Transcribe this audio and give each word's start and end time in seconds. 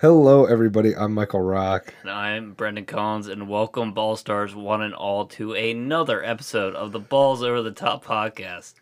Hello, 0.00 0.44
everybody. 0.44 0.94
I'm 0.94 1.12
Michael 1.12 1.40
Rock. 1.40 1.92
And 2.02 2.10
I'm 2.10 2.52
Brendan 2.52 2.86
Collins, 2.86 3.26
and 3.26 3.48
welcome, 3.48 3.92
Ball 3.92 4.16
Stars, 4.16 4.54
one 4.54 4.80
and 4.82 4.94
all, 4.94 5.26
to 5.26 5.54
another 5.54 6.24
episode 6.24 6.74
of 6.76 6.92
the 6.92 7.00
Balls 7.00 7.42
Over 7.42 7.62
the 7.62 7.72
Top 7.72 8.04
podcast. 8.04 8.74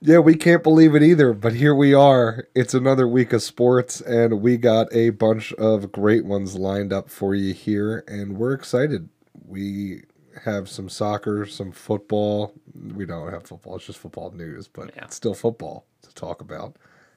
Yeah, 0.00 0.18
we 0.18 0.36
can't 0.36 0.62
believe 0.62 0.94
it 0.94 1.02
either, 1.02 1.32
but 1.32 1.54
here 1.54 1.74
we 1.74 1.94
are. 1.94 2.46
It's 2.54 2.74
another 2.74 3.08
week 3.08 3.32
of 3.32 3.42
sports, 3.42 4.00
and 4.02 4.42
we 4.42 4.58
got 4.58 4.88
a 4.92 5.10
bunch 5.10 5.52
of 5.54 5.90
great 5.90 6.24
ones 6.26 6.56
lined 6.56 6.92
up 6.92 7.08
for 7.08 7.34
you 7.34 7.54
here, 7.54 8.04
and 8.06 8.36
we're 8.36 8.52
excited. 8.52 9.08
We 9.46 10.02
have 10.44 10.68
some 10.68 10.88
soccer, 10.90 11.46
some 11.46 11.72
football. 11.72 12.52
We 12.94 13.06
don't 13.06 13.32
have 13.32 13.46
football, 13.46 13.76
it's 13.76 13.86
just 13.86 13.98
football 13.98 14.30
news, 14.32 14.68
but 14.68 14.90
Yeah. 14.94 15.06
it's 15.06 15.16
still 15.16 15.34
football 15.34 15.86
to 16.02 16.14
talk 16.14 16.42
about, 16.42 16.76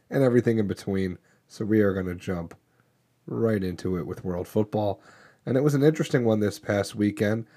and 0.10 0.24
everything 0.24 0.60
in 0.60 0.68
between. 0.68 1.18
So 1.50 1.66
we 1.66 1.82
are 1.82 1.94
going 1.94 2.06
to 2.06 2.16
jump 2.16 2.56
right 3.32 3.64
into 3.64 3.98
it 3.98 4.06
with 4.06 4.24
world 4.24 4.48
football. 4.48 5.02
And 5.46 5.58
it 5.58 5.64
was 5.64 5.74
an 5.74 5.84
interesting 5.84 6.26
one 6.26 6.40
this 6.40 6.60
past 6.60 6.96
weekend. 6.96 7.48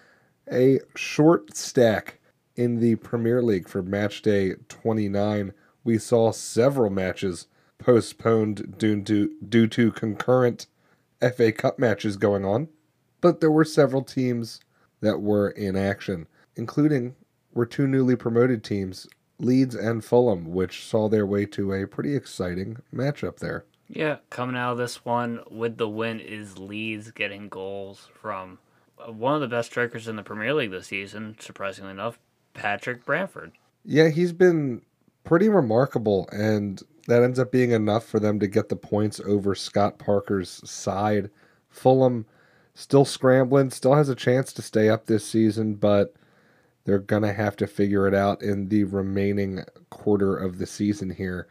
A 0.50 0.80
short 0.94 1.56
stack 1.56 2.20
in 2.56 2.80
the 2.80 2.96
Premier 2.96 3.42
League 3.42 3.68
for 3.68 3.82
match 3.82 4.22
day 4.22 4.54
29. 4.68 5.52
We 5.82 5.98
saw 5.98 6.30
several 6.32 6.90
matches 6.90 7.46
postponed 7.78 8.78
due 8.78 9.02
to, 9.02 9.30
due 9.46 9.66
to 9.66 9.92
concurrent 9.92 10.66
FA 11.20 11.52
Cup 11.52 11.78
matches 11.78 12.16
going 12.16 12.44
on, 12.44 12.68
but 13.20 13.41
there 13.41 13.50
were 13.50 13.64
several 13.64 14.02
teams 14.02 14.60
that 15.00 15.20
were 15.20 15.50
in 15.50 15.77
action, 15.77 16.27
including 16.56 17.14
were 17.52 17.66
two 17.66 17.86
newly 17.86 18.16
promoted 18.16 18.64
teams, 18.64 19.06
Leeds 19.38 19.74
and 19.74 20.04
Fulham, 20.04 20.52
which 20.52 20.84
saw 20.84 21.08
their 21.08 21.27
way 21.27 21.44
to 21.46 21.72
a 21.72 21.86
pretty 21.86 22.14
exciting 22.14 22.78
matchup 22.92 23.38
there. 23.38 23.64
Yeah, 23.94 24.16
coming 24.28 24.56
out 24.56 24.72
of 24.72 24.78
this 24.78 25.04
one 25.04 25.40
with 25.48 25.76
the 25.76 25.88
win 25.88 26.18
is 26.18 26.58
Leeds 26.58 27.12
getting 27.12 27.48
goals 27.48 28.08
from 28.12 28.58
uh, 28.98 29.12
one 29.12 29.36
of 29.36 29.41
the 29.41 29.46
best 29.46 29.70
strikers 29.70 30.08
in 30.08 30.16
the 30.16 30.24
Premier 30.24 30.52
League 30.52 30.72
this 30.72 30.88
season, 30.88 31.36
surprisingly 31.38 31.92
enough, 31.92 32.19
Patrick 32.54 33.06
Bamford. 33.06 33.52
Yeah, 33.84 34.08
he's 34.08 34.32
been 34.32 34.82
pretty 35.22 35.48
remarkable, 35.48 36.28
and 36.32 36.82
that 37.06 37.22
ends 37.22 37.38
up 37.38 37.52
being 37.52 37.70
enough 37.70 38.04
for 38.04 38.19
them 38.19 38.41
to 38.41 38.48
get 38.48 38.69
the 38.69 38.77
points 38.77 39.20
over 39.20 39.54
Scott 39.54 39.98
Parker's 39.98 40.69
side. 40.69 41.30
Fulham 41.69 42.26
still 42.74 43.04
scrambling, 43.04 43.70
still 43.70 43.94
has 43.94 44.08
a 44.08 44.16
chance 44.16 44.52
to 44.54 44.62
stay 44.62 44.88
up 44.88 45.06
this 45.06 45.24
season, 45.24 45.74
but 45.74 46.14
they're 46.84 46.98
going 46.98 47.22
to 47.22 47.32
have 47.32 47.54
to 47.56 47.69
figure 47.69 48.08
it 48.08 48.14
out 48.14 48.42
in 48.42 48.69
the 48.69 48.82
remaining 48.84 49.64
quarter 49.91 50.36
of 50.36 50.58
the 50.58 50.66
season 50.66 51.10
here. 51.10 51.47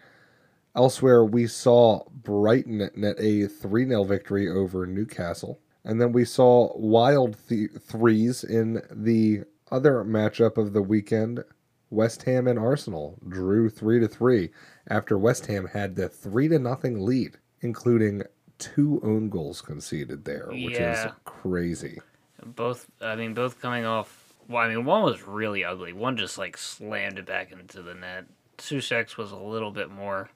Elsewhere, 0.75 1.23
we 1.23 1.47
saw 1.47 2.03
Brighton 2.09 2.89
net 2.95 3.15
a 3.19 3.47
3 3.47 3.87
0 3.87 4.03
victory 4.03 4.49
over 4.49 4.85
Newcastle. 4.87 5.59
And 5.85 5.99
then 5.99 6.11
we 6.13 6.25
saw 6.25 6.75
wild 6.77 7.37
th- 7.47 7.71
threes 7.79 8.43
in 8.43 8.81
the 8.89 9.43
other 9.71 10.03
matchup 10.03 10.57
of 10.57 10.73
the 10.73 10.81
weekend. 10.81 11.43
West 11.89 12.23
Ham 12.23 12.47
and 12.47 12.57
Arsenal 12.57 13.19
drew 13.27 13.69
3 13.69 13.99
to 13.99 14.07
3 14.07 14.49
after 14.87 15.17
West 15.17 15.45
Ham 15.45 15.67
had 15.67 15.95
the 15.95 16.09
3 16.09 16.47
to 16.47 16.59
nothing 16.59 17.05
lead, 17.05 17.37
including 17.61 18.23
two 18.57 18.99
own 19.03 19.29
goals 19.29 19.61
conceded 19.61 20.25
there, 20.25 20.47
which 20.49 20.77
is 20.77 21.05
crazy. 21.25 21.99
Both, 22.43 22.87
I 23.01 23.15
mean, 23.15 23.33
both 23.33 23.61
coming 23.61 23.85
off. 23.85 24.33
Well, 24.47 24.63
I 24.63 24.69
mean, 24.69 24.85
one 24.85 25.03
was 25.03 25.27
really 25.27 25.63
ugly. 25.63 25.93
One 25.93 26.17
just 26.17 26.37
like 26.37 26.57
slammed 26.57 27.19
it 27.19 27.25
back 27.25 27.51
into 27.51 27.81
the 27.81 27.93
net. 27.93 28.25
Soucek's 28.57 29.17
was 29.17 29.31
a 29.31 29.37
little 29.37 29.71
bit 29.71 29.89
more, 29.91 30.29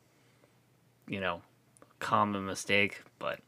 you 1.08 1.20
know, 1.20 1.42
common 2.00 2.46
mistake, 2.46 3.04
but 3.20 3.40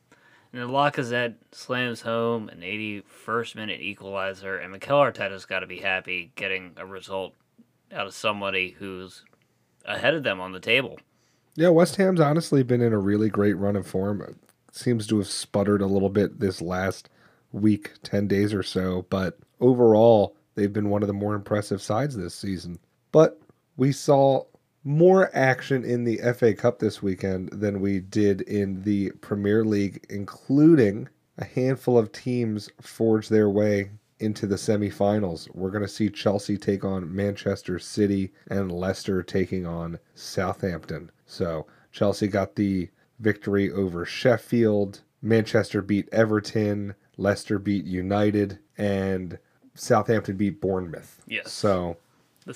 and 0.51 0.61
then 0.61 0.69
Lacazette 0.69 1.35
slams 1.51 2.01
home 2.01 2.49
an 2.49 2.61
81st 2.61 3.55
minute 3.55 3.81
equalizer, 3.81 4.57
and 4.57 4.71
Mikel 4.71 4.97
Arteta's 4.97 5.45
got 5.45 5.59
to 5.59 5.67
be 5.67 5.79
happy 5.79 6.31
getting 6.35 6.73
a 6.77 6.85
result 6.85 7.35
out 7.91 8.07
of 8.07 8.13
somebody 8.13 8.71
who's 8.71 9.23
ahead 9.85 10.15
of 10.15 10.23
them 10.23 10.39
on 10.39 10.51
the 10.51 10.59
table. 10.59 10.97
Yeah, 11.55 11.69
West 11.69 11.97
Ham's 11.97 12.19
honestly 12.19 12.63
been 12.63 12.81
in 12.81 12.93
a 12.93 12.99
really 12.99 13.29
great 13.29 13.57
run 13.57 13.75
of 13.75 13.85
form. 13.85 14.37
Seems 14.71 15.05
to 15.07 15.17
have 15.17 15.27
sputtered 15.27 15.81
a 15.81 15.87
little 15.87 16.09
bit 16.09 16.39
this 16.39 16.61
last 16.61 17.09
week, 17.51 17.91
10 18.03 18.27
days 18.27 18.53
or 18.53 18.63
so, 18.63 19.05
but 19.09 19.37
overall, 19.59 20.35
they've 20.55 20.73
been 20.73 20.89
one 20.89 21.03
of 21.03 21.07
the 21.07 21.13
more 21.13 21.35
impressive 21.35 21.81
sides 21.81 22.15
this 22.15 22.33
season. 22.33 22.79
But 23.11 23.39
we 23.77 23.91
saw 23.91 24.45
more 24.89 25.29
action 25.35 25.85
in 25.85 26.03
the 26.03 26.19
FA 26.33 26.51
Cup 26.51 26.79
this 26.79 26.99
weekend 26.99 27.47
than 27.51 27.79
we 27.79 27.99
did 27.99 28.41
in 28.41 28.81
the 28.81 29.11
Premier 29.21 29.63
League, 29.63 30.03
including 30.09 31.07
a 31.37 31.45
handful 31.45 31.95
of 31.95 32.11
teams 32.11 32.71
forge 32.81 33.29
their 33.29 33.51
way 33.51 33.91
into 34.19 34.47
the 34.47 34.55
semifinals. 34.55 35.47
We're 35.53 35.69
going 35.69 35.83
to 35.83 35.87
see 35.87 36.09
Chelsea 36.09 36.57
take 36.57 36.83
on 36.83 37.15
Manchester 37.15 37.77
City 37.77 38.33
and 38.47 38.71
Leicester 38.71 39.21
taking 39.21 39.63
on 39.63 39.99
Southampton. 40.15 41.11
So 41.27 41.67
Chelsea 41.91 42.27
got 42.27 42.55
the 42.55 42.89
victory 43.19 43.71
over 43.71 44.05
Sheffield. 44.05 45.01
Manchester 45.21 45.83
beat 45.83 46.09
Everton. 46.11 46.95
Leicester 47.15 47.59
beat 47.59 47.85
United. 47.85 48.57
And 48.75 49.37
Southampton 49.75 50.35
beat 50.35 50.59
Bournemouth. 50.59 51.21
Yes. 51.27 51.51
So 51.51 51.97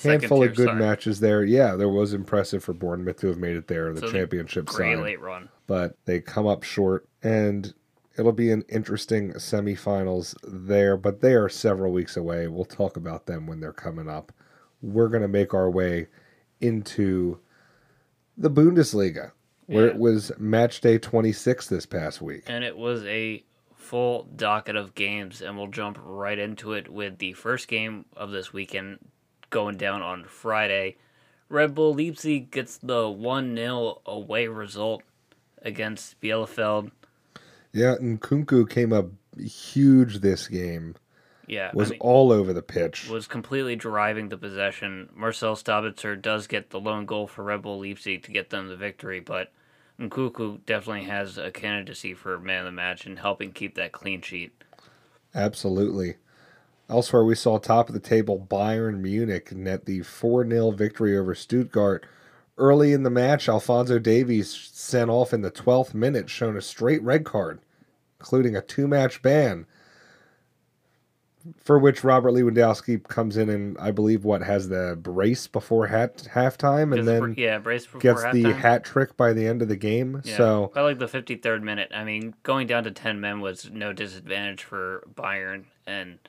The 0.01 0.09
handful 0.09 0.43
of 0.43 0.55
good 0.55 0.67
side. 0.67 0.77
matches 0.77 1.19
there. 1.19 1.43
Yeah, 1.43 1.75
there 1.75 1.89
was 1.89 2.13
impressive 2.13 2.63
for 2.63 2.73
Bournemouth 2.73 3.17
to 3.21 3.27
have 3.27 3.37
made 3.37 3.55
it 3.55 3.67
there, 3.67 3.93
the 3.93 3.99
So 3.99 4.07
the 4.07 4.11
championship 4.11 4.65
Great 4.65 4.95
side 4.97 5.03
late 5.03 5.21
run. 5.21 5.49
but 5.67 5.97
they 6.05 6.19
come 6.19 6.47
up 6.47 6.63
short 6.63 7.07
and 7.21 7.73
it'll 8.17 8.31
be 8.31 8.51
an 8.51 8.63
interesting 8.69 9.33
semifinals 9.33 10.35
there 10.43 10.97
but 10.97 11.21
they 11.21 11.33
are 11.33 11.49
several 11.49 11.91
weeks 11.91 12.15
away 12.15 12.47
we'll 12.47 12.63
talk 12.65 12.95
about 12.97 13.25
them 13.25 13.47
when 13.47 13.59
they're 13.59 13.73
coming 13.73 14.07
up 14.07 14.31
we're 14.81 15.07
going 15.07 15.21
to 15.23 15.27
make 15.27 15.53
our 15.53 15.69
way 15.69 16.07
into 16.61 17.39
the 18.37 18.51
bundesliga 18.51 19.31
where 19.67 19.87
it 19.87 19.97
was 19.97 20.31
match 20.37 20.81
day 20.81 20.97
26 20.97 21.67
this 21.67 21.85
past 21.85 22.21
week 22.21 22.43
And 22.47 22.63
it 22.63 22.77
was 22.77 23.03
a 23.05 23.43
full 23.75 24.27
docket 24.35 24.75
of 24.75 24.93
games, 24.95 25.41
and 25.41 25.57
we'll 25.57 25.67
jump 25.67 25.97
right 26.03 26.37
into 26.39 26.73
it 26.73 26.89
with 26.89 27.17
the 27.17 27.33
first 27.33 27.67
game 27.67 28.05
of 28.15 28.31
this 28.31 28.53
weekend 28.53 28.99
going 29.53 29.77
down 29.77 30.01
on 30.01 30.25
Friday. 30.25 30.97
Red 31.47 31.75
Bull 31.75 31.93
Leipzig 31.93 32.49
gets 32.49 32.77
the 32.77 33.07
1 33.07 33.55
0 33.55 34.01
away 34.05 34.47
result 34.47 35.03
against 35.61 36.19
Bielefeld. 36.19 36.91
yeah 37.71 37.93
and 37.93 38.19
Nkunku 38.19 38.67
came 38.69 38.91
up 38.91 39.05
huge 39.39 40.19
this 40.19 40.47
game 40.47 40.95
Yeah, 41.47 41.69
I 41.71 41.75
was 41.75 41.91
mean, 41.91 41.99
all 42.01 42.31
over 42.31 42.51
the 42.51 42.63
pitch 42.63 43.07
was 43.07 43.27
completely 43.27 43.75
driving 43.75 44.29
the 44.29 44.37
possession. 44.37 45.09
Marcel 45.15 45.55
Sabitzer 45.55 46.19
does 46.19 46.47
get 46.47 46.71
the 46.71 46.79
lone 46.79 47.05
goal 47.05 47.27
for 47.27 47.43
Red 47.43 47.61
Bull 47.61 47.79
Leipzig 47.79 48.23
to 48.23 48.31
get 48.31 48.49
them 48.49 48.67
the 48.67 48.75
victory, 48.75 49.19
but 49.19 49.51
Nkunku 49.99 50.65
definitely 50.65 51.03
has 51.05 51.37
a 51.37 51.51
candidacy 51.51 52.15
for 52.15 52.39
man 52.39 52.61
of 52.61 52.65
the 52.65 52.71
match 52.71 53.05
and 53.05 53.19
helping 53.19 53.51
keep 53.51 53.75
that 53.75 53.91
clean 53.91 54.21
sheet. 54.21 54.51
Absolutely. 55.35 56.15
Elsewhere, 56.89 57.23
we 57.23 57.35
saw 57.35 57.57
top 57.57 57.87
of 57.87 57.93
the 57.93 57.99
table 57.99 58.45
Bayern 58.49 58.99
Munich 58.99 59.51
net 59.51 59.85
the 59.85 60.01
4 60.01 60.47
0 60.47 60.71
victory 60.71 61.17
over 61.17 61.33
Stuttgart. 61.33 62.05
Early 62.57 62.93
in 62.93 63.03
the 63.03 63.09
match, 63.09 63.49
Alphonso 63.49 63.97
Davies 63.97 64.51
sent 64.73 65.09
off 65.09 65.33
in 65.33 65.41
the 65.41 65.49
12th 65.49 65.93
minute, 65.93 66.29
shown 66.29 66.55
a 66.55 66.61
straight 66.61 67.01
red 67.01 67.23
card, 67.23 67.61
including 68.19 68.55
a 68.55 68.61
two 68.61 68.87
match 68.87 69.23
ban, 69.23 69.65
for 71.57 71.79
which 71.79 72.03
Robert 72.03 72.31
Lewandowski 72.31 73.01
comes 73.07 73.37
in 73.37 73.49
and, 73.49 73.77
I 73.79 73.91
believe, 73.91 74.23
what 74.23 74.43
has 74.43 74.69
the 74.69 74.97
brace 75.01 75.47
before 75.47 75.87
hat, 75.87 76.27
halftime 76.33 76.97
and 76.97 77.07
then 77.07 77.33
yeah, 77.37 77.57
brace 77.57 77.85
before 77.85 78.01
gets 78.01 78.23
the 78.31 78.53
hat 78.53 78.83
trick 78.83 79.17
by 79.17 79.33
the 79.33 79.47
end 79.47 79.61
of 79.61 79.67
the 79.67 79.75
game. 79.75 80.21
Yeah, 80.23 80.37
So, 80.37 80.71
by 80.75 80.81
like 80.81 80.99
the 80.99 81.07
53rd 81.07 81.63
minute, 81.63 81.91
I 81.95 82.03
mean, 82.03 82.35
going 82.43 82.67
down 82.67 82.83
to 82.83 82.91
10 82.91 83.19
men 83.19 83.41
was 83.41 83.71
no 83.71 83.93
disadvantage 83.93 84.63
for 84.63 85.07
Bayern, 85.15 85.63
and 85.87 86.19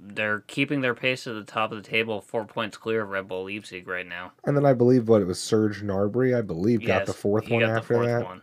they're 0.00 0.40
keeping 0.40 0.80
their 0.80 0.94
pace 0.94 1.26
at 1.26 1.34
the 1.34 1.44
top 1.44 1.72
of 1.72 1.82
the 1.82 1.88
table, 1.88 2.20
four 2.20 2.44
points 2.44 2.76
clear 2.76 3.02
of 3.02 3.10
Red 3.10 3.28
Bull 3.28 3.44
Leipzig 3.44 3.86
right 3.88 4.06
now. 4.06 4.32
and 4.44 4.56
then 4.56 4.66
I 4.66 4.72
believe 4.72 5.08
what 5.08 5.22
it 5.22 5.26
was 5.26 5.40
Serge 5.40 5.82
Gnabry, 5.82 6.36
I 6.36 6.42
believe, 6.42 6.84
got 6.84 7.06
the 7.06 7.12
fourth 7.12 7.48
one 7.48 7.62
after 7.62 7.94
fourth 7.94 8.06
that. 8.06 8.24
one. 8.24 8.42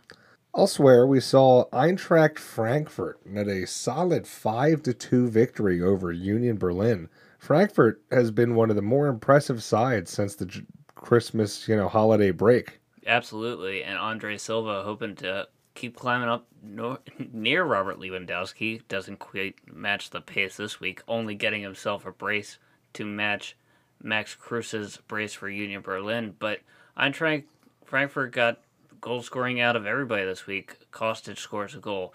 Elsewhere, 0.56 1.04
we 1.06 1.18
saw 1.18 1.64
Eintracht 1.72 2.38
Frankfurt 2.38 3.26
net 3.26 3.48
a 3.48 3.66
solid 3.66 4.26
5 4.26 4.82
to 4.84 4.94
2 4.94 5.28
victory 5.28 5.82
over 5.82 6.12
Union 6.12 6.58
Berlin. 6.58 7.08
Frankfurt 7.40 8.00
has 8.12 8.30
been 8.30 8.54
one 8.54 8.70
of 8.70 8.76
the 8.76 8.82
more 8.82 9.08
impressive 9.08 9.62
sides 9.64 10.12
since 10.12 10.36
the 10.36 10.46
J- 10.46 10.62
Christmas, 10.94 11.66
you 11.66 11.74
know, 11.74 11.88
holiday 11.88 12.30
break. 12.30 12.78
Absolutely, 13.06 13.82
and 13.82 13.98
Andre 13.98 14.38
Silva 14.38 14.82
hoping 14.84 15.16
to 15.16 15.48
keep 15.74 15.96
climbing 15.96 16.28
up 16.28 16.46
no, 16.62 16.98
near 17.32 17.64
Robert 17.64 17.98
Lewandowski. 17.98 18.82
Doesn't 18.88 19.18
quite 19.18 19.56
match 19.72 20.10
the 20.10 20.20
pace 20.20 20.56
this 20.56 20.80
week, 20.80 21.02
only 21.08 21.34
getting 21.34 21.62
himself 21.62 22.06
a 22.06 22.12
brace 22.12 22.58
to 22.94 23.04
match 23.04 23.56
Max 24.02 24.34
Kruse's 24.34 24.98
brace 25.08 25.34
for 25.34 25.48
Union 25.48 25.80
Berlin. 25.80 26.34
But 26.38 26.60
Eintracht 26.96 27.44
Frankfurt 27.84 28.32
got 28.32 28.60
goal 29.00 29.22
scoring 29.22 29.60
out 29.60 29.76
of 29.76 29.86
everybody 29.86 30.24
this 30.24 30.46
week. 30.46 30.76
Kostic 30.90 31.38
scores 31.38 31.74
a 31.74 31.78
goal. 31.78 32.14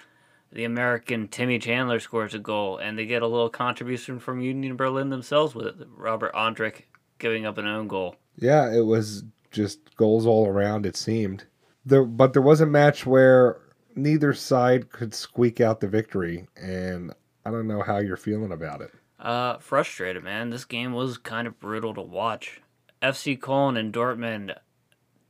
The 0.51 0.63
American 0.63 1.27
Timmy 1.27 1.59
Chandler 1.59 1.99
scores 1.99 2.33
a 2.33 2.39
goal, 2.39 2.77
and 2.77 2.97
they 2.97 3.05
get 3.05 3.21
a 3.21 3.27
little 3.27 3.49
contribution 3.49 4.19
from 4.19 4.41
Union 4.41 4.75
Berlin 4.75 5.09
themselves 5.09 5.53
with 5.53 5.87
Robert 5.95 6.33
Andrich 6.33 6.81
giving 7.19 7.45
up 7.45 7.59
an 7.59 7.67
own 7.67 7.87
goal. 7.87 8.15
Yeah, 8.37 8.73
it 8.73 8.85
was 8.85 9.23
just 9.51 9.95
goals 9.95 10.25
all 10.25 10.47
around. 10.47 10.87
It 10.87 10.97
seemed 10.97 11.45
there, 11.85 12.03
but 12.03 12.33
there 12.33 12.41
was 12.41 12.61
a 12.61 12.65
match 12.65 13.05
where 13.05 13.59
neither 13.95 14.33
side 14.33 14.89
could 14.91 15.13
squeak 15.13 15.61
out 15.61 15.79
the 15.79 15.87
victory, 15.87 16.47
and 16.55 17.13
I 17.45 17.51
don't 17.51 17.67
know 17.67 17.81
how 17.81 17.97
you're 17.97 18.17
feeling 18.17 18.51
about 18.51 18.81
it. 18.81 18.91
Uh, 19.19 19.57
frustrated, 19.57 20.23
man. 20.23 20.49
This 20.49 20.65
game 20.65 20.93
was 20.93 21.17
kind 21.17 21.47
of 21.47 21.59
brutal 21.59 21.93
to 21.95 22.01
watch. 22.01 22.61
FC 23.01 23.37
Köln 23.37 23.77
and 23.77 23.93
Dortmund 23.93 24.55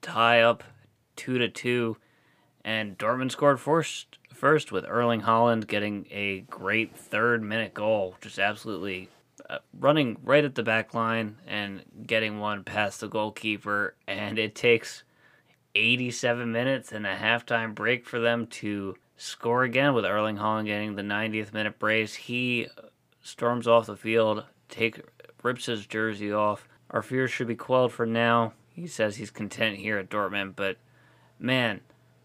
tie 0.01 0.41
up 0.41 0.63
two 1.15 1.37
to 1.37 1.49
two, 1.49 1.97
and 2.63 2.97
Dortmund 2.97 3.31
scored 3.31 3.59
first. 3.59 4.17
First 4.33 4.71
with 4.71 4.85
Erling 4.87 5.21
Haaland 5.21 5.67
getting 5.67 6.07
a 6.11 6.41
great 6.41 6.95
third 6.95 7.43
minute 7.43 7.73
goal, 7.73 8.15
just 8.21 8.39
absolutely 8.39 9.09
uh, 9.49 9.57
running 9.77 10.17
right 10.23 10.45
at 10.45 10.55
the 10.55 10.63
back 10.63 10.93
line 10.93 11.35
and 11.45 11.83
getting 12.05 12.39
one 12.39 12.63
past 12.63 13.01
the 13.01 13.09
goalkeeper, 13.09 13.95
and 14.07 14.39
it 14.39 14.55
takes 14.55 15.03
87 15.75 16.51
minutes 16.51 16.91
and 16.91 17.05
a 17.05 17.15
halftime 17.15 17.75
break 17.75 18.05
for 18.05 18.19
them 18.19 18.47
to 18.47 18.95
score 19.17 19.63
again 19.63 19.93
with 19.93 20.05
Erling 20.05 20.37
Haaland 20.37 20.65
getting 20.65 20.95
the 20.95 21.01
90th 21.01 21.53
minute 21.53 21.77
brace. 21.77 22.15
He 22.15 22.67
storms 23.21 23.67
off 23.67 23.85
the 23.85 23.97
field, 23.97 24.45
take 24.69 25.01
rips 25.43 25.65
his 25.65 25.85
jersey 25.85 26.31
off. 26.31 26.67
Our 26.89 27.01
fears 27.01 27.31
should 27.31 27.47
be 27.47 27.55
quelled 27.55 27.91
for 27.91 28.05
now. 28.05 28.53
He 28.69 28.87
says 28.87 29.17
he's 29.17 29.29
content 29.29 29.77
here 29.77 29.97
at 29.97 30.09
Dortmund, 30.09 30.55
but 30.55 30.77
man, 31.37 31.81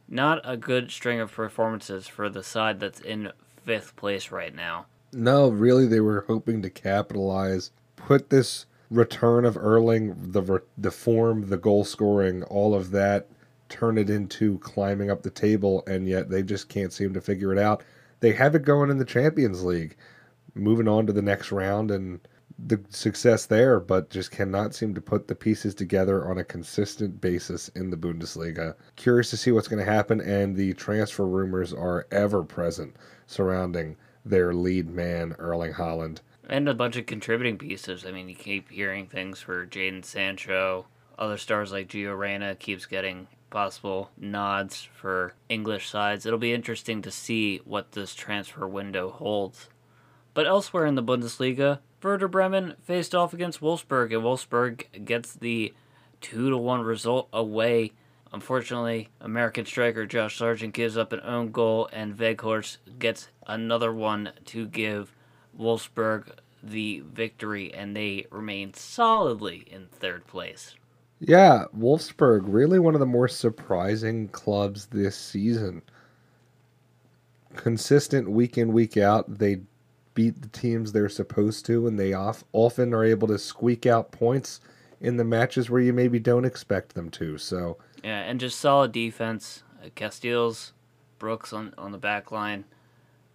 not 0.09 0.41
a 0.45 0.57
good 0.57 0.91
string 0.91 1.21
of 1.21 1.33
performances 1.33 2.07
for 2.07 2.29
the 2.29 2.43
side 2.43 2.81
that's 2.81 3.01
in 3.01 3.33
fifth 3.65 3.97
place 3.97 4.31
right 4.31 4.55
now. 4.55 4.87
No, 5.13 5.49
really, 5.49 5.87
they 5.87 6.01
were 6.01 6.25
hoping 6.27 6.63
to 6.63 6.71
capitalize, 6.71 7.71
put 7.97 8.31
this 8.31 8.67
return 8.91 9.45
of 9.45 9.57
Erling, 9.57 10.15
the 10.33 10.63
the 10.77 10.91
form, 10.91 11.49
the 11.49 11.57
goal 11.57 11.85
scoring, 11.85 12.43
all 12.45 12.75
of 12.75 12.91
that, 12.91 13.29
turn 13.69 13.99
it 13.99 14.11
into 14.11 14.59
climbing 14.59 15.11
up 15.11 15.23
the 15.23 15.31
table, 15.31 15.83
and 15.87 16.07
yet 16.09 16.31
they 16.31 16.43
just 16.43 16.69
can't 16.69 16.93
seem 16.93 17.13
to 17.15 17.21
figure 17.21 17.53
it 17.53 17.59
out. 17.59 17.83
They 18.21 18.33
have 18.33 18.55
it 18.55 18.65
going 18.65 18.91
in 18.91 18.99
the 18.99 19.05
Champions 19.05 19.65
League, 19.65 19.97
moving 20.55 20.89
on 20.89 21.07
to 21.07 21.13
the 21.13 21.23
next 21.23 21.53
round 21.53 21.91
and 21.91 22.21
the 22.59 22.81
success 22.89 23.47
there, 23.47 23.81
but 23.81 24.11
just 24.11 24.31
cannot 24.31 24.75
seem 24.75 24.95
to 24.95 25.01
put 25.01 25.27
the 25.27 25.35
pieces 25.35 25.75
together 25.75 26.29
on 26.29 26.39
a 26.39 26.45
consistent 26.45 27.21
basis 27.21 27.69
in 27.71 27.91
the 27.91 27.97
Bundesliga. 27.97 28.75
Curious 28.97 29.31
to 29.31 29.37
see 29.37 29.51
what's 29.51 29.69
going 29.69 29.85
to 29.85 29.93
happen, 29.93 30.21
and 30.21 30.55
the 30.55 30.73
transfer 30.75 31.27
rumors 31.27 31.73
are 31.73 32.07
ever 32.13 32.45
present 32.45 32.95
surrounding 33.27 33.97
their 34.25 34.55
lead 34.55 34.89
man, 34.89 35.35
Erling 35.39 35.73
Haaland. 35.73 36.21
And 36.49 36.69
a 36.69 36.75
bunch 36.75 36.97
of 36.97 37.07
contributing 37.07 37.59
pieces. 37.59 38.05
I 38.07 38.11
mean, 38.11 38.29
you 38.29 38.35
keep 38.35 38.71
hearing 38.71 39.07
things 39.07 39.41
for 39.41 39.67
Jadon 39.67 40.05
Sancho. 40.05 40.87
Other 41.19 41.39
stars 41.39 41.73
like 41.73 41.89
Gio 41.89 42.17
Reyna 42.19 42.55
keeps 42.55 42.87
getting 42.87 43.29
possible 43.51 44.11
nods 44.17 44.87
for 44.95 45.35
English 45.49 45.89
sides. 45.89 46.27
It'll 46.27 46.39
be 46.39 46.53
interesting 46.53 47.03
to 47.03 47.11
see 47.11 47.59
what 47.65 47.93
this 47.93 48.15
transfer 48.15 48.67
window 48.67 49.11
holds. 49.11 49.69
But 50.35 50.47
elsewhere 50.47 50.87
in 50.87 50.97
the 50.97 51.03
Bundesliga, 51.03 51.79
Werder 52.03 52.29
Bremen 52.29 52.75
faced 52.83 53.15
off 53.15 53.33
against 53.33 53.61
Wolfsburg, 53.61 54.13
and 54.13 54.23
Wolfsburg 54.23 55.05
gets 55.05 55.33
the 55.33 55.73
2 56.21 56.51
to 56.51 56.59
1 56.59 56.83
result 56.83 57.29
away 57.33 57.93
Unfortunately, 58.35 59.11
American 59.21 59.65
striker 59.65 60.07
Josh 60.07 60.39
Sargent 60.39 60.75
gives 60.75 60.97
up 60.97 61.13
an 61.13 61.21
own 61.21 61.53
goal, 61.53 61.89
and 61.93 62.17
Weghorst 62.17 62.79
gets 62.99 63.29
another 63.47 63.95
one 63.95 64.33
to 64.47 64.67
give 64.67 65.15
Wolfsburg 65.59 66.31
the 66.63 67.03
victory, 67.13 67.73
and 67.73 67.97
they 67.97 68.27
remain 68.31 68.75
solidly 68.75 69.65
in 69.71 69.87
third 69.87 70.27
place. 70.27 70.75
Yeah, 71.21 71.65
Wolfsburg, 71.77 72.43
really 72.45 72.79
one 72.79 72.95
of 72.95 73.01
the 73.01 73.07
more 73.07 73.29
surprising 73.29 74.29
clubs 74.29 74.87
this 74.87 75.17
season. 75.17 75.83
Consistent 77.55 78.31
week 78.31 78.59
in, 78.59 78.73
week 78.73 78.97
out. 78.97 79.39
They 79.39 79.61
beat 80.15 80.43
the 80.43 80.49
teams 80.49 80.93
they're 80.93 81.09
supposed 81.09 81.67
to, 81.67 81.87
and 81.87 81.99
they 81.99 82.13
off, 82.13 82.45
often 82.53 82.93
are 82.95 83.05
able 83.05 83.29
to 83.29 83.39
squeak 83.39 83.87
out 83.87 84.13
points 84.13 84.61
in 85.01 85.17
the 85.17 85.25
matches 85.25 85.71
where 85.71 85.81
you 85.81 85.93
maybe 85.93 86.19
don't 86.19 86.45
expect 86.45 86.95
them 86.95 87.11
to. 87.11 87.39
So 87.39 87.79
yeah, 88.03 88.21
and 88.21 88.41
just 88.41 88.59
solid 88.59 88.93
defense. 88.93 89.63
Uh, 89.83 89.89
Casteels, 89.91 90.73
Brooks 91.19 91.53
on 91.53 91.75
on 91.77 91.93
the 91.93 91.99
back 91.99 92.33
line. 92.33 92.65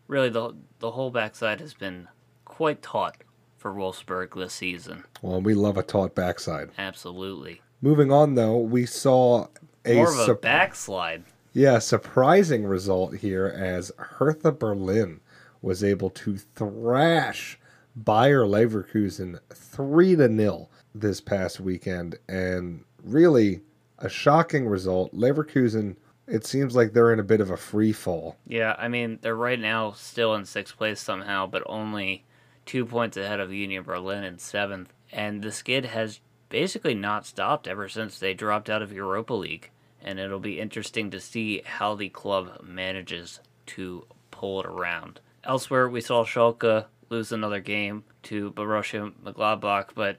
Really, 0.09 0.29
the 0.29 0.55
the 0.79 0.91
whole 0.91 1.11
backside 1.11 1.61
has 1.61 1.73
been 1.75 2.07
quite 2.43 2.81
taut 2.81 3.15
for 3.57 3.71
Wolfsburg 3.73 4.33
this 4.35 4.53
season. 4.53 5.03
Well, 5.21 5.39
we 5.39 5.53
love 5.53 5.77
a 5.77 5.83
taut 5.83 6.15
backside. 6.15 6.71
Absolutely. 6.77 7.61
Moving 7.81 8.11
on, 8.11 8.33
though, 8.33 8.57
we 8.57 8.85
saw 8.87 9.47
a 9.85 9.95
more 9.95 10.11
of 10.11 10.19
a 10.19 10.25
su- 10.25 10.35
backslide. 10.35 11.23
Yeah, 11.53 11.77
surprising 11.79 12.65
result 12.65 13.17
here 13.17 13.47
as 13.47 13.91
Hertha 13.97 14.51
Berlin 14.51 15.21
was 15.61 15.83
able 15.83 16.09
to 16.09 16.37
thrash 16.37 17.59
Bayer 17.95 18.45
Leverkusen 18.45 19.39
three 19.53 20.15
to 20.15 20.27
nil 20.27 20.71
this 20.95 21.21
past 21.21 21.59
weekend, 21.59 22.17
and 22.27 22.83
really 23.03 23.61
a 23.99 24.09
shocking 24.09 24.67
result. 24.67 25.13
Leverkusen, 25.13 25.97
it 26.29 26.45
seems 26.45 26.75
like 26.75 26.93
they're 26.93 27.11
in 27.13 27.19
a 27.19 27.23
bit 27.23 27.41
of 27.41 27.49
a 27.49 27.57
free 27.57 27.91
fall. 27.91 28.37
Yeah, 28.47 28.75
I 28.77 28.87
mean 28.87 29.19
they're 29.21 29.35
right 29.35 29.59
now 29.59 29.91
still 29.93 30.35
in 30.35 30.45
sixth 30.45 30.77
place 30.77 30.99
somehow, 30.99 31.47
but 31.47 31.63
only 31.65 32.25
two 32.65 32.85
points 32.85 33.17
ahead 33.17 33.39
of 33.39 33.51
Union 33.51 33.83
Berlin 33.83 34.23
in 34.23 34.37
seventh, 34.37 34.93
and 35.11 35.41
the 35.41 35.51
skid 35.51 35.85
has 35.85 36.19
basically 36.49 36.93
not 36.93 37.25
stopped 37.25 37.67
ever 37.67 37.87
since 37.89 38.19
they 38.19 38.33
dropped 38.33 38.69
out 38.69 38.81
of 38.81 38.91
Europa 38.91 39.33
League. 39.33 39.71
And 40.01 40.17
it'll 40.19 40.39
be 40.39 40.59
interesting 40.59 41.11
to 41.11 41.19
see 41.19 41.61
how 41.65 41.95
the 41.95 42.09
club 42.09 42.61
manages 42.63 43.41
to 43.67 44.05
pull 44.31 44.61
it 44.61 44.65
around. 44.65 45.19
Elsewhere, 45.43 45.89
we 45.89 45.99
saw 45.99 46.23
Schalke 46.23 46.85
lose 47.09 47.31
another 47.31 47.59
game 47.59 48.03
to 48.23 48.51
Borussia 48.51 49.11
Mönchengladbach, 49.23 49.89
but 49.95 50.17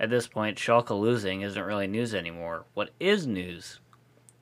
at 0.00 0.10
this 0.10 0.26
point, 0.26 0.56
Schalke 0.56 0.98
losing 0.98 1.42
isn't 1.42 1.62
really 1.62 1.86
news 1.86 2.14
anymore. 2.14 2.64
What 2.74 2.90
is 3.00 3.26
news 3.26 3.80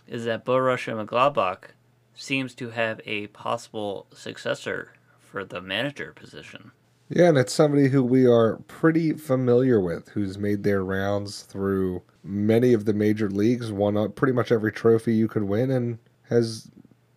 is 0.07 0.25
that 0.25 0.45
Borussia 0.45 0.95
Mönchengladbach 0.95 1.71
seems 2.15 2.55
to 2.55 2.71
have 2.71 3.01
a 3.05 3.27
possible 3.29 4.07
successor 4.15 4.93
for 5.19 5.45
the 5.45 5.61
manager 5.61 6.13
position. 6.15 6.73
Yeah, 7.09 7.29
and 7.29 7.39
it's 7.39 7.53
somebody 7.53 7.89
who 7.89 8.03
we 8.03 8.27
are 8.27 8.57
pretty 8.67 9.13
familiar 9.13 9.81
with, 9.81 10.09
who's 10.09 10.39
made 10.39 10.65
their 10.65 10.83
rounds 10.83 11.43
through 11.43 12.03
many 12.25 12.73
of 12.73 12.85
the 12.85 12.95
major 12.95 13.31
leagues, 13.31 13.71
won 13.71 14.11
pretty 14.13 14.33
much 14.33 14.51
every 14.51 14.73
trophy 14.73 15.15
you 15.15 15.29
could 15.29 15.45
win, 15.45 15.71
and 15.71 15.99
has 16.29 16.69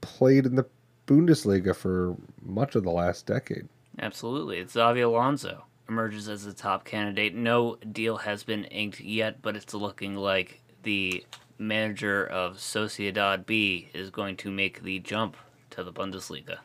played 0.02 0.46
in 0.46 0.56
the 0.56 0.66
Bundesliga 1.08 1.76
for 1.76 2.16
much 2.44 2.76
of 2.76 2.84
the 2.84 2.92
last 2.92 3.26
decade. 3.26 3.68
Absolutely. 3.98 4.60
It's 4.60 4.76
Xabi 4.76 5.04
Alonso 5.04 5.66
emerges 5.88 6.30
as 6.30 6.46
the 6.46 6.54
top 6.54 6.86
candidate. 6.86 7.34
No 7.34 7.78
deal 7.92 8.18
has 8.18 8.44
been 8.44 8.66
inked 8.66 9.00
yet, 9.00 9.42
but 9.42 9.56
it's 9.56 9.74
looking 9.74 10.16
like 10.16 10.62
the 10.84 11.26
manager 11.60 12.26
of 12.26 12.58
Sociedad 12.58 13.46
B 13.46 13.90
is 13.94 14.10
going 14.10 14.38
to 14.38 14.50
make 14.50 14.82
the 14.82 15.00
jump 15.00 15.38
to 15.72 15.84
the 15.84 15.94
Bundesliga. 15.94 16.60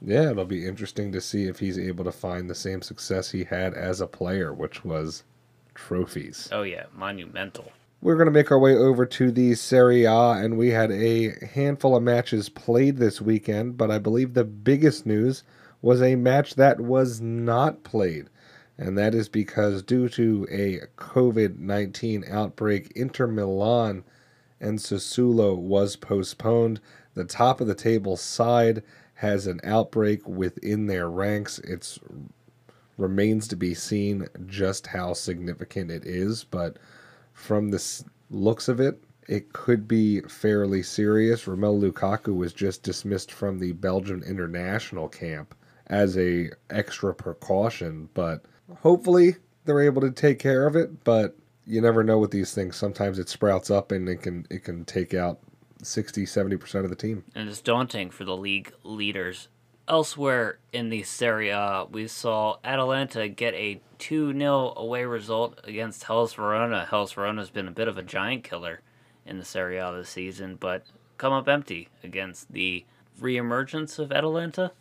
Yeah, 0.00 0.30
it'll 0.30 0.44
be 0.44 0.66
interesting 0.66 1.10
to 1.12 1.20
see 1.20 1.44
if 1.46 1.58
he's 1.58 1.78
able 1.78 2.04
to 2.04 2.12
find 2.12 2.48
the 2.48 2.54
same 2.54 2.82
success 2.82 3.30
he 3.30 3.44
had 3.44 3.74
as 3.74 4.00
a 4.00 4.06
player, 4.06 4.52
which 4.52 4.84
was 4.84 5.24
trophies. 5.74 6.48
Oh, 6.52 6.62
yeah, 6.62 6.84
monumental. 6.94 7.72
We're 8.00 8.14
going 8.14 8.26
to 8.26 8.32
make 8.32 8.52
our 8.52 8.58
way 8.60 8.76
over 8.76 9.04
to 9.06 9.32
the 9.32 9.56
Serie 9.56 10.04
A, 10.04 10.32
and 10.32 10.56
we 10.56 10.68
had 10.68 10.92
a 10.92 11.34
handful 11.46 11.96
of 11.96 12.02
matches 12.04 12.48
played 12.48 12.98
this 12.98 13.20
weekend, 13.20 13.76
but 13.76 13.90
I 13.90 13.98
believe 13.98 14.34
the 14.34 14.44
biggest 14.44 15.04
news 15.04 15.42
was 15.82 16.00
a 16.00 16.14
match 16.14 16.54
that 16.54 16.80
was 16.80 17.20
not 17.20 17.82
played. 17.82 18.28
And 18.78 18.96
that 18.96 19.14
is 19.14 19.28
because, 19.28 19.82
due 19.82 20.08
to 20.10 20.46
a 20.50 20.80
COVID 20.96 21.58
19 21.58 22.24
outbreak, 22.30 22.92
Inter 22.94 23.26
Milan 23.26 24.04
and 24.60 24.78
Sassuolo 24.78 25.56
was 25.56 25.96
postponed. 25.96 26.80
The 27.14 27.24
top 27.24 27.60
of 27.60 27.66
the 27.66 27.74
table 27.74 28.16
side 28.16 28.84
has 29.14 29.48
an 29.48 29.60
outbreak 29.64 30.28
within 30.28 30.86
their 30.86 31.10
ranks. 31.10 31.58
It 31.58 31.98
remains 32.96 33.48
to 33.48 33.56
be 33.56 33.74
seen 33.74 34.28
just 34.46 34.86
how 34.86 35.12
significant 35.12 35.90
it 35.90 36.04
is, 36.04 36.44
but 36.44 36.78
from 37.32 37.70
the 37.70 38.04
looks 38.30 38.68
of 38.68 38.78
it, 38.80 39.02
it 39.28 39.52
could 39.52 39.88
be 39.88 40.20
fairly 40.22 40.82
serious. 40.82 41.44
Romelu 41.44 41.92
Lukaku 41.92 42.34
was 42.34 42.52
just 42.52 42.82
dismissed 42.82 43.32
from 43.32 43.58
the 43.58 43.72
Belgian 43.72 44.22
international 44.22 45.08
camp 45.08 45.54
as 45.88 46.16
a 46.16 46.50
extra 46.70 47.14
precaution, 47.14 48.08
but 48.14 48.44
hopefully 48.82 49.36
they're 49.64 49.80
able 49.80 50.00
to 50.02 50.10
take 50.10 50.38
care 50.38 50.66
of 50.66 50.76
it, 50.76 51.04
but 51.04 51.36
you 51.66 51.80
never 51.80 52.02
know 52.02 52.18
with 52.18 52.30
these 52.30 52.54
things. 52.54 52.76
Sometimes 52.76 53.18
it 53.18 53.28
sprouts 53.28 53.70
up 53.70 53.92
and 53.92 54.08
it 54.08 54.22
can 54.22 54.46
it 54.50 54.64
can 54.64 54.84
take 54.84 55.14
out 55.14 55.38
60, 55.82 56.24
70% 56.24 56.84
of 56.84 56.90
the 56.90 56.96
team. 56.96 57.24
And 57.34 57.48
it's 57.48 57.60
daunting 57.60 58.10
for 58.10 58.24
the 58.24 58.36
league 58.36 58.72
leaders. 58.82 59.48
Elsewhere 59.86 60.58
in 60.72 60.90
the 60.90 61.02
Serie 61.02 61.48
A, 61.48 61.86
we 61.90 62.08
saw 62.08 62.56
Atalanta 62.62 63.28
get 63.28 63.54
a 63.54 63.80
2 63.98 64.38
0 64.38 64.74
away 64.76 65.04
result 65.04 65.60
against 65.64 66.04
Hellas 66.04 66.34
Verona. 66.34 66.86
Hellas 66.88 67.12
Verona 67.12 67.40
has 67.40 67.50
been 67.50 67.68
a 67.68 67.72
bit 67.72 67.88
of 67.88 67.96
a 67.96 68.02
giant 68.02 68.44
killer 68.44 68.82
in 69.24 69.38
the 69.38 69.44
Serie 69.44 69.78
A 69.78 69.92
this 69.92 70.10
season, 70.10 70.56
but 70.56 70.84
come 71.16 71.32
up 71.32 71.48
empty 71.48 71.88
against 72.04 72.52
the 72.52 72.84
reemergence 73.20 73.98
of 73.98 74.12
Atalanta. 74.12 74.72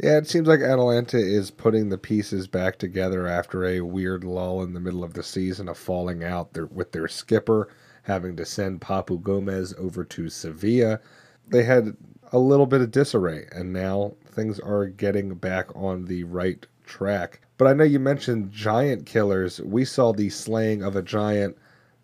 Yeah, 0.00 0.18
it 0.18 0.28
seems 0.28 0.46
like 0.46 0.60
Atalanta 0.60 1.18
is 1.18 1.50
putting 1.50 1.88
the 1.88 1.98
pieces 1.98 2.46
back 2.46 2.78
together 2.78 3.26
after 3.26 3.64
a 3.64 3.80
weird 3.80 4.22
lull 4.22 4.62
in 4.62 4.72
the 4.72 4.78
middle 4.78 5.02
of 5.02 5.14
the 5.14 5.24
season 5.24 5.68
of 5.68 5.76
falling 5.76 6.22
out 6.22 6.56
with 6.70 6.92
their 6.92 7.08
skipper, 7.08 7.68
having 8.04 8.36
to 8.36 8.44
send 8.44 8.80
Papu 8.80 9.20
Gomez 9.20 9.74
over 9.76 10.04
to 10.04 10.28
Sevilla. 10.28 11.00
They 11.48 11.64
had 11.64 11.96
a 12.30 12.38
little 12.38 12.66
bit 12.66 12.80
of 12.80 12.92
disarray, 12.92 13.48
and 13.50 13.72
now 13.72 14.14
things 14.24 14.60
are 14.60 14.86
getting 14.86 15.34
back 15.34 15.74
on 15.74 16.04
the 16.04 16.22
right 16.22 16.64
track. 16.86 17.40
But 17.56 17.66
I 17.66 17.72
know 17.72 17.82
you 17.82 17.98
mentioned 17.98 18.52
giant 18.52 19.04
killers. 19.04 19.60
We 19.60 19.84
saw 19.84 20.12
the 20.12 20.30
slaying 20.30 20.84
of 20.84 20.94
a 20.94 21.02
giant 21.02 21.56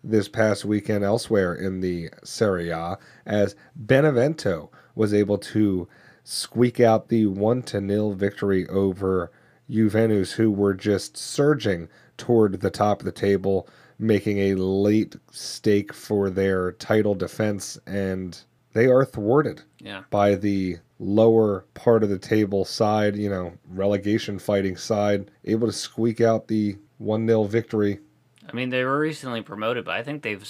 this 0.03 0.27
past 0.27 0.65
weekend 0.65 1.05
elsewhere 1.05 1.55
in 1.55 1.79
the 1.79 2.09
Serie 2.25 2.71
A 2.71 2.97
as 3.25 3.55
Benevento 3.77 4.69
was 4.95 5.13
able 5.13 5.37
to 5.37 5.87
squeak 6.25 6.79
out 6.81 7.07
the 7.07 7.27
1 7.27 7.61
to 7.63 7.79
nil 7.79 8.11
victory 8.13 8.67
over 8.67 9.31
Juventus, 9.69 10.33
who 10.33 10.51
were 10.51 10.73
just 10.73 11.15
surging 11.15 11.87
toward 12.17 12.59
the 12.59 12.69
top 12.69 12.99
of 12.99 13.05
the 13.05 13.11
table, 13.11 13.67
making 13.97 14.39
a 14.39 14.55
late 14.55 15.15
stake 15.31 15.93
for 15.93 16.29
their 16.29 16.73
title 16.73 17.15
defense, 17.15 17.77
and 17.87 18.37
they 18.73 18.87
are 18.87 19.05
thwarted 19.05 19.61
Yeah. 19.79 20.03
by 20.09 20.35
the 20.35 20.77
lower 20.99 21.65
part 21.73 22.03
of 22.03 22.09
the 22.09 22.17
table 22.17 22.65
side, 22.65 23.15
you 23.15 23.29
know, 23.29 23.53
relegation 23.69 24.39
fighting 24.39 24.75
side, 24.77 25.29
able 25.45 25.67
to 25.67 25.73
squeak 25.73 26.21
out 26.21 26.47
the 26.47 26.77
1 26.97 27.27
0 27.27 27.43
victory. 27.45 27.99
I 28.47 28.53
mean, 28.53 28.69
they 28.69 28.83
were 28.83 28.99
recently 28.99 29.41
promoted, 29.41 29.85
but 29.85 29.95
I 29.95 30.03
think 30.03 30.21
they've 30.23 30.47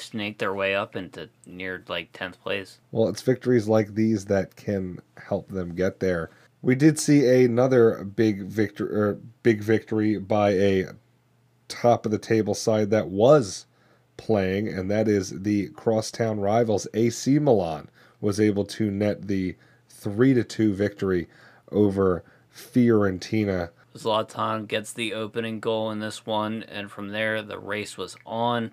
s- 0.00 0.06
snaked 0.06 0.38
their 0.38 0.54
way 0.54 0.74
up 0.74 0.96
into 0.96 1.28
near 1.46 1.84
like 1.88 2.12
10th 2.12 2.40
place. 2.40 2.78
Well, 2.90 3.08
it's 3.08 3.22
victories 3.22 3.68
like 3.68 3.94
these 3.94 4.26
that 4.26 4.56
can 4.56 5.00
help 5.16 5.48
them 5.48 5.74
get 5.74 6.00
there. 6.00 6.30
We 6.62 6.74
did 6.74 6.98
see 6.98 7.44
another 7.44 8.04
big 8.04 8.42
victory, 8.46 8.94
or 8.94 9.10
er, 9.10 9.18
big 9.42 9.62
victory 9.62 10.18
by 10.18 10.50
a 10.50 10.86
top 11.68 12.04
of 12.04 12.12
the 12.12 12.18
table 12.18 12.54
side 12.54 12.90
that 12.90 13.08
was 13.08 13.66
playing, 14.16 14.68
and 14.68 14.90
that 14.90 15.08
is 15.08 15.42
the 15.42 15.68
crosstown 15.70 16.40
rivals 16.40 16.86
AC 16.92 17.38
Milan 17.38 17.88
was 18.20 18.38
able 18.38 18.66
to 18.66 18.90
net 18.90 19.28
the 19.28 19.56
three 19.88 20.34
to 20.34 20.44
two 20.44 20.74
victory 20.74 21.28
over 21.72 22.22
Fiorentina. 22.54 23.70
Zlatan 23.96 24.68
gets 24.68 24.92
the 24.92 25.14
opening 25.14 25.60
goal 25.60 25.90
in 25.90 26.00
this 26.00 26.26
one, 26.26 26.62
and 26.64 26.90
from 26.90 27.08
there 27.08 27.42
the 27.42 27.58
race 27.58 27.96
was 27.96 28.16
on. 28.26 28.72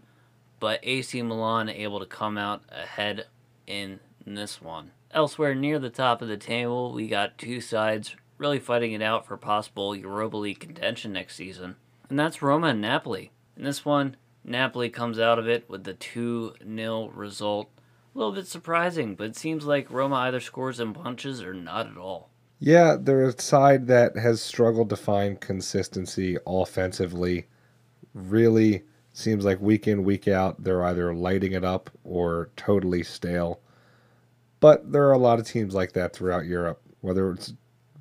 But 0.59 0.79
AC 0.83 1.21
Milan 1.21 1.69
able 1.69 1.99
to 1.99 2.05
come 2.05 2.37
out 2.37 2.63
ahead 2.69 3.27
in 3.65 3.99
this 4.25 4.61
one. 4.61 4.91
Elsewhere 5.11 5.55
near 5.55 5.79
the 5.79 5.89
top 5.89 6.21
of 6.21 6.27
the 6.27 6.37
table, 6.37 6.91
we 6.91 7.07
got 7.07 7.37
two 7.37 7.61
sides 7.61 8.15
really 8.37 8.59
fighting 8.59 8.91
it 8.91 9.01
out 9.01 9.25
for 9.25 9.37
possible 9.37 9.95
Europa 9.95 10.37
League 10.37 10.59
contention 10.59 11.13
next 11.13 11.35
season, 11.35 11.75
and 12.09 12.19
that's 12.19 12.41
Roma 12.41 12.67
and 12.67 12.81
Napoli. 12.81 13.31
In 13.55 13.63
this 13.63 13.85
one, 13.85 14.15
Napoli 14.43 14.89
comes 14.89 15.19
out 15.19 15.39
of 15.39 15.47
it 15.47 15.69
with 15.69 15.83
the 15.83 15.93
2 15.93 16.55
0 16.63 17.07
result. 17.09 17.69
A 18.13 18.17
little 18.17 18.33
bit 18.33 18.47
surprising, 18.47 19.15
but 19.15 19.27
it 19.27 19.35
seems 19.35 19.65
like 19.65 19.91
Roma 19.91 20.15
either 20.15 20.39
scores 20.39 20.79
in 20.79 20.93
bunches 20.93 21.41
or 21.41 21.53
not 21.53 21.87
at 21.87 21.97
all. 21.97 22.29
Yeah, 22.59 22.95
they're 22.99 23.27
a 23.27 23.39
side 23.39 23.87
that 23.87 24.17
has 24.17 24.41
struggled 24.41 24.89
to 24.89 24.95
find 24.95 25.39
consistency 25.39 26.37
offensively. 26.47 27.45
Really 28.15 28.83
seems 29.17 29.43
like 29.43 29.59
week 29.59 29.87
in, 29.87 30.03
week 30.03 30.27
out, 30.27 30.63
they're 30.63 30.83
either 30.83 31.11
lighting 31.11 31.53
it 31.53 31.63
up 31.63 31.89
or 32.03 32.51
totally 32.55 33.01
stale. 33.01 33.59
But 34.59 34.91
there 34.91 35.07
are 35.07 35.13
a 35.13 35.17
lot 35.17 35.39
of 35.39 35.47
teams 35.47 35.73
like 35.73 35.93
that 35.93 36.13
throughout 36.13 36.45
Europe, 36.45 36.79
whether 37.01 37.31
it's 37.31 37.53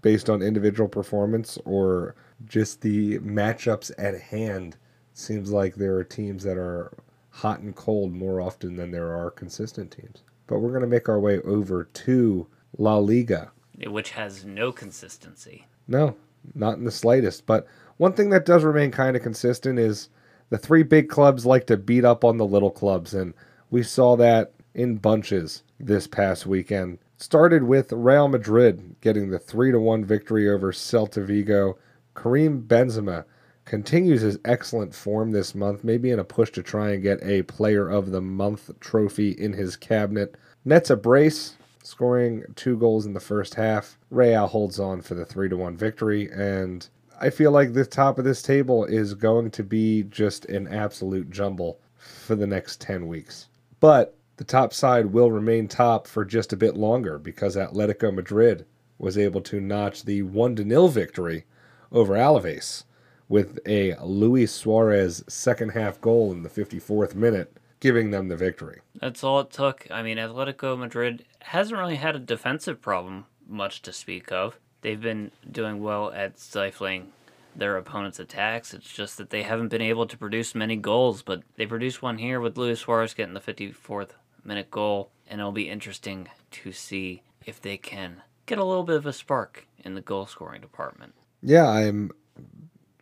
based 0.03 0.29
on 0.29 0.43
individual 0.43 0.91
performance 0.91 1.59
or 1.65 2.17
just 2.45 2.83
the 2.83 3.19
matchups 3.21 3.91
at 3.97 4.21
hand. 4.21 4.77
Seems 5.15 5.51
like 5.51 5.77
there 5.77 5.95
are 5.97 6.05
teams 6.05 6.43
that 6.43 6.59
are 6.59 6.93
hot 7.31 7.61
and 7.61 7.75
cold 7.75 8.13
more 8.13 8.39
often 8.39 8.77
than 8.77 8.91
there 8.91 9.17
are 9.17 9.31
consistent 9.31 9.91
teams. 9.91 10.23
But 10.47 10.59
we're 10.59 10.71
going 10.71 10.83
to 10.83 10.87
make 10.87 11.09
our 11.09 11.19
way 11.19 11.41
over 11.41 11.85
to 11.85 12.47
La 12.77 12.99
Liga. 12.99 13.53
Which 13.87 14.11
has 14.11 14.45
no 14.45 14.71
consistency. 14.71 15.67
No, 15.89 16.15
not 16.55 16.77
in 16.77 16.85
the 16.85 16.91
slightest. 16.91 17.47
But 17.47 17.67
one 17.97 18.13
thing 18.13 18.29
that 18.31 18.45
does 18.45 18.65
remain 18.65 18.91
kind 18.91 19.17
of 19.17 19.23
consistent 19.23 19.79
is 19.79 20.11
the 20.51 20.59
three 20.59 20.83
big 20.83 21.09
clubs 21.09 21.45
like 21.47 21.67
to 21.67 21.77
beat 21.77 22.05
up 22.05 22.25
on 22.25 22.37
the 22.37 22.47
little 22.47 22.71
clubs, 22.71 23.15
and 23.15 23.35
we 23.71 23.83
saw 23.83 24.17
that 24.17 24.53
in 24.75 24.97
bunches 24.97 25.63
this 25.81 26.07
past 26.07 26.47
weekend. 26.47 26.99
Started 27.19 27.63
with 27.63 27.93
Real 27.93 28.29
Madrid 28.29 28.97
getting 29.01 29.31
the 29.31 29.39
3 29.39 29.73
to 29.73 29.81
1 29.81 30.05
victory 30.05 30.49
over 30.49 30.71
Celta 30.71 31.25
Vigo. 31.25 31.79
Karim 32.15 32.63
Benzema 32.63 33.25
continues 33.65 34.21
his 34.21 34.39
excellent 34.45 34.95
form 34.95 35.33
this 35.33 35.55
month, 35.55 35.83
maybe 35.83 36.11
in 36.11 36.19
a 36.19 36.25
push 36.25 36.51
to 36.53 36.63
try 36.63 36.91
and 36.91 37.03
get 37.03 37.23
a 37.23 37.43
Player 37.43 37.89
of 37.89 38.11
the 38.11 38.21
Month 38.21 38.71
trophy 38.81 39.31
in 39.31 39.55
his 39.55 39.77
cabinet. 39.77 40.37
Nets 40.65 40.91
a 40.91 40.97
brace, 40.97 41.57
scoring 41.83 42.45
two 42.55 42.77
goals 42.77 43.07
in 43.07 43.15
the 43.15 43.21
first 43.21 43.55
half. 43.55 43.99
Real 44.11 44.47
holds 44.47 44.79
on 44.79 45.01
for 45.01 45.15
the 45.15 45.25
3 45.25 45.49
to 45.49 45.57
1 45.57 45.77
victory, 45.77 46.31
and 46.31 46.89
I 47.19 47.31
feel 47.31 47.51
like 47.51 47.73
the 47.73 47.87
top 47.87 48.19
of 48.19 48.25
this 48.25 48.43
table 48.43 48.85
is 48.85 49.15
going 49.15 49.51
to 49.53 49.65
be 49.65 50.03
just 50.05 50.45
an 50.47 50.69
absolute 50.69 51.31
jumble 51.31 51.81
for 51.97 52.35
the 52.35 52.47
next 52.47 52.81
10 52.81 53.09
weeks. 53.09 53.49
But 53.81 54.17
the 54.37 54.45
top 54.45 54.75
side 54.75 55.07
will 55.07 55.31
remain 55.31 55.67
top 55.67 56.07
for 56.07 56.25
just 56.25 56.53
a 56.53 56.59
bit 56.59 56.77
longer 56.77 57.19
because 57.19 57.57
Atletico 57.57 58.13
Madrid 58.13 58.67
was 58.99 59.17
able 59.17 59.41
to 59.43 59.61
notch 59.61 60.05
the 60.05 60.23
1 60.23 60.57
0 60.57 60.87
victory 60.89 61.45
over 61.91 62.15
Alaves 62.15 62.85
with 63.29 63.59
a 63.67 63.95
Luis 64.03 64.53
Suarez 64.53 65.25
second 65.27 65.71
half 65.71 66.01
goal 66.01 66.33
in 66.33 66.43
the 66.43 66.49
54th 66.49 67.15
minute, 67.15 67.57
giving 67.81 68.11
them 68.11 68.29
the 68.29 68.37
victory. 68.37 68.81
That's 68.95 69.25
all 69.25 69.41
it 69.41 69.51
took. 69.51 69.87
I 69.91 70.03
mean, 70.03 70.19
Atletico 70.19 70.79
Madrid 70.79 71.25
hasn't 71.41 71.79
really 71.79 71.97
had 71.97 72.15
a 72.15 72.21
defensive 72.21 72.81
problem 72.81 73.27
much 73.49 73.83
to 73.83 73.93
speak 73.93 74.31
of. 74.31 74.59
They've 74.87 75.01
been 75.01 75.33
doing 75.51 75.83
well 75.83 76.13
at 76.13 76.39
stifling 76.39 77.09
their 77.57 77.77
opponent's 77.77 78.21
attacks. 78.21 78.73
It's 78.73 78.89
just 78.89 79.19
that 79.19 79.31
they 79.31 79.43
haven't 79.43 79.67
been 79.67 79.83
able 79.83 80.07
to 80.07 80.17
produce 80.17 80.55
many 80.55 80.77
goals, 80.77 81.23
but 81.23 81.43
they 81.57 81.67
produced 81.67 82.03
one 82.03 82.19
here 82.19 82.39
with 82.39 82.57
Luis 82.57 82.79
Suarez 82.79 83.13
getting 83.13 83.35
the 83.35 83.41
54th 83.41 84.11
minute 84.45 84.71
goal, 84.71 85.11
and 85.27 85.41
it'll 85.41 85.51
be 85.51 85.69
interesting 85.69 86.29
to 86.53 86.71
see 86.71 87.23
if 87.45 87.61
they 87.61 87.77
can 87.77 88.23
get 88.47 88.59
a 88.59 88.65
little 88.65 88.85
bit 88.85 88.95
of 88.95 89.07
a 89.07 89.13
spark 89.13 89.67
in 89.85 89.97
the 89.97 90.01
goal 90.01 90.25
scoring 90.25 90.61
department. 90.61 91.15
Yeah, 91.43 91.67
I'm 91.67 92.13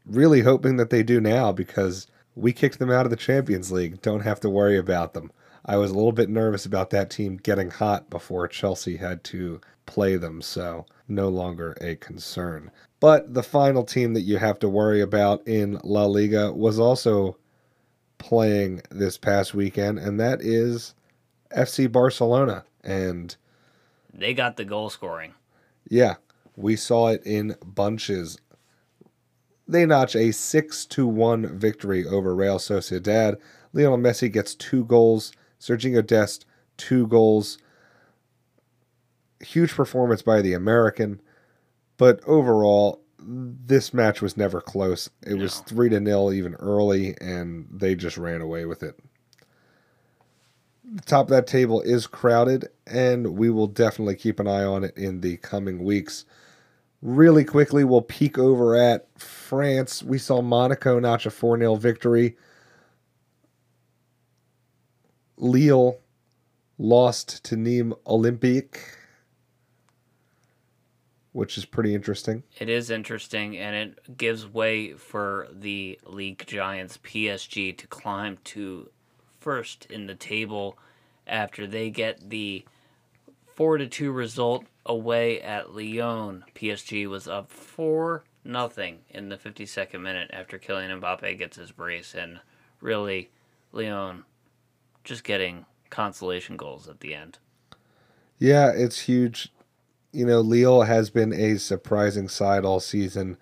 really 0.06 0.40
hoping 0.40 0.78
that 0.78 0.88
they 0.88 1.02
do 1.02 1.20
now 1.20 1.52
because 1.52 2.06
we 2.34 2.54
kicked 2.54 2.78
them 2.78 2.90
out 2.90 3.04
of 3.04 3.10
the 3.10 3.16
Champions 3.16 3.70
League. 3.70 4.00
Don't 4.00 4.20
have 4.22 4.40
to 4.40 4.48
worry 4.48 4.78
about 4.78 5.12
them. 5.12 5.30
I 5.66 5.76
was 5.76 5.90
a 5.90 5.94
little 5.94 6.12
bit 6.12 6.30
nervous 6.30 6.64
about 6.64 6.88
that 6.90 7.10
team 7.10 7.36
getting 7.36 7.68
hot 7.68 8.08
before 8.08 8.48
Chelsea 8.48 8.96
had 8.96 9.22
to 9.24 9.60
play 9.84 10.16
them, 10.16 10.40
so 10.40 10.86
no 11.08 11.28
longer 11.28 11.76
a 11.80 11.96
concern. 11.96 12.70
But 13.00 13.34
the 13.34 13.42
final 13.42 13.84
team 13.84 14.14
that 14.14 14.22
you 14.22 14.38
have 14.38 14.58
to 14.60 14.68
worry 14.68 15.00
about 15.00 15.46
in 15.46 15.78
La 15.84 16.06
Liga 16.06 16.52
was 16.52 16.78
also 16.78 17.36
playing 18.18 18.82
this 18.90 19.18
past 19.18 19.54
weekend, 19.54 19.98
and 19.98 20.18
that 20.20 20.40
is 20.40 20.94
FC 21.54 21.90
Barcelona. 21.90 22.64
And 22.82 23.36
They 24.12 24.34
got 24.34 24.56
the 24.56 24.64
goal 24.64 24.90
scoring. 24.90 25.34
yeah, 25.88 26.14
we 26.56 26.76
saw 26.76 27.08
it 27.08 27.22
in 27.24 27.56
bunches. 27.64 28.38
They 29.66 29.86
notch 29.86 30.14
a 30.14 30.32
6 30.32 30.86
to 30.86 31.06
1 31.06 31.58
victory 31.58 32.06
over 32.06 32.34
Real 32.34 32.58
Sociedad. 32.58 33.36
Lionel 33.72 33.98
Messi 33.98 34.30
gets 34.30 34.54
two 34.54 34.84
goals, 34.84 35.32
Sergio 35.58 36.06
Dest 36.06 36.46
two 36.76 37.06
goals. 37.06 37.58
Huge 39.44 39.72
performance 39.72 40.22
by 40.22 40.42
the 40.42 40.54
American, 40.54 41.20
but 41.96 42.20
overall 42.26 43.04
this 43.26 43.94
match 43.94 44.20
was 44.20 44.36
never 44.36 44.60
close. 44.60 45.08
It 45.26 45.34
was 45.34 45.60
3 45.60 45.88
to 45.90 46.04
0 46.04 46.32
even 46.32 46.54
early 46.54 47.16
and 47.20 47.66
they 47.70 47.94
just 47.94 48.18
ran 48.18 48.40
away 48.40 48.66
with 48.66 48.82
it. 48.82 48.98
The 50.84 51.02
top 51.02 51.26
of 51.26 51.30
that 51.30 51.46
table 51.46 51.80
is 51.80 52.06
crowded 52.06 52.68
and 52.86 53.38
we 53.38 53.48
will 53.50 53.66
definitely 53.66 54.16
keep 54.16 54.38
an 54.40 54.46
eye 54.46 54.64
on 54.64 54.84
it 54.84 54.96
in 54.96 55.20
the 55.22 55.38
coming 55.38 55.84
weeks. 55.84 56.24
Really 57.00 57.44
quickly, 57.44 57.84
we'll 57.84 58.02
peek 58.02 58.38
over 58.38 58.76
at 58.76 59.08
France. 59.18 60.02
We 60.02 60.18
saw 60.18 60.40
Monaco 60.40 60.98
notch 60.98 61.26
a 61.26 61.30
4 61.30 61.58
0 61.58 61.74
victory. 61.76 62.36
Lille 65.36 65.98
lost 66.78 67.44
to 67.44 67.56
Nîmes 67.56 67.98
Olympique, 68.06 68.78
which 71.34 71.58
is 71.58 71.64
pretty 71.64 71.94
interesting. 71.94 72.44
It 72.60 72.68
is 72.68 72.90
interesting, 72.90 73.58
and 73.58 73.74
it 73.74 74.16
gives 74.16 74.46
way 74.46 74.92
for 74.92 75.48
the 75.52 75.98
league 76.06 76.46
giants 76.46 76.96
PSG 76.96 77.76
to 77.76 77.86
climb 77.88 78.38
to 78.44 78.88
first 79.40 79.84
in 79.86 80.06
the 80.06 80.14
table 80.14 80.78
after 81.26 81.66
they 81.66 81.90
get 81.90 82.30
the 82.30 82.64
four 83.52 83.78
to 83.78 83.88
two 83.88 84.12
result 84.12 84.64
away 84.86 85.40
at 85.40 85.74
Lyon. 85.74 86.44
PSG 86.54 87.08
was 87.08 87.26
up 87.26 87.50
four 87.50 88.22
nothing 88.44 89.00
in 89.10 89.28
the 89.28 89.36
52nd 89.36 90.00
minute 90.00 90.30
after 90.32 90.56
Kylian 90.56 91.00
Mbappe 91.00 91.36
gets 91.36 91.56
his 91.56 91.72
brace, 91.72 92.14
and 92.14 92.38
really 92.80 93.30
Lyon 93.72 94.22
just 95.02 95.24
getting 95.24 95.66
consolation 95.90 96.56
goals 96.56 96.88
at 96.88 97.00
the 97.00 97.12
end. 97.12 97.38
Yeah, 98.38 98.70
it's 98.70 99.00
huge. 99.00 99.50
You 100.14 100.24
know, 100.24 100.40
Lille 100.40 100.82
has 100.82 101.10
been 101.10 101.32
a 101.32 101.58
surprising 101.58 102.28
side 102.28 102.64
all 102.64 102.78
season, 102.78 103.36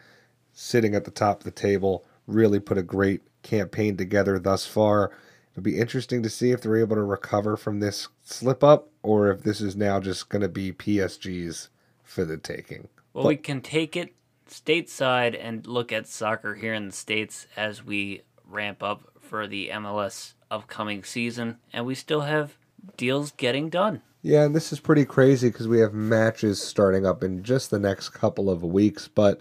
sitting 0.55 0.95
at 0.95 1.05
the 1.05 1.11
top 1.11 1.41
of 1.41 1.45
the 1.45 1.50
table. 1.50 2.05
Really 2.26 2.61
put 2.61 2.79
a 2.79 2.83
great 2.83 3.21
campaign 3.43 3.99
together 3.99 4.38
thus 4.38 4.64
far. 4.64 5.12
It'll 5.52 5.62
be 5.62 5.79
interesting 5.79 6.23
to 6.23 6.31
see 6.31 6.50
if 6.50 6.62
they're 6.62 6.79
able 6.79 6.97
to 6.97 7.02
recover 7.02 7.59
from 7.59 7.81
this 7.81 8.09
slip 8.23 8.64
up 8.64 8.88
or 9.02 9.31
if 9.31 9.43
this 9.43 9.61
is 9.61 9.76
now 9.76 10.00
just 10.00 10.31
going 10.31 10.41
to 10.41 10.49
be 10.49 10.73
PSG's 10.73 11.69
for 12.02 12.25
the 12.25 12.38
taking. 12.38 12.88
Well, 13.12 13.25
but, 13.25 13.29
we 13.29 13.37
can 13.37 13.61
take 13.61 13.95
it 13.95 14.14
stateside 14.49 15.38
and 15.38 15.67
look 15.67 15.93
at 15.93 16.07
soccer 16.07 16.55
here 16.55 16.73
in 16.73 16.87
the 16.87 16.93
States 16.93 17.47
as 17.55 17.85
we 17.85 18.23
ramp 18.47 18.83
up 18.83 19.02
for 19.21 19.47
the 19.47 19.69
MLS 19.75 20.33
upcoming 20.50 21.05
season, 21.05 21.59
and 21.71 21.85
we 21.85 21.95
still 21.95 22.23
have 22.23 22.57
deals 22.97 23.33
getting 23.33 23.69
done. 23.69 24.00
Yeah, 24.23 24.45
and 24.45 24.55
this 24.55 24.73
is 24.73 24.79
pretty 24.79 25.05
crazy 25.05 25.49
because 25.49 25.67
we 25.67 25.81
have 25.81 25.93
matches 25.93 26.62
starting 26.62 27.05
up 27.05 27.25
in 27.25 27.43
just 27.43 27.71
the 27.71 27.81
next 27.81 28.11
couple 28.11 28.49
of 28.49 28.62
weeks, 28.62 29.09
but 29.09 29.41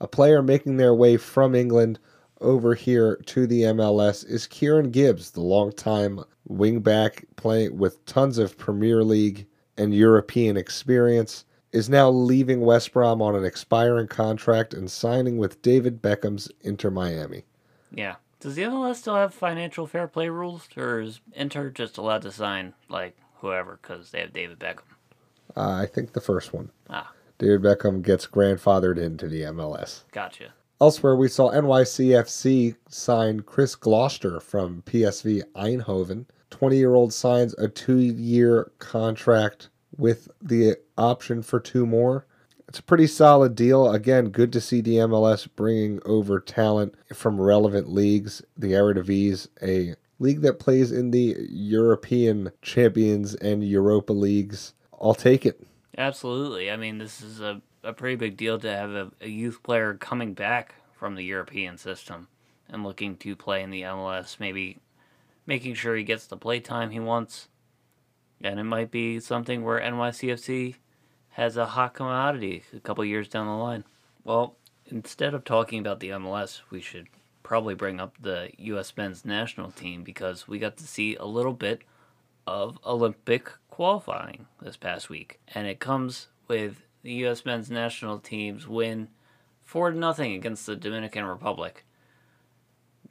a 0.00 0.06
player 0.06 0.42
making 0.42 0.76
their 0.76 0.94
way 0.94 1.16
from 1.16 1.54
England 1.54 1.98
over 2.40 2.74
here 2.74 3.16
to 3.26 3.46
the 3.46 3.62
MLS 3.62 4.28
is 4.28 4.46
Kieran 4.46 4.90
Gibbs, 4.90 5.30
the 5.30 5.40
longtime 5.40 6.22
wingback 6.48 7.24
playing 7.36 7.78
with 7.78 8.04
tons 8.04 8.38
of 8.38 8.58
Premier 8.58 9.02
League 9.02 9.46
and 9.76 9.94
European 9.94 10.56
experience, 10.56 11.46
is 11.72 11.88
now 11.88 12.10
leaving 12.10 12.60
West 12.60 12.92
Brom 12.92 13.20
on 13.22 13.34
an 13.34 13.44
expiring 13.44 14.08
contract 14.08 14.74
and 14.74 14.90
signing 14.90 15.38
with 15.38 15.60
David 15.62 16.00
Beckham's 16.00 16.50
Inter 16.60 16.90
Miami. 16.90 17.44
Yeah. 17.90 18.16
Does 18.40 18.54
the 18.54 18.62
MLS 18.62 18.96
still 18.96 19.16
have 19.16 19.34
financial 19.34 19.86
fair 19.86 20.06
play 20.06 20.28
rules, 20.28 20.68
or 20.76 21.00
is 21.00 21.20
Inter 21.32 21.70
just 21.70 21.98
allowed 21.98 22.22
to 22.22 22.30
sign 22.30 22.74
like 22.88 23.16
whoever 23.40 23.78
because 23.80 24.10
they 24.10 24.20
have 24.20 24.32
David 24.32 24.58
Beckham? 24.58 24.82
Uh, 25.56 25.72
I 25.72 25.86
think 25.86 26.12
the 26.12 26.20
first 26.20 26.52
one. 26.52 26.70
Ah. 26.90 27.12
David 27.38 27.62
Beckham 27.62 28.02
gets 28.02 28.26
grandfathered 28.26 28.98
into 28.98 29.28
the 29.28 29.42
MLS. 29.42 30.02
Gotcha. 30.12 30.52
Elsewhere, 30.80 31.16
we 31.16 31.28
saw 31.28 31.50
NYCFC 31.50 32.76
sign 32.88 33.40
Chris 33.40 33.74
Gloster 33.74 34.40
from 34.40 34.82
PSV 34.82 35.42
Eindhoven. 35.56 36.26
20 36.50 36.76
year 36.76 36.94
old 36.94 37.12
signs 37.12 37.54
a 37.54 37.68
two 37.68 37.98
year 37.98 38.70
contract 38.78 39.68
with 39.96 40.28
the 40.40 40.76
option 40.96 41.42
for 41.42 41.60
two 41.60 41.84
more. 41.86 42.26
It's 42.68 42.78
a 42.78 42.82
pretty 42.82 43.06
solid 43.06 43.54
deal. 43.54 43.90
Again, 43.90 44.28
good 44.28 44.52
to 44.52 44.60
see 44.60 44.80
the 44.80 44.96
MLS 44.96 45.48
bringing 45.56 46.00
over 46.04 46.38
talent 46.38 46.94
from 47.14 47.40
relevant 47.40 47.88
leagues. 47.88 48.42
The 48.56 48.72
Eredivisie, 48.72 49.48
a 49.62 49.96
league 50.18 50.42
that 50.42 50.58
plays 50.58 50.92
in 50.92 51.10
the 51.10 51.36
European 51.50 52.50
Champions 52.62 53.34
and 53.36 53.66
Europa 53.66 54.12
leagues. 54.12 54.74
I'll 55.00 55.14
take 55.14 55.46
it. 55.46 55.64
Absolutely. 55.96 56.70
I 56.70 56.76
mean, 56.76 56.98
this 56.98 57.20
is 57.20 57.40
a 57.40 57.60
a 57.82 57.92
pretty 57.92 58.16
big 58.16 58.36
deal 58.36 58.58
to 58.58 58.70
have 58.70 58.90
a, 58.90 59.10
a 59.20 59.28
youth 59.28 59.62
player 59.62 59.94
coming 59.94 60.34
back 60.34 60.74
from 60.92 61.14
the 61.14 61.24
European 61.24 61.78
system 61.78 62.28
and 62.68 62.84
looking 62.84 63.16
to 63.16 63.36
play 63.36 63.62
in 63.62 63.70
the 63.70 63.82
MLS, 63.82 64.38
maybe 64.40 64.78
making 65.46 65.74
sure 65.74 65.96
he 65.96 66.04
gets 66.04 66.26
the 66.26 66.36
play 66.36 66.60
time 66.60 66.90
he 66.90 67.00
wants. 67.00 67.48
And 68.40 68.60
it 68.60 68.64
might 68.64 68.90
be 68.90 69.20
something 69.20 69.64
where 69.64 69.80
NYCFC 69.80 70.76
has 71.30 71.56
a 71.56 71.66
hot 71.66 71.94
commodity 71.94 72.62
a 72.76 72.80
couple 72.80 73.04
years 73.04 73.28
down 73.28 73.46
the 73.46 73.52
line. 73.52 73.84
Well, 74.24 74.56
instead 74.86 75.34
of 75.34 75.44
talking 75.44 75.78
about 75.78 76.00
the 76.00 76.10
MLS, 76.10 76.60
we 76.70 76.80
should 76.80 77.08
probably 77.42 77.74
bring 77.74 78.00
up 78.00 78.14
the 78.20 78.50
U.S. 78.58 78.92
men's 78.96 79.24
national 79.24 79.70
team 79.70 80.02
because 80.02 80.46
we 80.46 80.58
got 80.58 80.76
to 80.78 80.86
see 80.86 81.16
a 81.16 81.24
little 81.24 81.52
bit 81.52 81.82
of 82.46 82.78
Olympic 82.84 83.50
qualifying 83.70 84.46
this 84.60 84.76
past 84.76 85.08
week. 85.08 85.40
And 85.54 85.66
it 85.66 85.80
comes 85.80 86.28
with 86.46 86.82
the 87.02 87.12
U.S. 87.12 87.44
men's 87.44 87.70
national 87.70 88.18
teams 88.18 88.66
win 88.66 89.08
4 89.64 89.92
0 89.94 90.34
against 90.34 90.66
the 90.66 90.76
Dominican 90.76 91.24
Republic. 91.24 91.84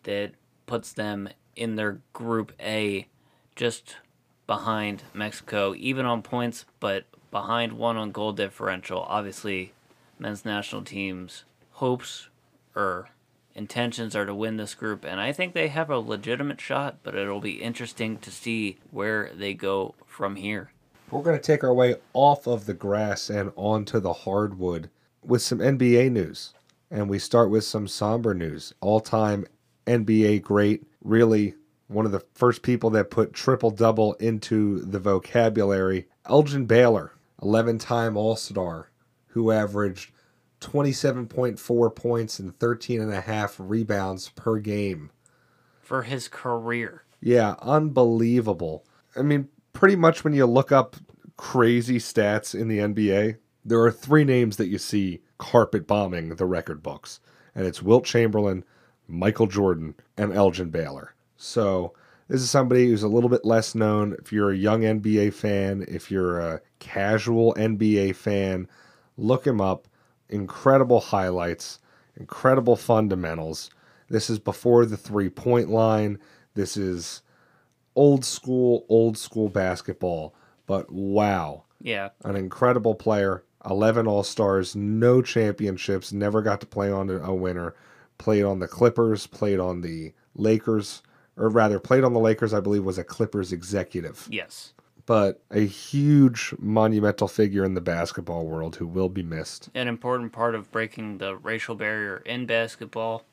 That 0.03 0.31
puts 0.65 0.93
them 0.93 1.29
in 1.55 1.75
their 1.75 1.99
Group 2.13 2.51
A 2.59 3.07
just 3.55 3.97
behind 4.45 5.03
Mexico, 5.13 5.75
even 5.75 6.05
on 6.05 6.21
points, 6.21 6.65
but 6.79 7.05
behind 7.31 7.73
one 7.73 7.97
on 7.97 8.11
goal 8.11 8.31
differential. 8.31 9.01
Obviously, 9.01 9.73
men's 10.17 10.45
national 10.45 10.83
team's 10.83 11.43
hopes 11.73 12.29
or 12.75 13.09
intentions 13.57 14.15
are 14.15 14.25
to 14.25 14.35
win 14.35 14.57
this 14.57 14.75
group, 14.75 15.03
and 15.03 15.19
I 15.19 15.33
think 15.33 15.53
they 15.53 15.67
have 15.67 15.89
a 15.89 15.97
legitimate 15.97 16.61
shot, 16.61 16.97
but 17.03 17.15
it'll 17.15 17.41
be 17.41 17.61
interesting 17.61 18.19
to 18.19 18.31
see 18.31 18.77
where 18.91 19.31
they 19.33 19.53
go 19.53 19.95
from 20.05 20.35
here. 20.35 20.71
We're 21.09 21.23
going 21.23 21.37
to 21.37 21.43
take 21.43 21.63
our 21.63 21.73
way 21.73 21.95
off 22.13 22.47
of 22.47 22.65
the 22.65 22.73
grass 22.73 23.29
and 23.29 23.51
onto 23.55 23.99
the 23.99 24.13
hardwood 24.13 24.89
with 25.23 25.41
some 25.41 25.59
NBA 25.59 26.11
news. 26.11 26.53
And 26.91 27.09
we 27.09 27.19
start 27.19 27.49
with 27.49 27.63
some 27.63 27.87
somber 27.87 28.33
news. 28.33 28.73
All 28.79 28.99
time 28.99 29.45
NBA 29.87 30.41
great, 30.41 30.85
really 31.03 31.55
one 31.87 32.05
of 32.05 32.11
the 32.11 32.23
first 32.33 32.61
people 32.61 32.89
that 32.91 33.09
put 33.09 33.33
triple 33.33 33.71
double 33.71 34.13
into 34.15 34.81
the 34.81 34.99
vocabulary. 34.99 36.07
Elgin 36.25 36.65
Baylor, 36.65 37.13
11 37.41 37.79
time 37.79 38.17
All 38.17 38.35
Star, 38.35 38.89
who 39.27 39.51
averaged 39.51 40.11
27.4 40.61 41.95
points 41.95 42.39
and 42.39 42.57
13.5 42.59 43.55
rebounds 43.59 44.29
per 44.29 44.57
game. 44.57 45.11
For 45.81 46.03
his 46.03 46.27
career. 46.27 47.03
Yeah, 47.21 47.55
unbelievable. 47.61 48.85
I 49.15 49.21
mean, 49.21 49.49
pretty 49.73 49.95
much 49.95 50.23
when 50.23 50.33
you 50.33 50.45
look 50.45 50.71
up 50.71 50.95
crazy 51.37 51.97
stats 51.97 52.59
in 52.59 52.67
the 52.67 52.79
NBA, 52.79 53.37
there 53.63 53.81
are 53.81 53.91
three 53.91 54.23
names 54.23 54.57
that 54.57 54.67
you 54.67 54.77
see 54.77 55.21
carpet 55.37 55.87
bombing 55.87 56.29
the 56.29 56.45
record 56.45 56.81
books, 56.81 57.19
and 57.53 57.65
it's 57.65 57.81
Wilt 57.81 58.05
Chamberlain, 58.05 58.63
Michael 59.07 59.47
Jordan, 59.47 59.95
and 60.17 60.33
Elgin 60.33 60.69
Baylor. 60.69 61.15
So 61.37 61.93
this 62.27 62.41
is 62.41 62.49
somebody 62.49 62.87
who's 62.87 63.03
a 63.03 63.07
little 63.07 63.29
bit 63.29 63.45
less 63.45 63.75
known. 63.75 64.15
If 64.19 64.31
you're 64.31 64.51
a 64.51 64.57
young 64.57 64.81
NBA 64.81 65.33
fan, 65.33 65.85
if 65.87 66.11
you're 66.11 66.39
a 66.39 66.61
casual 66.79 67.53
NBA 67.55 68.15
fan, 68.15 68.67
look 69.17 69.45
him 69.45 69.61
up. 69.61 69.87
Incredible 70.29 70.99
highlights, 70.99 71.79
incredible 72.15 72.75
fundamentals. 72.75 73.69
This 74.09 74.29
is 74.29 74.39
before 74.39 74.85
the 74.85 74.97
three 74.97 75.29
point 75.29 75.69
line. 75.69 76.19
This 76.53 76.77
is 76.77 77.21
old 77.95 78.23
school, 78.25 78.85
old 78.89 79.17
school 79.17 79.49
basketball. 79.49 80.35
But 80.65 80.91
wow. 80.91 81.63
Yeah. 81.81 82.09
An 82.23 82.35
incredible 82.35 82.95
player. 82.95 83.43
11 83.69 84.07
All 84.07 84.23
Stars, 84.23 84.75
no 84.75 85.21
championships, 85.21 86.13
never 86.13 86.41
got 86.41 86.61
to 86.61 86.65
play 86.65 86.91
on 86.91 87.09
a 87.09 87.33
winner. 87.33 87.75
Played 88.17 88.43
on 88.43 88.59
the 88.59 88.67
Clippers, 88.67 89.27
played 89.27 89.59
on 89.59 89.81
the 89.81 90.13
Lakers, 90.35 91.03
or 91.35 91.49
rather, 91.49 91.79
played 91.79 92.03
on 92.03 92.13
the 92.13 92.19
Lakers, 92.19 92.53
I 92.53 92.61
believe, 92.61 92.83
was 92.83 92.97
a 92.97 93.03
Clippers 93.03 93.51
executive. 93.51 94.27
Yes. 94.31 94.73
But 95.07 95.41
a 95.49 95.65
huge 95.65 96.53
monumental 96.59 97.27
figure 97.27 97.65
in 97.65 97.73
the 97.73 97.81
basketball 97.81 98.45
world 98.45 98.75
who 98.75 98.85
will 98.85 99.09
be 99.09 99.23
missed. 99.23 99.69
An 99.73 99.87
important 99.87 100.31
part 100.31 100.53
of 100.53 100.71
breaking 100.71 101.17
the 101.17 101.35
racial 101.35 101.73
barrier 101.73 102.21
in 102.25 102.45
basketball. 102.45 103.23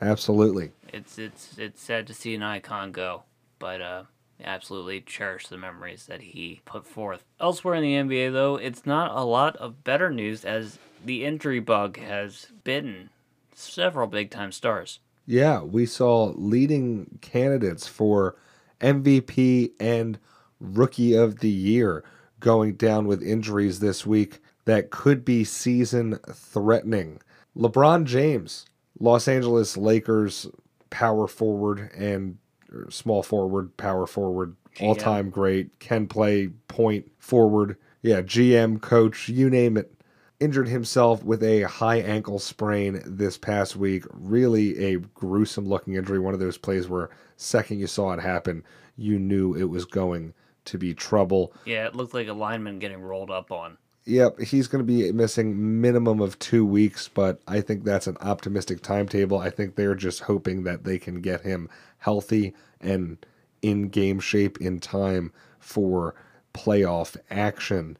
Absolutely. 0.00 0.72
It's 0.92 1.18
it's 1.18 1.56
it's 1.56 1.80
sad 1.80 2.06
to 2.08 2.14
see 2.14 2.34
an 2.34 2.42
icon 2.42 2.92
go 2.92 3.22
but 3.62 3.80
uh, 3.80 4.02
absolutely 4.42 5.00
cherish 5.00 5.46
the 5.46 5.56
memories 5.56 6.06
that 6.06 6.20
he 6.20 6.60
put 6.64 6.84
forth. 6.84 7.22
Elsewhere 7.38 7.76
in 7.76 7.82
the 7.82 7.94
NBA, 7.94 8.32
though, 8.32 8.56
it's 8.56 8.84
not 8.84 9.16
a 9.16 9.22
lot 9.22 9.54
of 9.58 9.84
better 9.84 10.10
news 10.10 10.44
as 10.44 10.80
the 11.04 11.24
injury 11.24 11.60
bug 11.60 11.96
has 11.96 12.48
bitten 12.64 13.10
several 13.54 14.08
big 14.08 14.32
time 14.32 14.50
stars. 14.50 14.98
Yeah, 15.26 15.62
we 15.62 15.86
saw 15.86 16.32
leading 16.34 17.20
candidates 17.20 17.86
for 17.86 18.34
MVP 18.80 19.70
and 19.78 20.18
Rookie 20.62 21.14
of 21.14 21.40
the 21.40 21.50
Year 21.50 22.04
going 22.40 22.74
down 22.74 23.06
with 23.06 23.22
injuries 23.22 23.80
this 23.80 24.06
week 24.06 24.40
that 24.64 24.90
could 24.90 25.24
be 25.24 25.44
season 25.44 26.18
threatening. 26.32 27.20
LeBron 27.56 28.04
James, 28.04 28.66
Los 28.98 29.26
Angeles 29.28 29.76
Lakers 29.76 30.48
power 30.90 31.26
forward 31.26 31.90
and 31.96 32.38
er, 32.72 32.86
small 32.90 33.22
forward, 33.22 33.76
power 33.76 34.06
forward, 34.06 34.56
all 34.80 34.94
time 34.94 35.30
great, 35.30 35.78
can 35.80 36.06
play 36.06 36.48
point 36.68 37.10
forward. 37.18 37.76
Yeah, 38.02 38.22
GM, 38.22 38.80
coach, 38.80 39.28
you 39.28 39.50
name 39.50 39.76
it. 39.76 39.92
Injured 40.40 40.68
himself 40.68 41.22
with 41.22 41.42
a 41.44 41.62
high 41.62 41.98
ankle 41.98 42.40
sprain 42.40 43.00
this 43.04 43.38
past 43.38 43.76
week. 43.76 44.04
Really 44.10 44.76
a 44.86 44.98
gruesome 44.98 45.66
looking 45.66 45.94
injury. 45.94 46.18
One 46.18 46.34
of 46.34 46.40
those 46.40 46.58
plays 46.58 46.88
where 46.88 47.10
second 47.36 47.78
you 47.78 47.86
saw 47.86 48.12
it 48.12 48.20
happen, 48.20 48.64
you 48.96 49.20
knew 49.20 49.54
it 49.54 49.64
was 49.64 49.84
going 49.84 50.34
to 50.66 50.78
be 50.78 50.94
trouble. 50.94 51.52
Yeah, 51.64 51.86
it 51.86 51.94
looked 51.94 52.14
like 52.14 52.28
a 52.28 52.32
lineman 52.32 52.78
getting 52.78 53.00
rolled 53.00 53.30
up 53.30 53.50
on. 53.50 53.78
Yep, 54.04 54.40
he's 54.40 54.66
going 54.66 54.84
to 54.84 54.92
be 54.92 55.12
missing 55.12 55.80
minimum 55.80 56.20
of 56.20 56.38
two 56.40 56.66
weeks, 56.66 57.08
but 57.08 57.40
I 57.46 57.60
think 57.60 57.84
that's 57.84 58.08
an 58.08 58.16
optimistic 58.20 58.82
timetable. 58.82 59.38
I 59.38 59.50
think 59.50 59.76
they're 59.76 59.94
just 59.94 60.22
hoping 60.22 60.64
that 60.64 60.82
they 60.82 60.98
can 60.98 61.20
get 61.20 61.42
him 61.42 61.68
healthy 61.98 62.52
and 62.80 63.24
in 63.60 63.88
game 63.88 64.18
shape 64.18 64.60
in 64.60 64.80
time 64.80 65.32
for 65.60 66.16
playoff 66.52 67.16
action. 67.30 67.96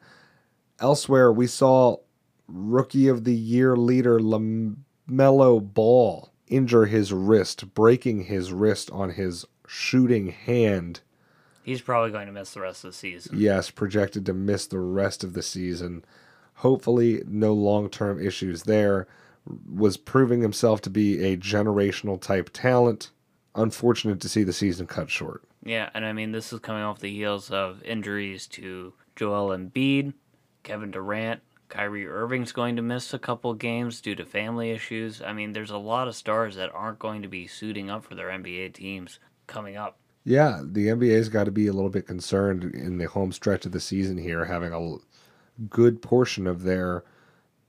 Elsewhere, 0.79 1.31
we 1.31 1.47
saw 1.47 1.97
rookie 2.47 3.07
of 3.07 3.23
the 3.23 3.35
year 3.35 3.77
leader 3.77 4.19
LaMelo 4.19 5.73
Ball 5.73 6.33
injure 6.47 6.85
his 6.85 7.13
wrist, 7.13 7.73
breaking 7.73 8.25
his 8.25 8.51
wrist 8.51 8.91
on 8.91 9.11
his 9.11 9.45
shooting 9.65 10.27
hand 10.27 10.99
He's 11.63 11.81
probably 11.81 12.11
going 12.11 12.27
to 12.27 12.33
miss 12.33 12.53
the 12.53 12.61
rest 12.61 12.83
of 12.83 12.91
the 12.91 12.97
season. 12.97 13.39
Yes, 13.39 13.71
projected 13.71 14.25
to 14.25 14.33
miss 14.33 14.67
the 14.67 14.79
rest 14.79 15.23
of 15.23 15.33
the 15.33 15.41
season. 15.41 16.03
Hopefully, 16.55 17.23
no 17.25 17.53
long 17.53 17.89
term 17.89 18.23
issues 18.25 18.63
there. 18.63 19.07
Was 19.69 19.97
proving 19.97 20.41
himself 20.41 20.81
to 20.81 20.89
be 20.89 21.23
a 21.23 21.37
generational 21.37 22.19
type 22.19 22.49
talent. 22.53 23.11
Unfortunate 23.55 24.21
to 24.21 24.29
see 24.29 24.43
the 24.43 24.53
season 24.53 24.87
cut 24.87 25.09
short. 25.09 25.43
Yeah, 25.63 25.89
and 25.93 26.05
I 26.05 26.13
mean, 26.13 26.31
this 26.31 26.51
is 26.51 26.59
coming 26.59 26.83
off 26.83 26.99
the 26.99 27.13
heels 27.13 27.51
of 27.51 27.81
injuries 27.83 28.47
to 28.47 28.93
Joel 29.15 29.55
Embiid, 29.55 30.13
Kevin 30.63 30.91
Durant, 30.91 31.41
Kyrie 31.73 32.07
Irving's 32.07 32.51
going 32.51 32.75
to 32.75 32.81
miss 32.81 33.15
a 33.15 33.19
couple 33.19 33.53
games 33.55 33.99
due 33.99 34.13
to 34.13 34.25
family 34.25 34.69
issues. 34.69 35.21
I 35.21 35.33
mean, 35.33 35.53
there's 35.53 35.71
a 35.71 35.77
lot 35.77 36.07
of 36.07 36.15
stars 36.15 36.55
that 36.55 36.71
aren't 36.71 36.99
going 36.99 37.23
to 37.23 37.27
be 37.27 37.47
suiting 37.47 37.89
up 37.89 38.03
for 38.03 38.13
their 38.13 38.27
NBA 38.27 38.73
teams 38.75 39.19
coming 39.47 39.75
up. 39.75 39.97
Yeah, 40.25 40.61
the 40.63 40.87
NBA's 40.87 41.29
got 41.29 41.45
to 41.45 41.51
be 41.51 41.67
a 41.67 41.73
little 41.73 41.89
bit 41.89 42.07
concerned 42.07 42.63
in 42.63 42.97
the 42.97 43.07
home 43.07 43.31
stretch 43.31 43.65
of 43.65 43.73
the 43.73 43.79
season 43.79 44.17
here, 44.17 44.45
having 44.45 44.73
a 44.73 44.97
good 45.69 46.01
portion 46.01 46.47
of 46.47 46.63
their 46.63 47.03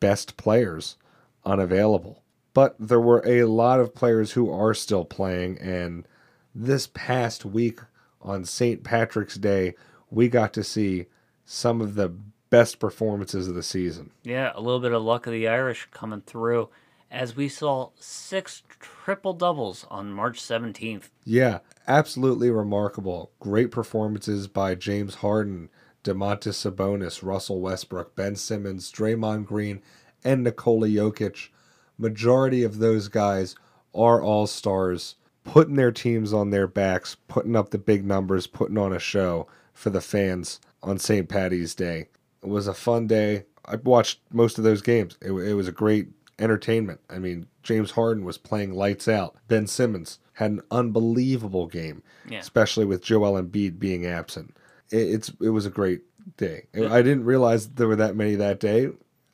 best 0.00 0.36
players 0.36 0.96
unavailable. 1.44 2.22
But 2.52 2.76
there 2.78 3.00
were 3.00 3.22
a 3.26 3.44
lot 3.44 3.80
of 3.80 3.94
players 3.94 4.32
who 4.32 4.50
are 4.52 4.74
still 4.74 5.04
playing, 5.04 5.58
and 5.58 6.06
this 6.54 6.86
past 6.86 7.44
week 7.44 7.80
on 8.22 8.44
St. 8.44 8.84
Patrick's 8.84 9.34
Day, 9.34 9.74
we 10.10 10.28
got 10.28 10.52
to 10.52 10.62
see 10.62 11.06
some 11.44 11.80
of 11.80 11.96
the 11.96 12.14
best 12.50 12.78
performances 12.78 13.48
of 13.48 13.56
the 13.56 13.62
season. 13.64 14.12
Yeah, 14.22 14.52
a 14.54 14.60
little 14.60 14.78
bit 14.78 14.92
of 14.92 15.02
luck 15.02 15.26
of 15.26 15.32
the 15.32 15.48
Irish 15.48 15.88
coming 15.90 16.20
through 16.20 16.68
as 17.14 17.36
we 17.36 17.48
saw 17.48 17.90
six 17.96 18.64
triple 18.80 19.32
doubles 19.32 19.86
on 19.88 20.12
March 20.12 20.42
17th. 20.42 21.10
Yeah, 21.24 21.60
absolutely 21.86 22.50
remarkable. 22.50 23.30
Great 23.38 23.70
performances 23.70 24.48
by 24.48 24.74
James 24.74 25.16
Harden, 25.16 25.70
Domantas 26.02 26.58
Sabonis, 26.58 27.22
Russell 27.22 27.60
Westbrook, 27.60 28.16
Ben 28.16 28.34
Simmons, 28.34 28.90
Draymond 28.90 29.46
Green, 29.46 29.80
and 30.24 30.42
Nikola 30.42 30.88
Jokic. 30.88 31.50
Majority 31.96 32.64
of 32.64 32.78
those 32.78 33.06
guys 33.06 33.54
are 33.94 34.20
all 34.20 34.48
stars, 34.48 35.14
putting 35.44 35.76
their 35.76 35.92
teams 35.92 36.32
on 36.32 36.50
their 36.50 36.66
backs, 36.66 37.16
putting 37.28 37.54
up 37.54 37.70
the 37.70 37.78
big 37.78 38.04
numbers, 38.04 38.48
putting 38.48 38.76
on 38.76 38.92
a 38.92 38.98
show 38.98 39.46
for 39.72 39.90
the 39.90 40.00
fans 40.00 40.58
on 40.82 40.98
St. 40.98 41.28
Patty's 41.28 41.76
Day. 41.76 42.08
It 42.42 42.48
was 42.48 42.66
a 42.66 42.74
fun 42.74 43.06
day. 43.06 43.44
I 43.64 43.76
watched 43.76 44.18
most 44.32 44.58
of 44.58 44.64
those 44.64 44.82
games. 44.82 45.16
It, 45.22 45.30
it 45.30 45.54
was 45.54 45.68
a 45.68 45.72
great 45.72 46.08
entertainment. 46.38 47.00
I 47.08 47.18
mean, 47.18 47.46
James 47.62 47.92
Harden 47.92 48.24
was 48.24 48.38
playing 48.38 48.74
lights 48.74 49.08
out. 49.08 49.36
Ben 49.48 49.66
Simmons 49.66 50.18
had 50.34 50.50
an 50.50 50.62
unbelievable 50.70 51.66
game, 51.66 52.02
yeah. 52.28 52.38
especially 52.38 52.84
with 52.84 53.02
Joel 53.02 53.40
Embiid 53.40 53.78
being 53.78 54.06
absent. 54.06 54.56
It, 54.90 55.14
it's 55.14 55.32
it 55.40 55.50
was 55.50 55.66
a 55.66 55.70
great 55.70 56.02
day. 56.36 56.66
I 56.74 57.02
didn't 57.02 57.24
realize 57.24 57.68
there 57.68 57.88
were 57.88 57.96
that 57.96 58.16
many 58.16 58.34
that 58.36 58.60
day, 58.60 58.90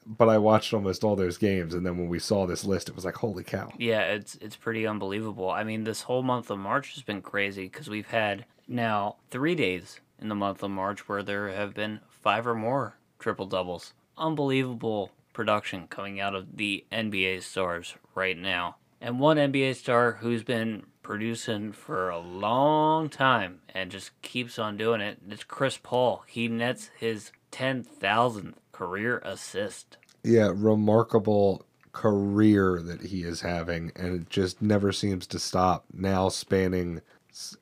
but 0.06 0.28
I 0.28 0.38
watched 0.38 0.74
almost 0.74 1.04
all 1.04 1.16
those 1.16 1.38
games, 1.38 1.74
and 1.74 1.86
then 1.86 1.96
when 1.96 2.08
we 2.08 2.18
saw 2.18 2.46
this 2.46 2.64
list, 2.64 2.88
it 2.88 2.94
was 2.94 3.04
like, 3.04 3.16
holy 3.16 3.44
cow! 3.44 3.70
Yeah, 3.78 4.02
it's 4.02 4.36
it's 4.36 4.56
pretty 4.56 4.86
unbelievable. 4.86 5.50
I 5.50 5.64
mean, 5.64 5.84
this 5.84 6.02
whole 6.02 6.22
month 6.22 6.50
of 6.50 6.58
March 6.58 6.94
has 6.94 7.02
been 7.02 7.22
crazy 7.22 7.64
because 7.64 7.88
we've 7.88 8.08
had 8.08 8.44
now 8.68 9.16
three 9.30 9.54
days 9.54 10.00
in 10.20 10.28
the 10.28 10.34
month 10.34 10.62
of 10.62 10.70
March 10.70 11.08
where 11.08 11.22
there 11.22 11.48
have 11.48 11.74
been 11.74 12.00
five 12.08 12.46
or 12.46 12.54
more 12.54 12.94
triple 13.18 13.46
doubles. 13.46 13.94
Unbelievable 14.18 15.10
production 15.32 15.86
coming 15.88 16.20
out 16.20 16.34
of 16.34 16.56
the 16.56 16.84
NBA 16.92 17.42
stars 17.42 17.94
right 18.14 18.36
now. 18.36 18.76
And 19.00 19.18
one 19.18 19.38
NBA 19.38 19.76
star 19.76 20.18
who's 20.20 20.42
been 20.42 20.84
producing 21.02 21.72
for 21.72 22.10
a 22.10 22.18
long 22.18 23.08
time 23.08 23.60
and 23.74 23.90
just 23.90 24.10
keeps 24.22 24.58
on 24.58 24.76
doing 24.76 25.00
it, 25.00 25.18
is 25.28 25.42
Chris 25.42 25.78
Paul. 25.82 26.24
He 26.26 26.48
nets 26.48 26.90
his 26.98 27.32
10,000th 27.52 28.54
career 28.72 29.18
assist. 29.24 29.96
Yeah, 30.22 30.52
remarkable 30.54 31.64
career 31.92 32.80
that 32.82 33.02
he 33.02 33.22
is 33.22 33.40
having, 33.40 33.90
and 33.96 34.20
it 34.20 34.30
just 34.30 34.60
never 34.62 34.92
seems 34.92 35.26
to 35.28 35.38
stop. 35.38 35.84
Now 35.92 36.28
spanning 36.28 37.00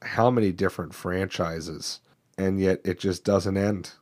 how 0.03 0.31
many 0.31 0.53
different 0.53 0.95
franchises, 0.95 2.01
and 2.37 2.61
yet 2.61 2.81
it 2.85 2.99
just 2.99 3.25
doesn't 3.25 3.57
end. 3.57 3.93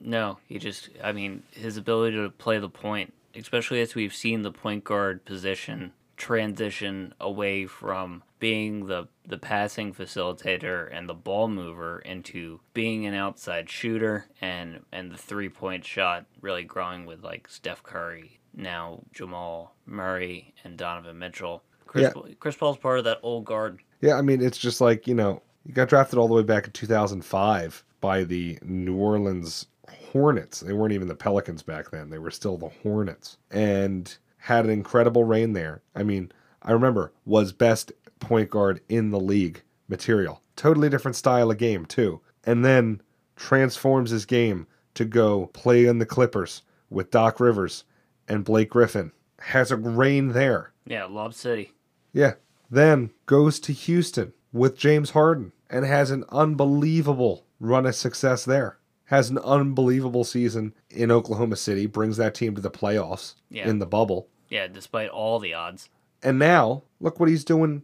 No, 0.00 0.38
he 0.46 0.58
just, 0.58 0.90
I 1.02 1.12
mean, 1.12 1.42
his 1.52 1.76
ability 1.76 2.16
to 2.16 2.30
play 2.30 2.58
the 2.58 2.68
point, 2.68 3.12
especially 3.34 3.80
as 3.80 3.94
we've 3.94 4.14
seen 4.14 4.42
the 4.42 4.52
point 4.52 4.84
guard 4.84 5.24
position 5.24 5.92
transition 6.16 7.12
away 7.20 7.66
from 7.66 8.22
being 8.38 8.86
the 8.86 9.08
the 9.26 9.38
passing 9.38 9.92
facilitator 9.92 10.88
and 10.92 11.08
the 11.08 11.14
ball 11.14 11.48
mover 11.48 11.98
into 12.00 12.60
being 12.72 13.06
an 13.06 13.14
outside 13.14 13.68
shooter 13.70 14.26
and 14.40 14.80
and 14.92 15.10
the 15.10 15.16
three 15.16 15.48
point 15.48 15.84
shot 15.84 16.26
really 16.40 16.64
growing 16.64 17.06
with 17.06 17.22
like 17.24 17.48
Steph 17.48 17.82
Curry, 17.82 18.38
now 18.54 19.00
Jamal 19.12 19.74
Murray 19.86 20.54
and 20.62 20.76
Donovan 20.76 21.18
Mitchell. 21.18 21.62
Chris, 21.86 22.12
yeah. 22.14 22.34
Chris 22.40 22.56
Paul's 22.56 22.78
part 22.78 22.98
of 22.98 23.04
that 23.04 23.20
old 23.22 23.44
guard. 23.44 23.80
Yeah, 24.00 24.14
I 24.14 24.22
mean 24.22 24.42
it's 24.42 24.58
just 24.58 24.80
like, 24.80 25.06
you 25.06 25.14
know, 25.14 25.42
he 25.66 25.72
got 25.72 25.88
drafted 25.88 26.18
all 26.18 26.28
the 26.28 26.34
way 26.34 26.42
back 26.42 26.66
in 26.66 26.72
2005 26.72 27.84
by 28.00 28.24
the 28.24 28.58
New 28.62 28.96
Orleans 28.96 29.66
Hornets. 29.88 30.60
They 30.60 30.72
weren't 30.72 30.92
even 30.92 31.08
the 31.08 31.14
Pelicans 31.14 31.62
back 31.62 31.90
then. 31.90 32.10
They 32.10 32.18
were 32.18 32.30
still 32.30 32.56
the 32.56 32.70
Hornets. 32.82 33.36
And 33.50 34.16
had 34.38 34.64
an 34.64 34.70
incredible 34.70 35.24
reign 35.24 35.52
there. 35.52 35.82
I 35.94 36.02
mean, 36.02 36.30
I 36.62 36.72
remember 36.72 37.12
was 37.24 37.52
best 37.52 37.92
point 38.20 38.50
guard 38.50 38.80
in 38.88 39.10
the 39.10 39.20
league 39.20 39.62
material. 39.88 40.42
Totally 40.56 40.88
different 40.88 41.16
style 41.16 41.50
of 41.50 41.58
game, 41.58 41.86
too. 41.86 42.20
And 42.44 42.64
then 42.64 43.00
transforms 43.36 44.10
his 44.10 44.26
game 44.26 44.66
to 44.94 45.04
go 45.04 45.46
play 45.46 45.86
in 45.86 45.98
the 45.98 46.06
Clippers 46.06 46.62
with 46.90 47.10
Doc 47.10 47.40
Rivers 47.40 47.84
and 48.28 48.44
Blake 48.44 48.70
Griffin. 48.70 49.12
Has 49.40 49.70
a 49.70 49.76
reign 49.76 50.28
there. 50.28 50.72
Yeah, 50.86 51.04
Lob 51.06 51.34
City. 51.34 51.72
Yeah. 52.12 52.34
Then 52.70 53.10
goes 53.26 53.58
to 53.60 53.72
Houston 53.72 54.32
with 54.52 54.78
James 54.78 55.10
Harden 55.10 55.52
and 55.68 55.84
has 55.84 56.10
an 56.10 56.24
unbelievable 56.28 57.46
run 57.58 57.86
of 57.86 57.94
success 57.94 58.44
there 58.44 58.78
has 59.14 59.30
an 59.30 59.38
unbelievable 59.38 60.24
season 60.24 60.74
in 60.90 61.10
Oklahoma 61.10 61.56
City, 61.56 61.86
brings 61.86 62.16
that 62.16 62.34
team 62.34 62.54
to 62.56 62.60
the 62.60 62.70
playoffs 62.70 63.34
yeah. 63.48 63.68
in 63.68 63.78
the 63.78 63.86
bubble. 63.86 64.28
Yeah, 64.48 64.66
despite 64.66 65.08
all 65.08 65.38
the 65.38 65.54
odds. 65.54 65.88
And 66.22 66.38
now, 66.38 66.82
look 67.00 67.20
what 67.20 67.28
he's 67.28 67.44
doing 67.44 67.82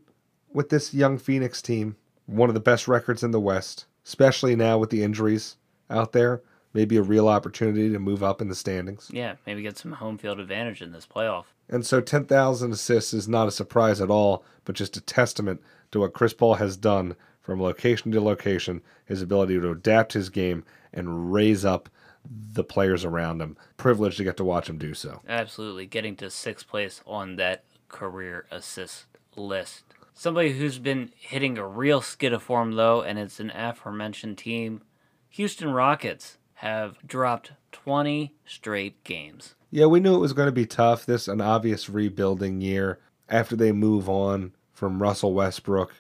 with 0.53 0.71
this 0.71 0.93
young 0.93 1.19
Phoenix 1.19 1.63
team. 1.63 1.97
One 2.27 2.51
of 2.51 2.55
the 2.55 2.61
best 2.61 2.89
records 2.89 3.23
in 3.23 3.31
the 3.31 3.41
West, 3.41 3.87
especially 4.05 4.57
now 4.57 4.79
with 4.79 4.91
the 4.91 5.03
injuries 5.03 5.57
out 5.89 6.13
there. 6.13 6.43
Maybe 6.73 6.97
a 6.97 7.03
real 7.03 7.29
opportunity 7.29 7.91
to 7.91 7.99
move 7.99 8.23
up 8.23 8.41
in 8.41 8.49
the 8.49 8.55
standings. 8.55 9.11
Yeah, 9.13 9.35
maybe 9.45 9.63
get 9.63 9.77
some 9.77 9.93
home 9.93 10.19
field 10.19 10.39
advantage 10.39 10.83
in 10.83 10.93
this 10.93 11.07
playoff. 11.07 11.47
And 11.69 11.85
so 11.85 12.01
10,000 12.01 12.73
assists 12.73 13.13
is 13.13 13.27
not 13.27 13.49
a 13.49 13.53
surprise 13.53 14.01
at 14.01 14.11
all, 14.11 14.45
but 14.65 14.77
just 14.77 14.97
a 14.97 15.01
testament 15.01 15.61
to 15.91 16.01
what 16.01 16.13
Chris 16.13 16.33
Paul 16.33 16.55
has 16.55 16.77
done 16.77 17.17
from 17.41 17.61
location 17.61 18.13
to 18.13 18.21
location, 18.21 18.83
his 19.05 19.23
ability 19.23 19.59
to 19.59 19.71
adapt 19.71 20.13
his 20.13 20.29
game 20.29 20.65
and 20.93 21.33
raise 21.33 21.65
up 21.65 21.89
the 22.29 22.65
players 22.65 23.05
around 23.05 23.41
him. 23.41 23.57
Privileged 23.77 24.19
to 24.19 24.25
get 24.25 24.37
to 24.37 24.45
watch 24.45 24.69
him 24.69 24.79
do 24.79 24.95
so. 24.95 25.21
Absolutely. 25.29 25.87
Getting 25.87 26.17
to 26.17 26.31
sixth 26.31 26.69
place 26.69 27.01
on 27.07 27.37
that 27.37 27.65
career 27.89 28.47
assist 28.51 29.07
list. 29.37 29.85
Somebody 30.15 30.53
who's 30.53 30.79
been 30.79 31.13
hitting 31.17 31.57
a 31.57 31.67
real 31.67 32.03
skid 32.03 32.33
of 32.33 32.43
form, 32.43 32.73
though, 32.73 33.03
and 33.03 33.19
it's 33.19 33.41
an 33.41 33.51
aforementioned 33.51 34.37
team. 34.37 34.83
Houston 35.31 35.71
Rockets 35.71 36.37
have 36.55 36.99
dropped 37.07 37.53
20 37.73 38.35
straight 38.45 39.03
games. 39.03 39.55
Yeah, 39.71 39.87
we 39.87 40.01
knew 40.01 40.15
it 40.15 40.19
was 40.21 40.35
going 40.35 40.49
to 40.49 40.53
be 40.53 40.67
tough. 40.67 41.07
This 41.07 41.27
an 41.27 41.41
obvious 41.41 41.89
rebuilding 41.89 42.61
year 42.61 42.99
after 43.29 43.57
they 43.57 43.73
move 43.73 44.09
on 44.09 44.53
from 44.73 45.01
Russell 45.01 45.33
Westbrook 45.33 45.95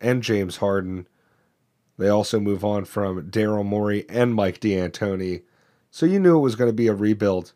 and 0.00 0.22
James 0.22 0.58
Harden 0.58 1.06
They 1.98 2.08
also 2.08 2.40
move 2.40 2.64
on 2.64 2.84
from 2.84 3.30
Daryl 3.30 3.64
Morey 3.64 4.04
and 4.08 4.34
Mike 4.34 4.60
D'Antoni. 4.60 5.42
So 5.90 6.04
you 6.04 6.20
knew 6.20 6.36
it 6.36 6.42
was 6.42 6.56
going 6.56 6.68
to 6.68 6.74
be 6.74 6.88
a 6.88 6.94
rebuild. 6.94 7.52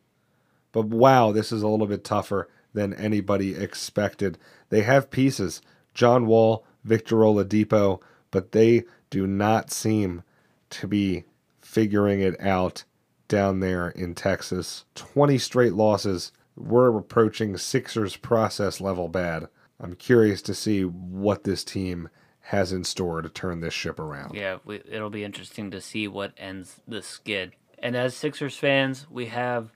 But 0.73 0.87
wow, 0.87 1.33
this 1.33 1.53
is 1.53 1.63
a 1.63 1.69
little 1.69 1.87
bit 1.87 2.05
tougher 2.05 2.49
than 2.73 2.95
anybody 2.95 3.55
expected. 3.55 4.39
They 4.69 4.83
have 4.83 5.11
pieces 5.11 5.61
John 5.93 6.27
Wall, 6.27 6.65
Victor 6.85 7.17
Oladipo, 7.17 8.01
but 8.31 8.53
they 8.53 8.85
do 9.11 9.27
not 9.27 9.71
seem 9.71 10.23
to 10.71 10.87
be 10.87 11.25
figuring 11.61 12.21
it 12.21 12.41
out 12.41 12.85
down 13.29 13.61
there 13.61 13.89
in 13.91 14.15
Texas. 14.15 14.85
20 14.95 15.37
straight 15.39 15.75
losses. 15.75 16.33
We're 16.57 16.97
approaching 16.97 17.57
Sixers 17.57 18.17
process 18.17 18.81
level 18.81 19.09
bad. 19.09 19.49
I'm 19.81 19.95
curious 19.95 20.43
to 20.43 20.55
see 20.55 20.83
what 20.85 21.45
this 21.45 21.65
team 21.65 22.09
has 22.51 22.73
in 22.73 22.83
store 22.83 23.23
to 23.23 23.29
turn 23.29 23.61
this 23.61 23.73
ship 23.73 24.01
around. 24.01 24.35
Yeah, 24.35 24.59
we, 24.65 24.83
it'll 24.91 25.09
be 25.09 25.23
interesting 25.23 25.71
to 25.71 25.81
see 25.81 26.09
what 26.09 26.33
ends 26.37 26.81
the 26.87 27.01
skid. 27.01 27.53
And 27.79 27.97
as 27.97 28.17
Sixers 28.17 28.57
fans, 28.57 29.07
we 29.09 29.27
have 29.27 29.71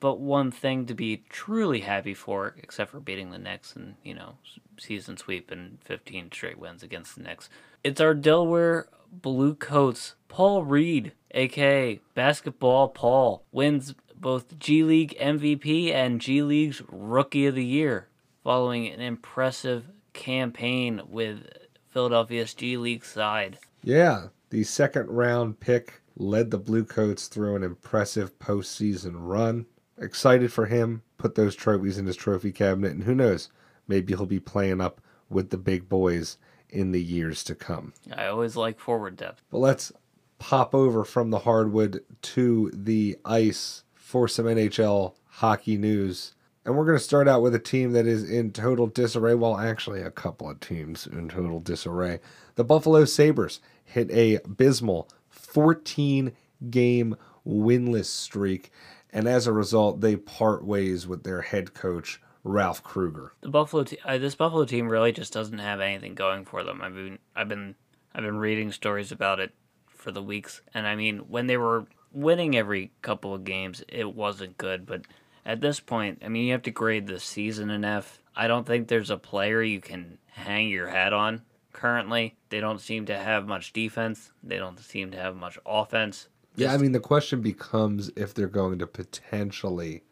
but 0.00 0.18
one 0.18 0.50
thing 0.50 0.86
to 0.86 0.94
be 0.94 1.22
truly 1.28 1.80
happy 1.80 2.14
for, 2.14 2.54
except 2.56 2.90
for 2.90 3.00
beating 3.00 3.30
the 3.30 3.38
Knicks 3.38 3.76
and, 3.76 3.96
you 4.02 4.14
know, 4.14 4.36
season 4.78 5.18
sweep 5.18 5.50
and 5.50 5.78
15 5.84 6.30
straight 6.32 6.58
wins 6.58 6.82
against 6.82 7.14
the 7.14 7.22
Knicks. 7.22 7.50
It's 7.82 8.00
our 8.00 8.14
Delaware 8.14 8.88
Blue 9.12 9.54
Coats. 9.54 10.14
Paul 10.28 10.64
Reed, 10.64 11.12
aka 11.32 12.00
Basketball 12.14 12.88
Paul, 12.88 13.44
wins 13.52 13.94
both 14.16 14.58
G 14.58 14.82
League 14.82 15.14
MVP 15.20 15.92
and 15.92 16.22
G 16.22 16.42
League's 16.42 16.80
Rookie 16.88 17.46
of 17.46 17.54
the 17.54 17.66
Year, 17.66 18.08
following 18.42 18.88
an 18.88 19.02
impressive 19.02 19.84
campaign 20.14 21.02
with 21.06 21.46
Philadelphia's 21.94 22.52
G 22.54 22.76
League 22.76 23.04
side. 23.04 23.58
Yeah, 23.82 24.26
the 24.50 24.64
second 24.64 25.08
round 25.08 25.60
pick 25.60 26.02
led 26.16 26.50
the 26.50 26.58
Blue 26.58 26.84
Coats 26.84 27.28
through 27.28 27.54
an 27.54 27.62
impressive 27.62 28.36
postseason 28.40 29.12
run. 29.14 29.66
Excited 29.96 30.52
for 30.52 30.66
him, 30.66 31.02
put 31.18 31.36
those 31.36 31.54
trophies 31.54 31.96
in 31.96 32.06
his 32.06 32.16
trophy 32.16 32.50
cabinet, 32.50 32.92
and 32.92 33.04
who 33.04 33.14
knows, 33.14 33.48
maybe 33.86 34.12
he'll 34.12 34.26
be 34.26 34.40
playing 34.40 34.80
up 34.80 35.00
with 35.30 35.50
the 35.50 35.56
big 35.56 35.88
boys 35.88 36.36
in 36.68 36.90
the 36.90 37.02
years 37.02 37.44
to 37.44 37.54
come. 37.54 37.92
I 38.12 38.26
always 38.26 38.56
like 38.56 38.80
forward 38.80 39.16
depth. 39.16 39.44
But 39.50 39.58
let's 39.58 39.92
pop 40.40 40.74
over 40.74 41.04
from 41.04 41.30
the 41.30 41.40
hardwood 41.40 42.00
to 42.22 42.72
the 42.74 43.16
ice 43.24 43.84
for 43.94 44.26
some 44.26 44.46
NHL 44.46 45.14
hockey 45.26 45.78
news. 45.78 46.33
And 46.64 46.76
we're 46.76 46.86
going 46.86 46.98
to 46.98 47.04
start 47.04 47.28
out 47.28 47.42
with 47.42 47.54
a 47.54 47.58
team 47.58 47.92
that 47.92 48.06
is 48.06 48.28
in 48.28 48.50
total 48.50 48.86
disarray. 48.86 49.34
Well, 49.34 49.58
actually, 49.58 50.00
a 50.00 50.10
couple 50.10 50.48
of 50.48 50.60
teams 50.60 51.06
in 51.06 51.28
total 51.28 51.60
disarray. 51.60 52.20
The 52.54 52.64
Buffalo 52.64 53.04
Sabres 53.04 53.60
hit 53.84 54.10
a 54.10 54.36
abysmal 54.36 55.08
14 55.28 56.32
game 56.70 57.16
winless 57.46 58.06
streak. 58.06 58.70
And 59.12 59.28
as 59.28 59.46
a 59.46 59.52
result, 59.52 60.00
they 60.00 60.16
part 60.16 60.64
ways 60.64 61.06
with 61.06 61.22
their 61.22 61.42
head 61.42 61.74
coach, 61.74 62.20
Ralph 62.42 62.82
Krueger. 62.82 63.32
The 63.42 63.50
Buffalo, 63.50 63.84
te- 63.84 63.98
uh, 64.04 64.18
this 64.18 64.34
Buffalo 64.34 64.64
team 64.64 64.88
really 64.88 65.12
just 65.12 65.32
doesn't 65.32 65.58
have 65.58 65.80
anything 65.80 66.14
going 66.14 66.44
for 66.44 66.64
them. 66.64 66.80
I've 66.82 66.94
been, 66.94 67.18
I've 67.36 67.48
been, 67.48 67.74
I've 68.14 68.24
been 68.24 68.38
reading 68.38 68.72
stories 68.72 69.12
about 69.12 69.38
it 69.38 69.52
for 69.86 70.10
the 70.10 70.22
weeks, 70.22 70.60
and 70.74 70.86
I 70.86 70.96
mean, 70.96 71.18
when 71.28 71.46
they 71.46 71.56
were 71.56 71.86
winning 72.12 72.56
every 72.56 72.92
couple 73.02 73.34
of 73.34 73.44
games, 73.44 73.82
it 73.88 74.14
wasn't 74.14 74.58
good. 74.58 74.84
But 74.84 75.06
at 75.46 75.60
this 75.60 75.80
point, 75.80 76.22
I 76.24 76.28
mean, 76.28 76.46
you 76.46 76.52
have 76.52 76.62
to 76.62 76.70
grade 76.70 77.06
the 77.06 77.20
season 77.20 77.70
an 77.70 77.84
F. 77.84 78.20
I 78.34 78.46
don't 78.48 78.66
think 78.66 78.88
there's 78.88 79.10
a 79.10 79.16
player 79.16 79.62
you 79.62 79.80
can 79.80 80.18
hang 80.26 80.68
your 80.68 80.88
hat 80.88 81.12
on 81.12 81.42
currently. 81.72 82.36
They 82.48 82.60
don't 82.60 82.80
seem 82.80 83.06
to 83.06 83.16
have 83.16 83.46
much 83.46 83.72
defense. 83.72 84.32
They 84.42 84.56
don't 84.56 84.78
seem 84.78 85.10
to 85.10 85.18
have 85.18 85.36
much 85.36 85.58
offense. 85.66 86.28
yeah, 86.56 86.72
I 86.72 86.78
mean, 86.78 86.92
the 86.92 87.00
question 87.00 87.40
becomes 87.40 88.10
if 88.16 88.32
they're 88.34 88.48
going 88.48 88.78
to 88.78 88.86
potentially 88.86 90.02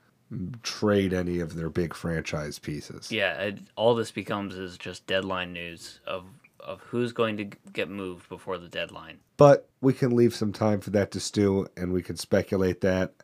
trade 0.62 1.12
any 1.12 1.40
of 1.40 1.54
their 1.56 1.70
big 1.70 1.94
franchise 1.94 2.58
pieces. 2.58 3.10
Yeah, 3.10 3.34
it, 3.40 3.58
all 3.76 3.94
this 3.94 4.10
becomes 4.10 4.54
is 4.56 4.78
just 4.78 5.06
deadline 5.06 5.52
news 5.52 6.00
of 6.06 6.24
of 6.60 6.80
who's 6.82 7.12
going 7.12 7.36
to 7.36 7.44
get 7.72 7.90
moved 7.90 8.28
before 8.28 8.56
the 8.56 8.68
deadline. 8.68 9.18
But 9.36 9.68
we 9.80 9.92
can 9.92 10.14
leave 10.14 10.32
some 10.32 10.52
time 10.52 10.80
for 10.80 10.90
that 10.90 11.10
to 11.10 11.20
stew, 11.20 11.66
and 11.76 11.92
we 11.92 12.02
can 12.02 12.16
speculate 12.16 12.82
that 12.82 13.14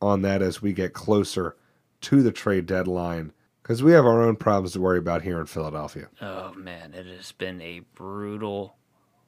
on 0.00 0.22
that 0.22 0.42
as 0.42 0.60
we 0.60 0.72
get 0.72 0.92
closer 0.92 1.56
to 2.02 2.22
the 2.22 2.32
trade 2.32 2.66
deadline, 2.66 3.32
because 3.62 3.82
we 3.82 3.92
have 3.92 4.04
our 4.04 4.22
own 4.22 4.36
problems 4.36 4.72
to 4.72 4.80
worry 4.80 4.98
about 4.98 5.22
here 5.22 5.40
in 5.40 5.46
Philadelphia. 5.46 6.08
Oh 6.20 6.52
man, 6.54 6.92
it 6.94 7.06
has 7.06 7.32
been 7.32 7.60
a 7.62 7.80
brutal 7.94 8.76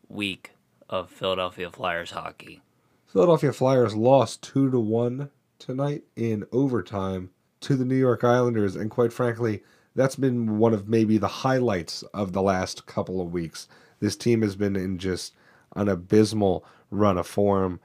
week 0.09 0.53
of 0.89 1.11
Philadelphia 1.11 1.71
Flyers 1.71 2.11
hockey. 2.11 2.63
Philadelphia 3.07 3.53
Flyers 3.53 3.95
lost 3.95 4.43
two 4.43 4.71
to 4.71 4.79
one 4.79 5.31
tonight 5.59 6.05
in 6.17 6.45
overtime 6.53 7.31
to 7.61 7.77
the 7.77 7.85
New 7.85 7.97
York 7.97 8.23
Islanders, 8.25 8.77
and 8.77 8.91
quite 8.91 9.13
frankly, 9.13 9.63
that's 9.95 10.17
been 10.17 10.59
one 10.59 10.75
of 10.75 10.89
maybe 10.89 11.17
the 11.17 11.27
highlights 11.27 12.03
of 12.13 12.33
the 12.33 12.43
last 12.43 12.85
couple 12.85 13.21
of 13.21 13.33
weeks. 13.33 13.67
This 14.01 14.17
team 14.17 14.43
has 14.43 14.55
been 14.55 14.77
in 14.77 14.99
just 14.99 15.35
an 15.75 15.89
abysmal 15.89 16.65
run 16.91 17.17
of 17.17 17.27
form. 17.27 17.81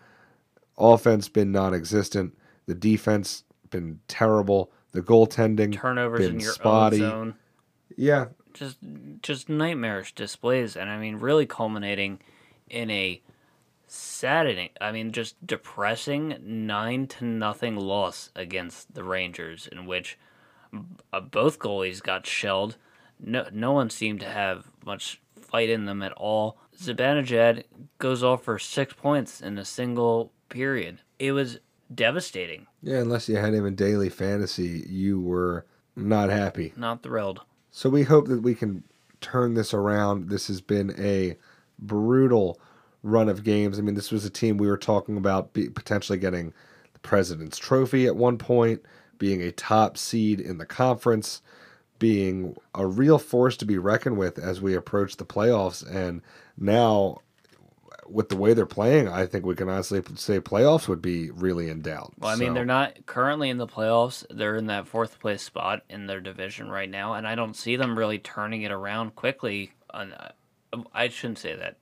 Offense 0.77 1.29
been 1.29 1.53
non-existent. 1.53 2.37
The 2.71 2.75
defense 2.75 3.43
been 3.69 3.99
terrible. 4.07 4.71
The 4.93 5.01
goaltending 5.01 5.73
Turnovers 5.73 6.21
been 6.25 6.35
in 6.35 6.39
your 6.39 6.53
spotty. 6.53 6.99
zone. 6.99 7.35
Yeah, 7.97 8.27
Just 8.53 8.77
just 9.21 9.49
nightmarish 9.49 10.15
displays 10.15 10.77
and 10.77 10.89
I 10.89 10.97
mean 10.97 11.17
really 11.17 11.45
culminating 11.45 12.21
in 12.69 12.89
a 12.89 13.21
saddening 13.87 14.69
I 14.79 14.93
mean 14.93 15.11
just 15.11 15.35
depressing 15.45 16.37
9 16.41 17.07
to 17.07 17.25
nothing 17.25 17.75
loss 17.75 18.29
against 18.37 18.93
the 18.93 19.03
Rangers 19.03 19.67
in 19.69 19.85
which 19.85 20.17
uh, 21.11 21.19
both 21.19 21.59
goalies 21.59 22.01
got 22.01 22.25
shelled. 22.25 22.77
No, 23.19 23.47
no 23.51 23.73
one 23.73 23.89
seemed 23.89 24.21
to 24.21 24.29
have 24.29 24.67
much 24.85 25.19
fight 25.41 25.69
in 25.69 25.83
them 25.83 26.01
at 26.01 26.13
all. 26.13 26.57
Zibanejad 26.81 27.65
goes 27.99 28.23
off 28.23 28.45
for 28.45 28.57
six 28.57 28.93
points 28.93 29.41
in 29.41 29.57
a 29.57 29.65
single 29.65 30.31
period. 30.47 31.01
It 31.19 31.33
was 31.33 31.59
devastating. 31.93 32.67
yeah. 32.81 32.97
Unless 32.97 33.29
you 33.29 33.37
had 33.37 33.53
him 33.53 33.65
in 33.65 33.75
daily 33.75 34.09
fantasy, 34.09 34.85
you 34.87 35.19
were 35.19 35.65
not 35.95 36.29
happy. 36.29 36.73
Not 36.75 37.03
thrilled. 37.03 37.41
So 37.71 37.89
we 37.89 38.03
hope 38.03 38.27
that 38.27 38.41
we 38.41 38.55
can 38.55 38.83
turn 39.21 39.53
this 39.53 39.73
around. 39.73 40.29
This 40.29 40.47
has 40.47 40.61
been 40.61 40.93
a 40.97 41.37
brutal 41.79 42.59
run 43.03 43.29
of 43.29 43.43
games. 43.43 43.79
I 43.79 43.81
mean, 43.81 43.95
this 43.95 44.11
was 44.11 44.25
a 44.25 44.29
team 44.29 44.57
we 44.57 44.67
were 44.67 44.77
talking 44.77 45.17
about 45.17 45.53
be, 45.53 45.69
potentially 45.69 46.17
getting 46.17 46.53
the 46.93 46.99
President's 46.99 47.57
Trophy 47.57 48.05
at 48.07 48.15
one 48.15 48.37
point, 48.37 48.81
being 49.17 49.41
a 49.41 49.51
top 49.51 49.97
seed 49.97 50.39
in 50.39 50.57
the 50.57 50.65
conference, 50.65 51.41
being 51.99 52.55
a 52.75 52.85
real 52.85 53.17
force 53.17 53.55
to 53.57 53.65
be 53.65 53.77
reckoned 53.77 54.17
with 54.17 54.37
as 54.39 54.61
we 54.61 54.75
approach 54.75 55.17
the 55.17 55.25
playoffs. 55.25 55.87
And 55.89 56.21
now, 56.57 57.19
with 58.11 58.29
the 58.29 58.35
way 58.35 58.53
they're 58.53 58.65
playing, 58.65 59.07
I 59.07 59.25
think 59.25 59.45
we 59.45 59.55
can 59.55 59.69
honestly 59.69 60.01
say 60.15 60.39
playoffs 60.39 60.87
would 60.87 61.01
be 61.01 61.31
really 61.31 61.69
in 61.69 61.81
doubt. 61.81 62.13
Well, 62.19 62.31
I 62.31 62.35
mean, 62.35 62.49
So- 62.49 62.53
they're 62.53 62.65
not 62.65 63.05
currently 63.05 63.49
in 63.49 63.57
the 63.57 63.67
playoffs. 63.67 64.25
They're 64.29 64.55
in 64.55 64.67
that 64.67 64.87
fourth 64.87 65.19
place 65.19 65.41
spot 65.41 65.83
in 65.89 66.07
their 66.07 66.19
division 66.21 66.69
right 66.69 66.89
now, 66.89 67.13
and 67.13 67.27
I 67.27 67.35
don't 67.35 67.55
see 67.55 67.75
them 67.75 67.97
really 67.97 68.19
turning 68.19 68.61
it 68.63 68.71
around 68.71 69.15
quickly. 69.15 69.73
On, 69.91 70.13
uh, 70.13 70.31
I 70.93 71.07
shouldn't 71.09 71.39
say 71.39 71.55
that. 71.55 71.77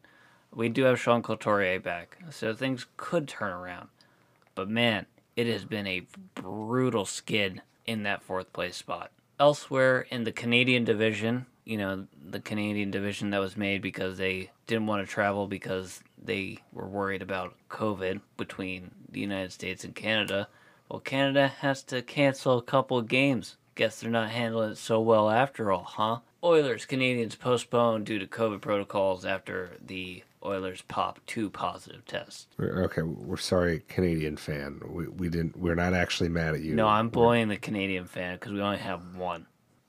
We 0.53 0.69
do 0.69 0.83
have 0.83 0.99
Sean 0.99 1.21
Couturier 1.21 1.79
back, 1.79 2.17
so 2.31 2.53
things 2.53 2.87
could 2.97 3.27
turn 3.27 3.51
around. 3.51 3.89
But 4.55 4.67
man, 4.69 5.05
it 5.35 5.47
has 5.47 5.63
been 5.63 5.87
a 5.87 6.07
brutal 6.35 7.05
skid 7.05 7.61
in 7.85 8.03
that 8.03 8.23
fourth 8.23 8.51
place 8.51 8.75
spot. 8.75 9.11
Elsewhere 9.39 10.01
in 10.09 10.23
the 10.23 10.31
Canadian 10.31 10.83
division, 10.83 11.45
you 11.65 11.77
know, 11.77 12.07
the 12.19 12.39
Canadian 12.39 12.89
division 12.91 13.29
that 13.29 13.39
was 13.39 13.55
made 13.55 13.81
because 13.81 14.17
they 14.17 14.49
didn't 14.67 14.87
want 14.87 15.05
to 15.05 15.11
travel 15.11 15.47
because 15.47 16.01
they 16.23 16.59
were 16.73 16.87
worried 16.87 17.21
about 17.21 17.55
COVID 17.69 18.21
between 18.37 18.91
the 19.09 19.19
United 19.19 19.51
States 19.51 19.83
and 19.83 19.95
Canada. 19.95 20.47
Well, 20.89 20.99
Canada 20.99 21.47
has 21.47 21.83
to 21.83 22.01
cancel 22.01 22.57
a 22.57 22.63
couple 22.63 22.97
of 22.97 23.07
games. 23.07 23.57
Guess 23.75 23.99
they're 24.01 24.09
not 24.11 24.29
handling 24.29 24.71
it 24.71 24.77
so 24.77 24.99
well 24.99 25.29
after 25.29 25.71
all, 25.71 25.83
huh? 25.83 26.19
Oilers 26.43 26.85
Canadiens 26.85 27.37
postponed 27.37 28.05
due 28.05 28.19
to 28.19 28.25
COVID 28.27 28.61
protocols 28.61 29.25
after 29.25 29.71
the 29.85 30.23
Oilers 30.43 30.81
popped 30.83 31.27
two 31.27 31.49
positive 31.49 32.05
tests. 32.05 32.47
We're- 32.57 32.83
Okay, 32.85 33.01
we're 33.01 33.35
sorry, 33.37 33.83
Canadian 33.89 34.37
fan. 34.37 34.81
We, 34.89 35.07
we 35.09 35.27
didn't. 35.29 35.57
We're 35.57 35.75
not 35.75 35.93
actually 35.93 36.29
mad 36.29 36.55
at 36.55 36.61
you. 36.61 36.75
No, 36.75 36.87
I'm 36.87 37.09
bullying 37.09 37.49
the 37.49 37.57
Canadian 37.57 38.05
fan 38.05 38.35
because 38.35 38.53
we 38.53 38.61
only 38.61 38.77
have 38.77 39.15
one. 39.15 39.41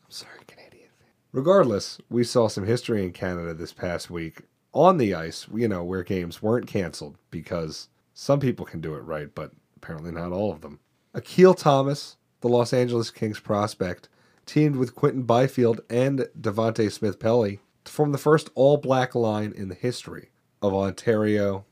I'm 0.04 0.10
sorry, 0.10 0.40
Canadian 0.48 0.88
fan. 0.98 1.08
Regardless, 1.32 1.98
we 2.10 2.24
saw 2.24 2.48
some 2.48 2.66
history 2.66 3.04
in 3.04 3.12
Canada 3.12 3.54
this 3.54 3.72
past 3.72 4.10
week 4.10 4.42
on 4.72 4.98
the 4.98 5.14
ice. 5.14 5.46
You 5.54 5.68
know 5.68 5.84
where 5.84 6.02
games 6.02 6.42
weren't 6.42 6.66
canceled 6.66 7.16
because 7.30 7.88
some 8.14 8.40
people 8.40 8.66
can 8.66 8.80
do 8.80 8.94
it 8.94 9.04
right, 9.04 9.34
but 9.34 9.52
apparently 9.76 10.12
not 10.12 10.32
all 10.32 10.52
of 10.52 10.60
them. 10.60 10.80
Akil 11.14 11.54
Thomas, 11.54 12.16
the 12.40 12.48
Los 12.48 12.72
Angeles 12.72 13.10
Kings 13.10 13.40
prospect, 13.40 14.08
teamed 14.46 14.76
with 14.76 14.94
Quinton 14.94 15.22
Byfield 15.22 15.80
and 15.88 16.26
Devante 16.38 16.90
Smith 16.90 17.18
Pelly 17.18 17.60
to 17.84 17.92
form 17.92 18.12
the 18.12 18.18
first 18.18 18.50
all 18.54 18.76
black 18.76 19.14
line 19.14 19.52
in 19.56 19.68
the 19.68 19.74
history 19.74 20.30
of 20.62 20.74
Ontario, 20.74 21.64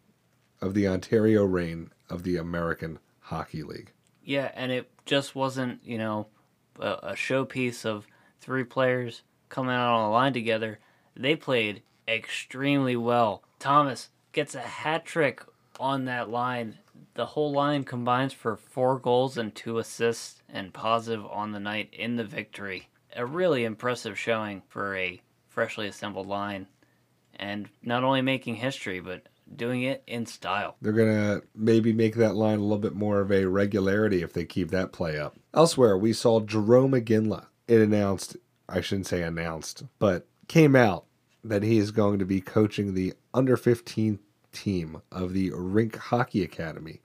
of 0.60 0.74
the 0.74 0.88
Ontario 0.88 1.44
reign 1.44 1.90
of 2.08 2.22
the 2.22 2.36
American 2.36 2.98
Hockey 3.20 3.62
League. 3.62 3.92
Yeah, 4.22 4.50
and 4.54 4.72
it 4.72 4.90
just 5.06 5.34
wasn't, 5.34 5.84
you 5.84 5.98
know, 5.98 6.28
a 6.80 7.12
showpiece 7.12 7.84
of 7.84 8.06
three 8.40 8.64
players 8.64 9.22
coming 9.48 9.74
out 9.74 9.96
on 9.96 10.08
a 10.08 10.10
line 10.10 10.32
together. 10.32 10.78
They 11.16 11.34
played 11.34 11.82
extremely 12.08 12.96
well. 12.96 13.42
Thomas 13.58 14.08
gets 14.32 14.54
a 14.54 14.60
hat 14.60 15.04
trick 15.04 15.42
on 15.78 16.06
that 16.06 16.30
line. 16.30 16.78
The 17.14 17.26
whole 17.26 17.52
line 17.52 17.84
combines 17.84 18.32
for 18.32 18.56
four 18.56 18.98
goals 18.98 19.36
and 19.36 19.54
two 19.54 19.78
assists 19.78 20.42
and 20.48 20.72
positive 20.72 21.26
on 21.26 21.52
the 21.52 21.60
night 21.60 21.90
in 21.92 22.16
the 22.16 22.24
victory. 22.24 22.88
A 23.16 23.26
really 23.26 23.64
impressive 23.64 24.18
showing 24.18 24.62
for 24.68 24.96
a 24.96 25.20
freshly 25.48 25.86
assembled 25.86 26.26
line. 26.26 26.66
And 27.36 27.68
not 27.82 28.04
only 28.04 28.22
making 28.22 28.56
history, 28.56 29.00
but 29.00 29.22
doing 29.54 29.82
it 29.82 30.02
in 30.06 30.26
style. 30.26 30.76
They're 30.80 30.92
going 30.92 31.14
to 31.14 31.42
maybe 31.54 31.92
make 31.92 32.16
that 32.16 32.34
line 32.34 32.58
a 32.58 32.62
little 32.62 32.78
bit 32.78 32.94
more 32.94 33.20
of 33.20 33.32
a 33.32 33.46
regularity 33.46 34.22
if 34.22 34.32
they 34.32 34.44
keep 34.44 34.70
that 34.70 34.92
play 34.92 35.18
up. 35.18 35.36
Elsewhere, 35.54 35.96
we 35.96 36.12
saw 36.12 36.40
Jarome 36.40 37.00
Iginla. 37.00 37.46
It 37.66 37.80
announced, 37.80 38.36
I 38.68 38.80
shouldn't 38.80 39.06
say 39.06 39.22
announced, 39.22 39.84
but 39.98 40.26
came 40.48 40.74
out 40.76 41.04
that 41.48 41.62
he 41.62 41.78
is 41.78 41.90
going 41.90 42.18
to 42.18 42.24
be 42.24 42.40
coaching 42.40 42.94
the 42.94 43.14
under 43.32 43.56
15 43.56 44.18
team 44.52 45.02
of 45.10 45.32
the 45.32 45.50
Rink 45.54 45.96
Hockey 45.96 46.42
Academy 46.42 47.00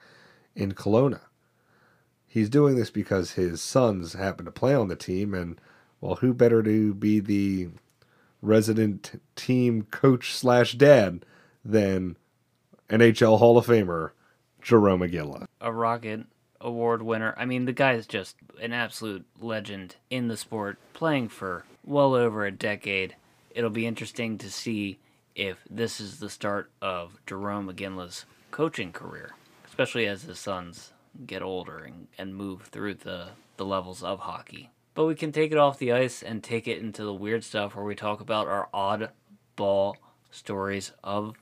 in 0.55 0.73
Kelowna. 0.73 1.21
He's 2.27 2.49
doing 2.49 2.75
this 2.75 2.89
because 2.89 3.31
his 3.31 3.61
sons 3.61 4.13
happen 4.13 4.45
to 4.45 4.51
play 4.51 4.73
on 4.73 4.87
the 4.87 4.95
team, 4.95 5.33
and 5.33 5.59
well, 6.01 6.15
who 6.15 6.33
better 6.33 6.63
to 6.63 6.93
be 6.93 7.19
the 7.19 7.69
resident 8.41 9.21
team 9.35 9.83
coach 9.83 10.33
slash 10.33 10.73
dad 10.73 11.25
than 11.63 12.17
NHL 12.89 13.39
Hall 13.39 13.57
of 13.57 13.67
Famer 13.67 14.11
Jarome 14.61 15.09
Iginla? 15.09 15.45
A 15.61 15.71
Rocket 15.71 16.25
Award 16.59 17.03
winner. 17.03 17.33
I 17.37 17.45
mean, 17.45 17.65
the 17.65 17.73
guy 17.73 17.93
is 17.93 18.07
just 18.07 18.35
an 18.61 18.73
absolute 18.73 19.25
legend 19.39 19.95
in 20.09 20.27
the 20.27 20.37
sport, 20.37 20.77
playing 20.93 21.29
for 21.29 21.65
well 21.85 22.15
over 22.15 22.45
a 22.45 22.51
decade. 22.51 23.15
It'll 23.53 23.69
be 23.69 23.85
interesting 23.85 24.37
to 24.39 24.49
see 24.49 24.99
if 25.35 25.57
this 25.69 25.99
is 25.99 26.19
the 26.19 26.29
start 26.29 26.71
of 26.81 27.19
Jarome 27.27 27.71
Iginla's 27.71 28.25
coaching 28.51 28.91
career, 28.91 29.31
especially 29.67 30.07
as 30.07 30.23
his 30.23 30.39
sons 30.39 30.91
get 31.25 31.41
older 31.41 31.79
and, 31.79 32.07
and 32.17 32.35
move 32.35 32.63
through 32.63 32.95
the, 32.95 33.29
the 33.57 33.65
levels 33.65 34.03
of 34.03 34.19
hockey. 34.19 34.71
But 34.95 35.05
we 35.05 35.15
can 35.15 35.31
take 35.31 35.51
it 35.51 35.57
off 35.57 35.79
the 35.79 35.91
ice 35.91 36.21
and 36.21 36.43
take 36.43 36.67
it 36.67 36.79
into 36.79 37.03
the 37.03 37.13
weird 37.13 37.43
stuff 37.43 37.75
where 37.75 37.85
we 37.85 37.95
talk 37.95 38.21
about 38.21 38.47
our 38.47 38.69
oddball 38.73 39.95
stories 40.31 40.91
of 41.03 41.35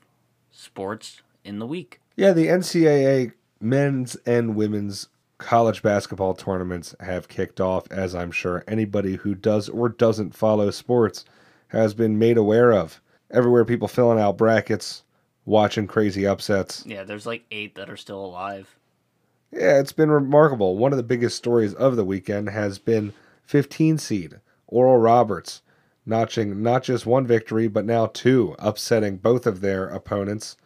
sports 0.50 1.22
in 1.44 1.58
the 1.58 1.66
week. 1.66 2.00
Yeah, 2.16 2.32
the 2.32 2.46
NCAA 2.46 3.32
men's 3.60 4.16
and 4.26 4.54
women's 4.54 5.08
college 5.38 5.82
basketball 5.82 6.34
tournaments 6.34 6.94
have 7.00 7.28
kicked 7.28 7.60
off, 7.60 7.90
as 7.90 8.14
I'm 8.14 8.30
sure 8.30 8.64
anybody 8.68 9.16
who 9.16 9.34
does 9.34 9.68
or 9.68 9.88
doesn't 9.88 10.34
follow 10.34 10.70
sports 10.70 11.24
has 11.72 11.94
been 11.94 12.18
made 12.18 12.36
aware 12.36 12.72
of. 12.72 13.00
Everywhere, 13.30 13.64
people 13.64 13.88
filling 13.88 14.20
out 14.20 14.38
brackets, 14.38 15.02
watching 15.44 15.86
crazy 15.86 16.26
upsets. 16.26 16.84
Yeah, 16.86 17.02
there's 17.02 17.26
like 17.26 17.44
eight 17.50 17.74
that 17.74 17.90
are 17.90 17.96
still 17.96 18.24
alive. 18.24 18.76
Yeah, 19.50 19.80
it's 19.80 19.92
been 19.92 20.10
remarkable. 20.10 20.76
One 20.76 20.92
of 20.92 20.96
the 20.96 21.02
biggest 21.02 21.36
stories 21.36 21.74
of 21.74 21.96
the 21.96 22.04
weekend 22.04 22.50
has 22.50 22.78
been 22.78 23.12
15 23.44 23.98
seed 23.98 24.40
Oral 24.66 24.98
Roberts 24.98 25.62
notching 26.04 26.62
not 26.62 26.82
just 26.82 27.06
one 27.06 27.26
victory, 27.26 27.68
but 27.68 27.84
now 27.84 28.06
two, 28.06 28.56
upsetting 28.58 29.16
both 29.18 29.46
of 29.46 29.60
their 29.60 29.86
opponents. 29.88 30.56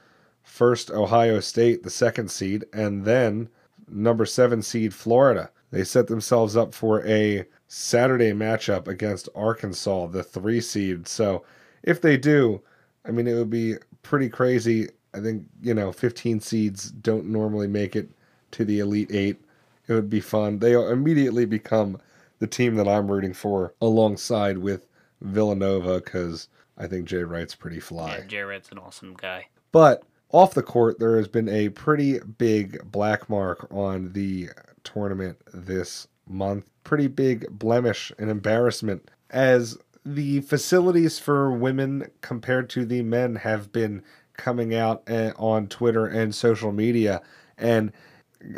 First, 0.43 0.91
Ohio 0.91 1.41
State, 1.41 1.83
the 1.83 1.91
second 1.91 2.31
seed, 2.31 2.65
and 2.73 3.05
then 3.05 3.49
number 3.89 4.25
seven 4.25 4.63
seed 4.63 4.95
Florida. 4.95 5.51
They 5.71 5.85
set 5.85 6.07
themselves 6.07 6.57
up 6.57 6.73
for 6.73 7.05
a 7.07 7.45
Saturday 7.69 8.33
matchup 8.33 8.89
against 8.89 9.29
Arkansas, 9.35 10.07
the 10.07 10.23
three 10.23 10.61
seed. 10.61 11.09
So 11.09 11.45
if 11.83 12.01
they 12.01 12.17
do, 12.17 12.63
I 13.05 13.11
mean, 13.11 13.27
it 13.27 13.35
would 13.35 13.51
be 13.51 13.75
pretty 14.03 14.29
crazy. 14.29 14.89
I 15.15 15.21
think, 15.21 15.45
you 15.63 15.75
know, 15.75 15.93
15 15.93 16.41
seeds 16.41 16.91
don't 16.91 17.27
normally 17.27 17.67
make 17.67 17.97
it 17.97 18.11
to 18.53 18.65
the 18.65 18.81
Elite 18.81 19.11
Eight. 19.13 19.41
It 19.89 19.95
would 19.95 20.11
be 20.11 20.21
fun. 20.21 20.59
They 20.59 20.73
immediately 20.73 21.45
become 21.45 22.01
the 22.39 22.47
team 22.47 22.75
that 22.77 22.89
I'm 22.89 23.11
rooting 23.11 23.33
for 23.33 23.75
alongside 23.81 24.59
with 24.59 24.87
Villanova 25.21 26.01
because 26.01 26.49
I 26.77 26.87
think 26.87 27.07
Jay 27.07 27.23
Wright's 27.23 27.55
pretty 27.55 27.81
fly. 27.81 28.19
Yeah, 28.19 28.27
Jay 28.27 28.41
Wright's 28.43 28.71
an 28.71 28.79
awesome 28.79 29.15
guy. 29.15 29.47
But 29.73 30.03
off 30.31 30.55
the 30.55 30.63
court, 30.63 30.99
there 30.99 31.17
has 31.17 31.29
been 31.29 31.49
a 31.49 31.71
pretty 31.71 32.19
big 32.19 32.91
black 32.91 33.31
mark 33.31 33.67
on 33.71 34.13
the 34.13 34.51
tournament 34.85 35.39
this 35.55 36.09
month. 36.29 36.69
Pretty 36.87 37.09
big 37.09 37.47
blemish 37.51 38.13
and 38.17 38.31
embarrassment 38.31 39.11
as 39.29 39.77
the 40.05 40.41
facilities 40.43 41.19
for 41.19 41.51
women 41.51 42.13
compared 42.21 42.71
to 42.71 42.85
the 42.85 43.03
men 43.03 43.35
have 43.35 43.73
been 43.73 44.05
coming 44.37 44.73
out 44.73 45.03
eh, 45.09 45.33
on 45.37 45.67
Twitter 45.67 46.07
and 46.07 46.33
social 46.33 46.71
media. 46.71 47.21
And 47.59 47.93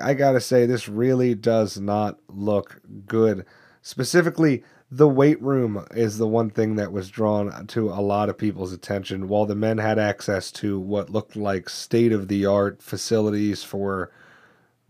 I 0.02 0.12
gotta 0.12 0.42
say, 0.42 0.66
this 0.66 0.90
really 0.90 1.34
does 1.34 1.80
not 1.80 2.18
look 2.28 2.82
good. 3.06 3.46
Specifically, 3.80 4.62
the 4.90 5.08
weight 5.08 5.40
room 5.40 5.86
is 5.92 6.18
the 6.18 6.28
one 6.28 6.50
thing 6.50 6.76
that 6.76 6.92
was 6.92 7.08
drawn 7.08 7.66
to 7.68 7.88
a 7.88 8.02
lot 8.02 8.28
of 8.28 8.36
people's 8.36 8.74
attention. 8.74 9.28
While 9.28 9.46
the 9.46 9.54
men 9.54 9.78
had 9.78 9.98
access 9.98 10.52
to 10.52 10.78
what 10.78 11.08
looked 11.08 11.34
like 11.34 11.70
state 11.70 12.12
of 12.12 12.28
the 12.28 12.44
art 12.44 12.82
facilities 12.82 13.62
for 13.62 14.10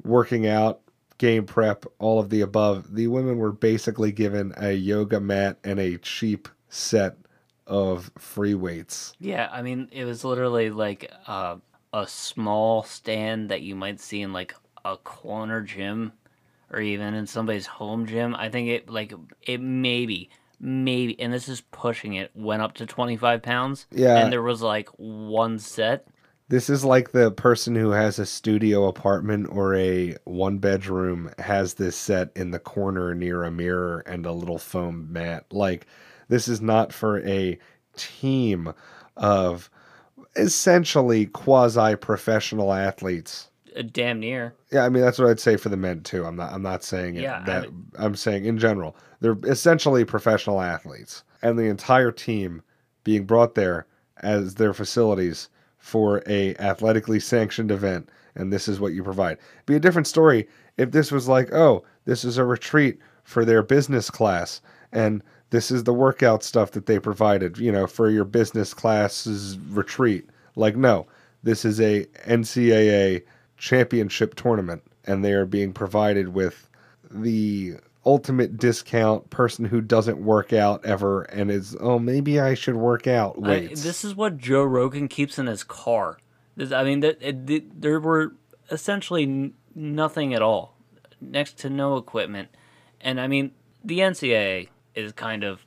working 0.03 0.45
out, 0.45 0.81
game 1.19 1.45
prep, 1.45 1.85
all 1.99 2.19
of 2.21 2.31
the 2.31 2.41
above, 2.41 2.95
the 2.95 3.07
women 3.09 3.37
were 3.39 3.53
basically 3.53 4.13
given 4.13 4.55
a 4.57 4.73
yoga 4.73 5.21
mat 5.21 5.59
and 5.65 5.79
a 5.79 5.99
cheap 5.99 6.49
set 6.69 7.17
of 7.67 8.11
free 8.17 8.55
weights. 8.55 9.13
Yeah, 9.19 9.49
I 9.53 9.63
mean, 9.63 9.89
it 9.93 10.05
was 10.05 10.25
literally 10.25 10.71
like 10.71 11.13
uh, 11.27 11.57
a 11.93 12.07
small 12.07 12.83
stand 12.85 13.51
that 13.51 13.63
you 13.63 13.75
might 13.75 14.01
see 14.01 14.23
in 14.23 14.33
like 14.33 14.55
a 14.85 14.97
corner 14.97 15.61
gym 15.61 16.13
or 16.71 16.81
even 16.81 17.15
in 17.15 17.27
somebody's 17.27 17.67
home 17.67 18.07
gym. 18.07 18.35
I 18.35 18.49
think 18.49 18.69
it 18.69 18.89
like 18.89 19.13
it 19.43 19.61
maybe 19.61 20.31
maybe 20.61 21.19
and 21.21 21.33
this 21.33 21.49
is 21.49 21.61
pushing 21.61 22.15
it 22.15 22.31
went 22.35 22.63
up 22.63 22.75
to 22.75 22.85
25 22.85 23.43
pounds 23.43 23.87
Yeah. 23.93 24.19
and 24.19 24.33
there 24.33 24.43
was 24.43 24.61
like 24.61 24.89
one 24.97 25.59
set 25.61 26.09
This 26.51 26.71
is 26.71 26.83
like 26.83 27.13
the 27.13 27.31
person 27.31 27.75
who 27.75 27.91
has 27.91 28.19
a 28.19 28.25
studio 28.25 28.87
apartment 28.87 29.49
or 29.51 29.75
a 29.75 30.17
one 30.25 30.59
bedroom 30.59 31.31
has 31.39 31.75
this 31.75 31.95
set 31.95 32.31
in 32.35 32.53
the 32.53 32.59
corner 32.59 33.15
near 33.15 33.45
a 33.45 33.51
mirror 33.51 34.03
and 34.07 34.25
a 34.25 34.33
little 34.33 34.59
foam 34.59 35.13
mat. 35.13 35.45
Like, 35.53 35.87
this 36.29 36.49
is 36.49 36.63
not 36.63 36.93
for 36.93 37.21
a 37.27 37.59
team 37.97 38.73
of 39.17 39.69
essentially 40.37 41.27
quasi 41.27 41.97
professional 41.97 42.73
athletes. 42.73 43.51
uh, 43.77 43.83
damn 43.83 44.21
near 44.21 44.55
Yeah, 44.73 44.85
I 44.85 44.89
mean 44.89 45.03
that's 45.03 45.19
what 45.19 45.29
I'd 45.29 45.41
say 45.41 45.57
for 45.57 45.69
the 45.69 45.77
men 45.77 46.03
too. 46.03 46.25
I'm 46.25 46.37
not 46.37 46.53
I'm 46.53 46.63
not 46.63 46.83
saying 46.83 47.17
it 47.17 47.23
Yeah, 47.23 47.41
I 47.41 47.45
that 47.45 47.69
I'm 47.99 48.15
saying 48.15 48.45
in 48.47 48.57
general. 48.59 48.97
They're 49.21 49.39
essentially 49.45 50.05
professional 50.05 50.61
athletes. 50.61 51.25
And 51.43 51.59
the 51.59 51.65
entire 51.65 52.11
team 52.11 52.63
being 53.05 53.25
brought 53.25 53.55
there 53.55 53.87
as 54.23 54.55
their 54.55 54.73
facilities 54.73 55.49
for 55.89 56.23
a 56.27 56.55
athletically 56.57 57.19
sanctioned 57.19 57.71
event 57.71 58.11
and 58.37 58.53
this 58.53 58.69
is 58.69 58.79
what 58.79 58.93
you 58.93 59.03
provide. 59.03 59.39
Be 59.65 59.75
a 59.75 59.81
different 59.81 60.07
story 60.07 60.47
if 60.77 60.91
this 60.91 61.11
was 61.11 61.29
like, 61.29 61.51
"Oh, 61.51 61.83
this 62.05 62.25
is 62.25 62.37
a 62.37 62.45
retreat 62.45 62.99
for 63.25 63.43
their 63.45 63.63
business 63.63 64.11
class 64.11 64.61
and 64.93 65.23
this 65.49 65.71
is 65.71 65.85
the 65.85 65.95
workout 65.95 66.43
stuff 66.43 66.73
that 66.73 66.85
they 66.85 66.99
provided, 66.99 67.57
you 67.57 67.73
know, 67.73 67.87
for 67.87 68.11
your 68.11 68.27
business 68.27 68.75
class's 68.75 69.59
retreat." 69.71 70.29
Like, 70.57 70.77
no. 70.77 71.07
This 71.43 71.65
is 71.65 71.81
a 71.81 72.05
NCAA 72.27 73.23
championship 73.57 74.35
tournament 74.35 74.83
and 75.07 75.25
they 75.25 75.33
are 75.33 75.47
being 75.47 75.73
provided 75.73 76.29
with 76.35 76.69
the 77.11 77.77
ultimate 78.09 78.57
discount 78.57 79.29
person 79.29 79.67
who 79.67 79.83
doesn't 79.83 80.17
work 80.19 80.55
out 80.55 80.83
ever 80.87 81.23
and 81.25 81.51
is 81.51 81.77
oh 81.79 81.99
maybe 81.99 82.41
I 82.41 82.55
should 82.55 82.77
work 82.77 83.07
out. 83.07 83.39
Weights. 83.41 83.83
this 83.83 84.03
is 84.03 84.15
what 84.15 84.39
Joe 84.39 84.65
Rogan 84.65 85.09
keeps 85.09 85.39
in 85.39 85.47
his 85.47 85.63
car. 85.63 86.19
This- 86.57 86.73
I 86.73 86.85
mean 86.85 87.01
that 87.01 87.19
it, 87.21 87.51
it- 87.51 87.81
there 87.83 88.01
were 88.01 88.35
essentially 88.71 89.53
nothing 89.75 90.33
at 90.33 90.41
all 90.43 90.75
next 91.21 91.59
to 91.59 91.69
no 91.71 91.97
equipment. 91.99 92.49
And 93.01 93.21
I 93.21 93.27
mean 93.27 93.53
the 93.85 93.99
NCAA 93.99 94.69
is 94.95 95.13
kind 95.13 95.45
of 95.45 95.67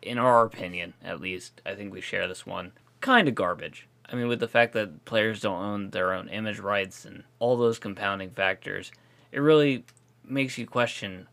in 0.00 0.16
our 0.16 0.44
opinion 0.46 0.94
at 1.04 1.20
least 1.20 1.60
I 1.66 1.74
think 1.74 1.92
we 1.92 2.00
share 2.00 2.26
this 2.26 2.46
one 2.46 2.72
kind 3.02 3.28
of 3.28 3.34
garbage. 3.34 3.86
I 4.10 4.16
mean 4.16 4.28
with 4.28 4.40
the 4.40 4.48
fact 4.48 4.72
that 4.72 5.04
players 5.04 5.40
don't 5.40 5.62
own 5.62 5.90
their 5.90 6.14
own 6.14 6.28
image 6.30 6.58
rights 6.58 7.04
and 7.04 7.24
all 7.38 7.56
those 7.58 7.78
compounding 7.78 8.30
factors 8.30 8.90
it 9.30 9.40
really 9.40 9.84
makes 10.24 10.56
you 10.56 10.66
question 10.66 11.26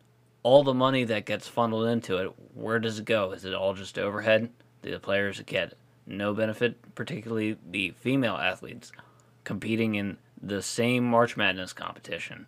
all 0.44 0.64
the 0.64 0.74
money 0.74 1.04
that 1.04 1.26
gets 1.26 1.48
funneled 1.48 1.88
into 1.88 2.18
it, 2.18 2.34
where 2.54 2.80
does 2.80 3.00
it 3.00 3.06
go? 3.06 3.32
Is 3.32 3.46
it 3.46 3.54
all 3.54 3.74
just 3.74 4.00
overhead? 4.00 4.50
Do 4.82 4.92
the 4.92 5.00
players 5.00 5.42
get 5.46 5.74
no 6.06 6.34
benefit, 6.34 6.96
particularly 6.96 7.58
the 7.70 7.92
female 7.92 8.36
athletes 8.36 8.92
competing 9.44 9.96
in 9.96 10.18
the 10.42 10.62
same 10.62 11.04
March 11.04 11.36
Madness 11.36 11.74
competition. 11.74 12.48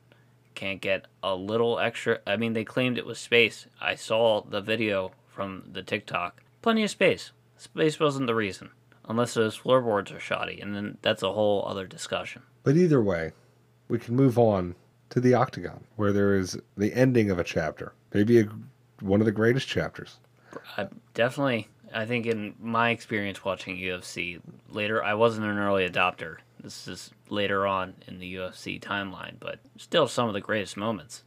Can't 0.55 0.81
get 0.81 1.07
a 1.23 1.35
little 1.35 1.79
extra. 1.79 2.19
I 2.25 2.37
mean, 2.37 2.53
they 2.53 2.63
claimed 2.63 2.97
it 2.97 3.05
was 3.05 3.19
space. 3.19 3.67
I 3.79 3.95
saw 3.95 4.41
the 4.41 4.61
video 4.61 5.11
from 5.27 5.63
the 5.71 5.83
TikTok. 5.83 6.41
Plenty 6.61 6.83
of 6.83 6.89
space. 6.89 7.31
Space 7.57 7.99
wasn't 7.99 8.27
the 8.27 8.35
reason, 8.35 8.69
unless 9.07 9.33
those 9.33 9.55
floorboards 9.55 10.11
are 10.11 10.19
shoddy, 10.19 10.59
and 10.59 10.75
then 10.75 10.97
that's 11.01 11.23
a 11.23 11.31
whole 11.31 11.65
other 11.67 11.85
discussion. 11.85 12.43
But 12.63 12.75
either 12.77 13.01
way, 13.01 13.31
we 13.87 13.99
can 13.99 14.15
move 14.15 14.37
on 14.37 14.75
to 15.11 15.19
the 15.19 15.33
Octagon, 15.33 15.83
where 15.97 16.11
there 16.11 16.35
is 16.35 16.59
the 16.75 16.93
ending 16.93 17.29
of 17.29 17.37
a 17.37 17.43
chapter, 17.43 17.93
maybe 18.13 18.39
a, 18.39 18.49
one 19.01 19.21
of 19.21 19.25
the 19.25 19.31
greatest 19.31 19.67
chapters. 19.67 20.17
I 20.77 20.87
definitely, 21.13 21.67
I 21.93 22.05
think 22.05 22.25
in 22.25 22.55
my 22.59 22.89
experience 22.89 23.45
watching 23.45 23.77
UFC 23.77 24.41
later, 24.69 25.03
I 25.03 25.13
wasn't 25.13 25.47
an 25.47 25.57
early 25.57 25.87
adopter. 25.87 26.37
This 26.61 26.87
is 26.87 27.11
later 27.29 27.67
on 27.67 27.93
in 28.07 28.19
the 28.19 28.35
UFC 28.35 28.79
timeline, 28.79 29.35
but 29.39 29.59
still 29.77 30.07
some 30.07 30.27
of 30.27 30.33
the 30.33 30.41
greatest 30.41 30.77
moments. 30.77 31.23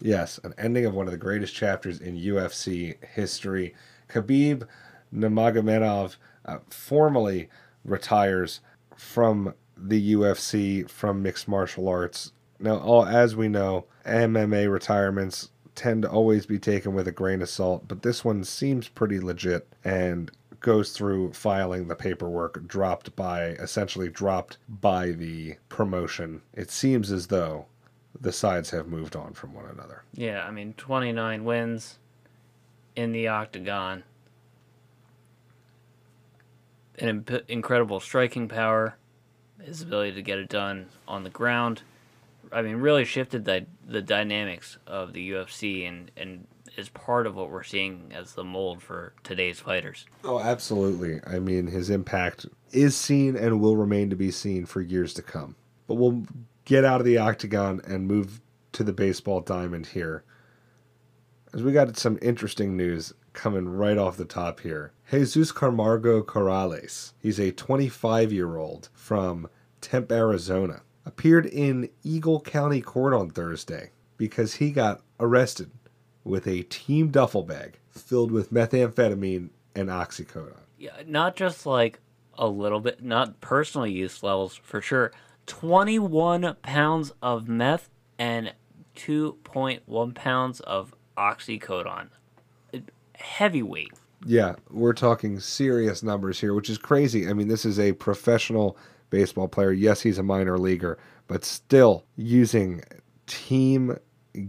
Yes, 0.00 0.40
an 0.42 0.52
ending 0.58 0.84
of 0.84 0.94
one 0.94 1.06
of 1.06 1.12
the 1.12 1.18
greatest 1.18 1.54
chapters 1.54 2.00
in 2.00 2.16
UFC 2.16 2.96
history. 3.04 3.74
Khabib 4.08 4.66
Nurmagomedov 5.14 6.16
uh, 6.44 6.58
formally 6.68 7.48
retires 7.84 8.60
from 8.96 9.54
the 9.76 10.14
UFC 10.14 10.88
from 10.90 11.22
mixed 11.22 11.46
martial 11.48 11.88
arts. 11.88 12.32
Now, 12.62 12.78
all 12.78 13.04
as 13.04 13.34
we 13.34 13.48
know, 13.48 13.86
MMA 14.06 14.72
retirements 14.72 15.50
tend 15.74 16.02
to 16.02 16.10
always 16.10 16.46
be 16.46 16.58
taken 16.58 16.94
with 16.94 17.08
a 17.08 17.12
grain 17.12 17.42
of 17.42 17.48
salt, 17.48 17.88
but 17.88 18.02
this 18.02 18.24
one 18.24 18.44
seems 18.44 18.88
pretty 18.88 19.18
legit 19.20 19.66
and 19.84 20.30
goes 20.60 20.92
through 20.92 21.32
filing 21.32 21.88
the 21.88 21.96
paperwork 21.96 22.66
dropped 22.68 23.16
by 23.16 23.46
essentially 23.48 24.08
dropped 24.08 24.58
by 24.68 25.10
the 25.10 25.56
promotion. 25.68 26.40
It 26.54 26.70
seems 26.70 27.10
as 27.10 27.26
though 27.26 27.66
the 28.20 28.32
sides 28.32 28.70
have 28.70 28.86
moved 28.86 29.16
on 29.16 29.32
from 29.32 29.54
one 29.54 29.66
another. 29.66 30.04
Yeah, 30.14 30.46
I 30.46 30.52
mean, 30.52 30.74
29 30.74 31.44
wins 31.44 31.98
in 32.94 33.10
the 33.10 33.26
octagon. 33.26 34.04
An 36.98 37.08
imp- 37.08 37.50
incredible 37.50 37.98
striking 37.98 38.46
power, 38.46 38.96
his 39.60 39.82
ability 39.82 40.12
to 40.12 40.22
get 40.22 40.38
it 40.38 40.48
done 40.48 40.86
on 41.08 41.24
the 41.24 41.30
ground. 41.30 41.82
I 42.52 42.62
mean, 42.62 42.76
really 42.76 43.04
shifted 43.04 43.44
the 43.44 43.66
the 43.86 44.02
dynamics 44.02 44.78
of 44.86 45.12
the 45.12 45.30
UFC 45.30 45.88
and 45.88 46.10
and 46.16 46.46
is 46.76 46.88
part 46.88 47.26
of 47.26 47.34
what 47.34 47.50
we're 47.50 47.62
seeing 47.62 48.10
as 48.14 48.32
the 48.32 48.44
mold 48.44 48.82
for 48.82 49.12
today's 49.22 49.60
fighters. 49.60 50.06
Oh, 50.24 50.40
absolutely. 50.40 51.20
I 51.26 51.38
mean, 51.38 51.66
his 51.66 51.90
impact 51.90 52.46
is 52.72 52.96
seen 52.96 53.36
and 53.36 53.60
will 53.60 53.76
remain 53.76 54.08
to 54.10 54.16
be 54.16 54.30
seen 54.30 54.64
for 54.64 54.80
years 54.80 55.12
to 55.14 55.22
come. 55.22 55.56
But 55.86 55.96
we'll 55.96 56.24
get 56.64 56.84
out 56.84 57.00
of 57.00 57.06
the 57.06 57.18
octagon 57.18 57.80
and 57.86 58.06
move 58.06 58.40
to 58.72 58.84
the 58.84 58.92
baseball 58.92 59.40
diamond 59.40 59.86
here. 59.88 60.24
As 61.52 61.62
we 61.62 61.72
got 61.72 61.94
some 61.98 62.18
interesting 62.22 62.76
news 62.76 63.12
coming 63.32 63.68
right 63.68 63.98
off 63.98 64.16
the 64.16 64.24
top 64.24 64.60
here. 64.60 64.92
Jesus 65.10 65.52
Camargo 65.52 66.22
Corrales, 66.22 67.12
he's 67.18 67.38
a 67.38 67.52
25 67.52 68.32
year 68.32 68.56
old 68.56 68.88
from 68.94 69.48
Tempe, 69.80 70.14
Arizona, 70.14 70.82
appeared 71.04 71.46
in 71.46 71.88
Eagle 72.02 72.40
County 72.40 72.80
Court 72.80 73.14
on 73.14 73.30
Thursday 73.30 73.90
because 74.16 74.54
he 74.54 74.70
got 74.70 75.02
arrested 75.18 75.70
with 76.24 76.46
a 76.46 76.62
team 76.64 77.08
duffel 77.08 77.42
bag 77.42 77.78
filled 77.90 78.30
with 78.30 78.52
methamphetamine 78.52 79.50
and 79.74 79.88
oxycodone. 79.88 80.60
Yeah, 80.78 81.02
not 81.06 81.36
just 81.36 81.66
like 81.66 82.00
a 82.38 82.46
little 82.46 82.80
bit, 82.80 83.02
not 83.02 83.40
personal 83.40 83.86
use 83.86 84.22
levels 84.22 84.54
for 84.54 84.80
sure. 84.80 85.12
21 85.46 86.56
pounds 86.62 87.12
of 87.20 87.48
meth 87.48 87.90
and 88.18 88.52
2.1 88.96 90.14
pounds 90.14 90.60
of 90.60 90.94
oxycodone. 91.16 92.08
Heavyweight. 93.14 93.92
Yeah, 94.24 94.54
we're 94.70 94.92
talking 94.92 95.40
serious 95.40 96.02
numbers 96.02 96.40
here, 96.40 96.54
which 96.54 96.70
is 96.70 96.78
crazy. 96.78 97.28
I 97.28 97.32
mean, 97.32 97.48
this 97.48 97.64
is 97.64 97.78
a 97.78 97.92
professional 97.92 98.76
baseball 99.12 99.46
player. 99.46 99.70
Yes, 99.70 100.00
he's 100.00 100.18
a 100.18 100.22
minor 100.24 100.58
leaguer, 100.58 100.98
but 101.28 101.44
still 101.44 102.04
using 102.16 102.82
team 103.28 103.96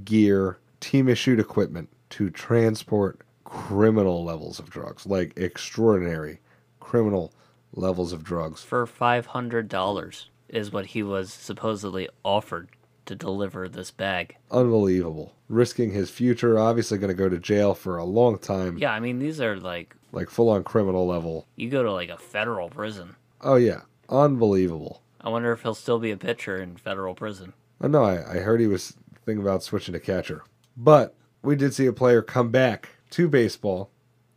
gear, 0.04 0.58
team 0.80 1.08
issued 1.08 1.40
equipment 1.40 1.90
to 2.12 2.30
transport 2.32 3.20
criminal 3.44 4.24
levels 4.24 4.58
of 4.58 4.70
drugs, 4.72 5.06
like 5.06 5.34
extraordinary 5.38 6.40
criminal 6.80 7.32
levels 7.74 8.12
of 8.14 8.24
drugs. 8.24 8.64
For 8.64 8.88
$500 8.88 10.26
is 10.50 10.72
what 10.72 10.88
he 10.88 11.04
was 11.04 11.32
supposedly 11.34 12.10
offered 12.24 12.70
to 13.06 13.16
deliver 13.16 13.68
this 13.68 13.92
bag. 13.92 14.36
Unbelievable. 14.52 15.36
Risking 15.50 15.92
his 15.92 16.10
future, 16.10 16.58
obviously 16.58 16.98
going 16.98 17.10
to 17.10 17.14
go 17.14 17.28
to 17.30 17.38
jail 17.40 17.74
for 17.74 17.98
a 17.98 18.06
long 18.06 18.38
time. 18.40 18.78
Yeah, 18.78 18.94
I 18.94 19.00
mean, 19.00 19.20
these 19.20 19.42
are 19.42 19.58
like, 19.58 19.96
Like 20.12 20.30
full 20.30 20.50
on 20.50 20.64
criminal 20.64 21.06
level. 21.06 21.46
you 21.56 21.70
go 21.70 21.84
to 21.84 21.92
like 21.92 22.10
a 22.10 22.18
federal 22.18 22.70
prison. 22.70 23.16
Oh, 23.42 23.56
yeah. 23.56 23.82
Unbelievable. 24.14 25.02
I 25.20 25.30
wonder 25.30 25.52
if 25.52 25.64
he'll 25.64 25.74
still 25.74 26.00
be 26.00 26.12
a 26.12 26.18
pitcher 26.18 26.62
in 26.62 26.78
federal 26.78 27.16
prison. 27.16 27.54
I 27.82 27.88
know, 27.88 28.04
I, 28.04 28.36
I 28.36 28.38
heard 28.40 28.60
he 28.60 28.68
was 28.68 28.96
thinking 29.26 29.42
about 29.42 29.64
switching 29.64 29.94
to 29.94 30.00
catcher. 30.00 30.44
But 30.78 31.16
we 31.42 31.56
did 31.56 31.74
see 31.74 31.86
a 31.86 31.94
player 31.94 32.22
come 32.22 32.50
back 32.52 32.90
to 33.12 33.28
baseball. 33.28 33.90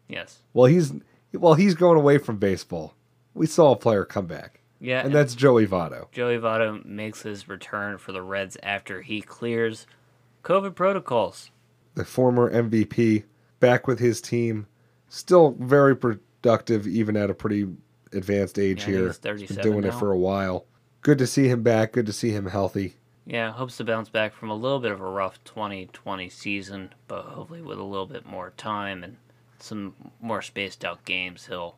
Yes. 0.09 0.39
Well, 0.55 0.67
he's 0.67 0.93
well, 1.33 1.55
he's 1.55 1.75
going 1.75 1.99
away 1.99 2.19
from 2.19 2.39
baseball. 2.39 2.95
We 3.35 3.47
saw 3.47 3.73
a 3.73 3.77
player 3.77 4.05
come 4.07 4.27
back, 4.27 4.61
Yeah, 4.81 5.05
and 5.05 5.13
that's 5.15 5.35
Joey 5.35 5.67
Votto. 5.67 6.11
Joey 6.13 6.39
Votto 6.39 6.83
makes 6.85 7.23
his 7.23 7.49
return 7.49 7.99
for 7.99 8.13
the 8.13 8.23
Reds 8.23 8.57
after 8.63 9.03
he 9.03 9.21
clears 9.21 9.87
COVID 10.43 10.75
protocols. 10.75 11.51
the 11.95 12.05
former 12.05 12.51
MVP, 12.51 13.25
back 13.61 13.87
with 13.87 13.99
his 13.99 14.21
team, 14.23 14.67
still 15.09 15.57
very 15.59 15.95
productive, 15.97 16.87
even 16.87 17.17
at 17.17 17.29
a 17.31 17.35
pretty 17.35 17.67
advanced 18.13 18.59
age 18.59 18.83
Yeah, 18.83 18.87
here. 18.95 19.07
he's 19.07 19.19
37 19.19 19.63
been 19.63 19.73
doing 19.73 19.85
it 19.85 19.95
for 19.99 20.13
a 20.13 20.19
while. 20.19 20.67
Good 21.03 21.19
to 21.19 21.27
see 21.27 21.49
him 21.49 21.63
back. 21.63 21.93
Good 21.93 22.07
to 22.07 22.13
see 22.13 22.31
him 22.31 22.47
healthy. 22.47 22.97
Yeah, 23.27 23.53
hopes 23.53 23.77
to 23.79 23.85
bounce 23.85 24.09
back 24.09 24.35
from 24.35 24.51
a 24.51 24.55
little 24.55 24.79
bit 24.79 24.93
of 24.93 25.01
a 25.01 25.05
rough 25.05 25.43
2020 25.45 26.29
season, 26.29 26.95
but 27.09 27.23
hopefully 27.23 27.61
with 27.63 27.79
a 27.79 27.83
little 27.85 28.07
bit 28.07 28.25
more 28.25 28.53
time 28.57 29.03
and 29.03 29.17
some 29.59 29.95
more 30.21 30.43
spaced 30.43 30.85
out 30.85 31.05
games, 31.05 31.47
he'll 31.47 31.77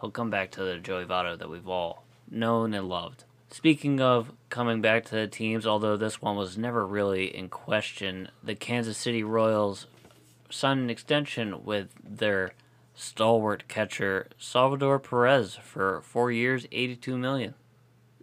he'll 0.00 0.10
come 0.10 0.30
back 0.30 0.50
to 0.52 0.62
the 0.64 0.76
Joey 0.78 1.04
Votto 1.04 1.38
that 1.38 1.48
we've 1.48 1.68
all 1.68 2.04
known 2.30 2.74
and 2.74 2.88
loved. 2.88 3.24
Speaking 3.50 4.00
of 4.00 4.32
coming 4.48 4.80
back 4.80 5.04
to 5.06 5.14
the 5.14 5.26
teams, 5.26 5.66
although 5.66 5.96
this 5.96 6.22
one 6.22 6.36
was 6.36 6.56
never 6.58 6.86
really 6.86 7.34
in 7.34 7.48
question, 7.48 8.28
the 8.42 8.54
Kansas 8.54 8.96
City 8.96 9.22
Royals 9.24 9.86
signed 10.50 10.80
an 10.80 10.90
extension 10.90 11.64
with 11.64 11.88
their 12.04 12.52
stalwart 12.94 13.68
catcher 13.68 14.28
Salvador 14.38 14.98
Perez 14.98 15.56
for 15.62 16.02
4 16.02 16.32
years, 16.32 16.66
82 16.72 17.16
million. 17.16 17.54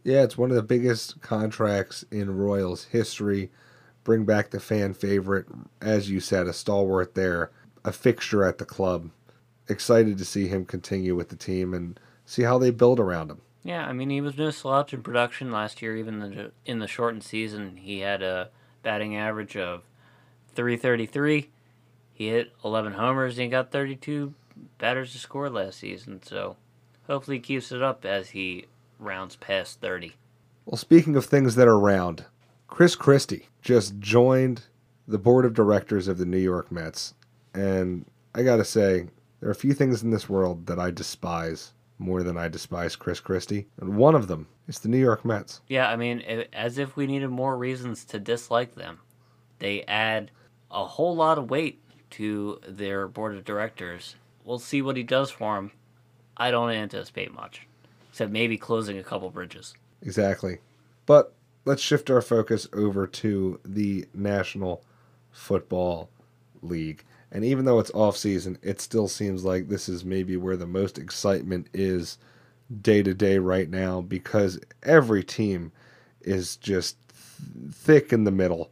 Yeah, 0.04 0.24
it's 0.24 0.38
one 0.38 0.52
of 0.52 0.56
the 0.56 0.64
biggest 0.64 1.22
contracts 1.22 2.06
in 2.12 2.38
Royals 2.38 2.86
history. 2.86 3.52
Bring 4.04 4.24
back 4.24 4.52
the 4.52 4.60
fan 4.60 4.94
favorite, 4.94 5.48
as 5.82 6.10
you 6.10 6.22
said, 6.22 6.48
a 6.48 6.54
stalwart 6.54 7.14
there, 7.14 7.52
a 7.84 7.92
fixture 7.92 8.46
at 8.46 8.58
the 8.58 8.66
club. 8.66 9.10
Excited 9.68 10.18
to 10.18 10.24
see 10.24 10.48
him 10.48 10.64
continue 10.64 11.14
with 11.14 11.28
the 11.28 11.36
team 11.36 11.74
and 11.74 12.00
see 12.26 12.44
how 12.44 12.58
they 12.58 12.72
build 12.72 13.02
around 13.02 13.30
him. 13.30 13.42
Yeah, 13.64 13.86
I 13.86 13.92
mean 13.92 14.10
he 14.10 14.22
was 14.22 14.38
no 14.38 14.50
slouch 14.50 14.94
in 14.94 15.04
production 15.04 15.52
last 15.52 15.82
year. 15.82 15.98
Even 15.98 16.20
the, 16.20 16.52
in 16.66 16.80
the 16.80 16.88
shortened 16.88 17.24
season, 17.24 17.76
he 17.76 18.00
had 18.00 18.24
a 18.24 18.50
batting 18.82 19.18
average 19.18 19.58
of 19.58 19.84
333. 20.56 21.50
He 22.14 22.30
hit 22.30 22.54
11 22.64 22.94
homers 22.94 23.38
and 23.38 23.44
he 23.44 23.50
got 23.50 23.72
32 23.72 24.34
batters 24.78 25.12
to 25.14 25.20
score 25.20 25.50
last 25.50 25.80
season. 25.80 26.22
So 26.24 26.58
hopefully 27.08 27.38
he 27.38 27.42
keeps 27.42 27.72
it 27.72 27.82
up 27.82 28.06
as 28.06 28.30
he 28.30 28.66
rounds 29.00 29.36
past 29.36 29.82
30. 29.82 30.14
Well, 30.66 30.78
speaking 30.78 31.16
of 31.16 31.26
things 31.26 31.56
that 31.56 31.68
are 31.68 31.80
round, 31.80 32.26
Chris 32.68 32.96
Christie 32.96 33.48
just 33.62 34.00
joined 34.00 34.64
the 35.08 35.18
board 35.18 35.46
of 35.46 35.54
directors 35.54 36.08
of 36.08 36.18
the 36.18 36.26
New 36.26 36.38
York 36.38 36.72
Mets. 36.72 37.14
And 37.54 38.06
I 38.36 38.44
got 38.44 38.58
to 38.58 38.66
say, 38.66 39.08
there 39.40 39.50
are 39.50 39.54
a 39.54 39.56
few 39.56 39.74
things 39.74 40.04
in 40.04 40.12
this 40.12 40.28
world 40.28 40.66
that 40.68 40.80
I 40.80 40.92
despise 40.92 41.74
more 42.00 42.24
than 42.24 42.38
I 42.38 42.48
despise 42.48 42.96
Chris 42.96 43.20
Christie. 43.20 43.68
And 43.80 43.96
one 43.96 44.16
of 44.16 44.28
them 44.28 44.48
is 44.68 44.80
the 44.80 44.90
New 44.90 45.00
York 45.00 45.24
Mets. 45.24 45.62
Yeah, 45.68 45.90
I 45.90 45.96
mean, 45.96 46.20
as 46.54 46.78
if 46.78 46.96
we 46.96 47.08
needed 47.08 47.30
more 47.30 47.58
reasons 47.58 48.04
to 48.06 48.20
dislike 48.20 48.76
them. 48.76 49.00
They 49.60 49.84
add 49.84 50.32
a 50.70 50.86
whole 50.86 51.16
lot 51.16 51.38
of 51.38 51.50
weight 51.50 51.82
to 52.12 52.60
their 52.68 53.08
board 53.08 53.36
of 53.36 53.46
directors. 53.46 54.16
We'll 54.48 54.60
see 54.60 54.82
what 54.82 54.96
he 54.96 55.04
does 55.04 55.30
for 55.30 55.58
them. 55.58 55.72
I 56.38 56.52
don't 56.52 56.70
anticipate 56.70 57.34
much, 57.34 57.68
except 58.10 58.32
maybe 58.32 58.58
closing 58.58 58.98
a 58.98 59.04
couple 59.04 59.30
bridges. 59.30 59.74
Exactly. 60.02 60.60
But 61.06 61.34
let's 61.66 61.82
shift 61.82 62.10
our 62.10 62.22
focus 62.22 62.66
over 62.72 63.06
to 63.08 63.60
the 63.66 64.06
National 64.14 64.86
Football 65.32 66.10
League. 66.62 67.04
And 67.30 67.44
even 67.44 67.66
though 67.66 67.80
it's 67.80 67.92
off 67.94 68.16
season, 68.16 68.58
it 68.62 68.80
still 68.80 69.10
seems 69.10 69.44
like 69.44 69.68
this 69.68 69.90
is 69.90 70.06
maybe 70.06 70.38
where 70.38 70.56
the 70.56 70.66
most 70.66 70.98
excitement 70.98 71.68
is 71.74 72.18
day 72.82 73.04
to 73.04 73.14
day 73.14 73.40
right 73.40 73.70
now 73.70 74.00
because 74.00 74.62
every 74.84 75.26
team 75.26 75.74
is 76.22 76.56
just 76.56 76.96
th- 77.10 77.74
thick 77.74 78.14
in 78.14 78.24
the 78.24 78.32
middle 78.32 78.72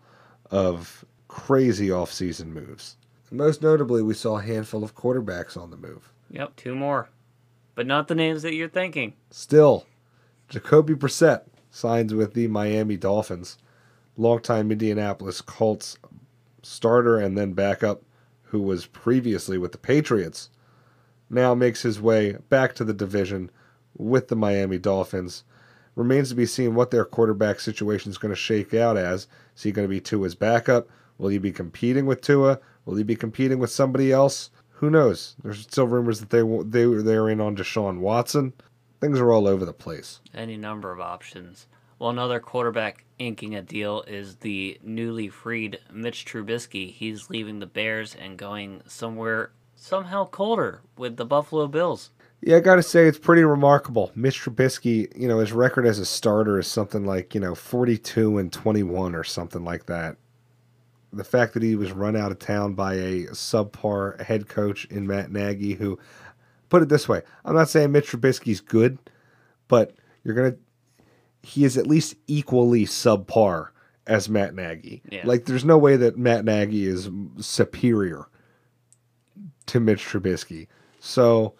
of 0.52 1.04
crazy 1.28 1.92
off 1.92 2.14
season 2.14 2.54
moves. 2.54 2.96
Most 3.32 3.62
notably, 3.62 4.02
we 4.02 4.14
saw 4.14 4.38
a 4.38 4.44
handful 4.44 4.84
of 4.84 4.96
quarterbacks 4.96 5.58
on 5.58 5.72
the 5.72 5.78
move. 5.78 6.12
Yep, 6.30 6.56
two 6.56 6.76
more. 6.76 7.10
But 7.74 7.88
not 7.88 8.08
the 8.08 8.16
names 8.16 8.44
that 8.44 8.54
you're 8.54 8.70
thinking. 8.70 9.14
Still, 9.32 9.86
Jacoby 10.48 10.94
Brissett 10.94 11.44
signs 11.72 12.14
with 12.14 12.34
the 12.34 12.48
Miami 12.48 12.98
Dolphins. 12.98 13.58
Longtime 14.18 14.72
Indianapolis 14.72 15.42
Colts 15.42 15.98
starter 16.64 17.18
and 17.18 17.38
then 17.38 17.54
backup, 17.54 18.04
who 18.44 18.62
was 18.62 18.86
previously 18.86 19.58
with 19.58 19.72
the 19.72 19.78
Patriots, 19.78 20.50
now 21.30 21.54
makes 21.54 21.82
his 21.82 22.00
way 22.00 22.38
back 22.50 22.76
to 22.76 22.84
the 22.84 22.94
division 22.94 23.52
with 23.98 24.28
the 24.30 24.36
Miami 24.36 24.78
Dolphins. 24.78 25.44
Remains 25.96 26.30
to 26.30 26.36
be 26.36 26.46
seen 26.46 26.76
what 26.76 26.92
their 26.92 27.06
quarterback 27.06 27.60
situation 27.60 28.12
is 28.12 28.18
going 28.18 28.34
to 28.34 28.36
shake 28.36 28.74
out 28.74 28.98
as. 28.98 29.28
Is 29.56 29.64
he 29.64 29.72
going 29.72 29.88
to 29.88 29.94
be 29.94 30.02
Tua's 30.02 30.36
backup? 30.36 30.88
Will 31.18 31.30
he 31.30 31.38
be 31.38 31.52
competing 31.52 32.06
with 32.06 32.22
Tua? 32.22 32.60
Will 32.86 32.96
he 32.96 33.04
be 33.04 33.16
competing 33.16 33.60
with 33.60 33.72
somebody 33.72 34.12
else? 34.12 34.52
Who 34.80 34.90
knows? 34.90 35.36
There's 35.44 35.62
still 35.62 35.88
rumors 35.88 36.20
that 36.20 36.30
they 36.30 36.42
they 36.42 36.86
they're 37.02 37.30
in 37.30 37.42
on 37.42 37.56
Deshaun 37.56 38.00
Watson. 38.00 38.54
Things 39.02 39.20
are 39.20 39.32
all 39.32 39.48
over 39.48 39.66
the 39.66 39.74
place. 39.74 40.22
Any 40.34 40.58
number 40.58 40.92
of 40.92 41.00
options. 41.00 41.68
Well, 41.98 42.10
another 42.10 42.40
quarterback 42.40 43.06
inking 43.20 43.56
a 43.56 43.62
deal 43.62 44.04
is 44.04 44.38
the 44.38 44.78
newly 44.84 45.30
freed 45.30 45.80
Mitch 45.92 46.26
Trubisky. 46.26 46.92
He's 46.92 47.30
leaving 47.30 47.60
the 47.60 47.66
Bears 47.66 48.16
and 48.16 48.38
going 48.38 48.82
somewhere 48.86 49.52
somehow 49.76 50.26
colder 50.26 50.82
with 50.98 51.16
the 51.16 51.26
Buffalo 51.26 51.68
Bills. 51.68 52.12
Yeah, 52.42 52.58
I 52.58 52.60
got 52.60 52.76
to 52.76 52.84
say 52.84 53.08
it's 53.08 53.18
pretty 53.18 53.44
remarkable. 53.44 54.12
Mitch 54.14 54.42
Trubisky, 54.42 55.16
you 55.18 55.28
know, 55.28 55.40
his 55.40 55.54
record 55.54 55.86
as 55.86 56.00
a 56.00 56.06
starter 56.06 56.60
is 56.60 56.68
something 56.68 57.06
like 57.06 57.34
you 57.34 57.40
know 57.40 57.56
42 57.56 58.38
and 58.38 58.52
21 58.52 59.16
or 59.16 59.24
something 59.24 59.64
like 59.64 59.86
that. 59.86 60.18
The 61.16 61.24
fact 61.24 61.54
that 61.54 61.64
he 61.64 61.76
was 61.76 61.92
run 61.92 62.16
out 62.16 62.32
of 62.32 62.40
town 62.40 62.74
by 62.74 62.94
a 62.96 63.24
subpar 63.28 64.22
head 64.22 64.48
coach 64.48 64.86
in 64.86 65.08
Matt 65.08 65.32
Nagy, 65.32 65.74
who, 65.74 65.98
put 66.70 66.82
it 66.82 66.90
this 66.90 67.08
way, 67.08 67.22
I'm 67.44 67.56
not 67.56 67.70
saying 67.70 67.92
Mitch 67.92 68.12
Trubisky's 68.12 68.62
good, 68.62 68.98
but 69.68 69.94
you're 70.24 70.36
gonna, 70.36 70.56
he 71.42 71.64
is 71.64 71.78
at 71.78 71.88
least 71.88 72.16
equally 72.28 72.86
subpar 72.86 73.70
as 74.08 74.30
Matt 74.30 74.54
Nagy. 74.54 75.02
Yeah. 75.10 75.22
Like, 75.26 75.46
there's 75.46 75.66
no 75.66 75.78
way 75.78 75.96
that 75.96 76.18
Matt 76.18 76.46
Nagy 76.46 76.86
is 76.86 77.10
superior 77.40 78.28
to 79.68 79.80
Mitch 79.80 80.06
Trubisky. 80.06 80.68
So 81.00 81.56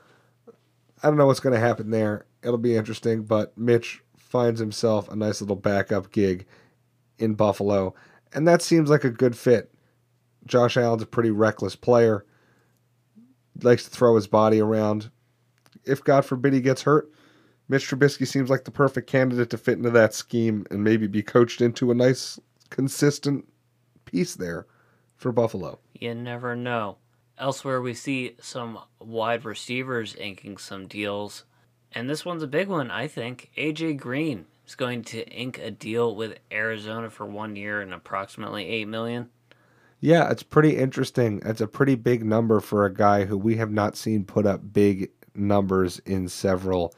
I 1.02 1.08
don't 1.08 1.18
know 1.18 1.28
what's 1.28 1.40
going 1.40 1.54
to 1.54 1.60
happen 1.60 1.90
there. 1.92 2.26
It'll 2.44 2.58
be 2.58 2.76
interesting, 2.76 3.24
but 3.24 3.58
Mitch 3.58 4.02
finds 4.18 4.60
himself 4.60 5.10
a 5.10 5.16
nice 5.16 5.42
little 5.42 5.56
backup 5.56 6.12
gig 6.12 6.46
in 7.18 7.34
Buffalo, 7.34 7.94
and 8.36 8.48
that 8.48 8.62
seems 8.62 8.90
like 8.90 9.04
a 9.04 9.10
good 9.10 9.36
fit. 9.36 9.74
Josh 10.46 10.78
Allen's 10.78 11.02
a 11.02 11.08
pretty 11.08 11.32
reckless 11.32 11.76
player, 11.76 12.26
likes 13.64 13.86
to 13.86 13.90
throw 13.90 14.16
his 14.16 14.28
body 14.28 14.60
around. 14.60 15.10
If 15.86 16.04
God 16.04 16.26
forbid 16.26 16.54
he 16.54 16.62
gets 16.62 16.84
hurt, 16.84 17.10
Mitch 17.68 17.90
Trubisky 17.90 18.28
seems 18.28 18.50
like 18.50 18.66
the 18.66 18.72
perfect 18.72 19.10
candidate 19.10 19.50
to 19.50 19.58
fit 19.58 19.78
into 19.78 19.90
that 19.92 20.14
scheme 20.14 20.66
and 20.70 20.84
maybe 20.84 21.08
be 21.08 21.24
coached 21.24 21.62
into 21.62 21.90
a 21.90 21.96
nice, 21.96 22.40
consistent 22.70 23.48
piece 24.04 24.36
there 24.36 24.68
for 25.16 25.32
Buffalo. 25.32 25.80
You 25.94 26.14
never 26.14 26.56
know. 26.56 26.98
Elsewhere, 27.38 27.82
we 27.82 27.94
see 27.94 28.36
some 28.40 28.78
wide 29.00 29.46
receivers 29.46 30.16
inking 30.16 30.58
some 30.58 30.88
deals. 30.88 31.46
And 31.92 32.10
this 32.10 32.26
one's 32.26 32.44
a 32.44 32.48
big 32.48 32.68
one, 32.68 32.92
I 32.92 33.08
think. 33.08 33.52
AJ 33.58 33.98
Green 33.98 34.46
is 34.66 34.76
going 34.76 35.04
to 35.04 35.28
ink 35.30 35.60
a 35.60 35.72
deal 35.72 36.16
with 36.16 36.40
Arizona 36.52 37.10
for 37.10 37.26
one 37.26 37.56
year 37.56 37.82
and 37.82 37.94
approximately 37.94 38.66
eight 38.66 38.88
million. 38.88 39.30
Yeah, 40.00 40.30
it's 40.30 40.44
pretty 40.44 40.76
interesting. 40.78 41.42
It's 41.46 41.62
a 41.62 41.68
pretty 41.68 41.96
big 41.96 42.24
number 42.24 42.60
for 42.60 42.86
a 42.86 42.94
guy 42.94 43.26
who 43.26 43.38
we 43.38 43.56
have 43.56 43.72
not 43.72 43.96
seen 43.96 44.24
put 44.24 44.46
up 44.46 44.74
big 44.74 45.10
numbers 45.34 46.00
in 46.00 46.28
several 46.28 46.94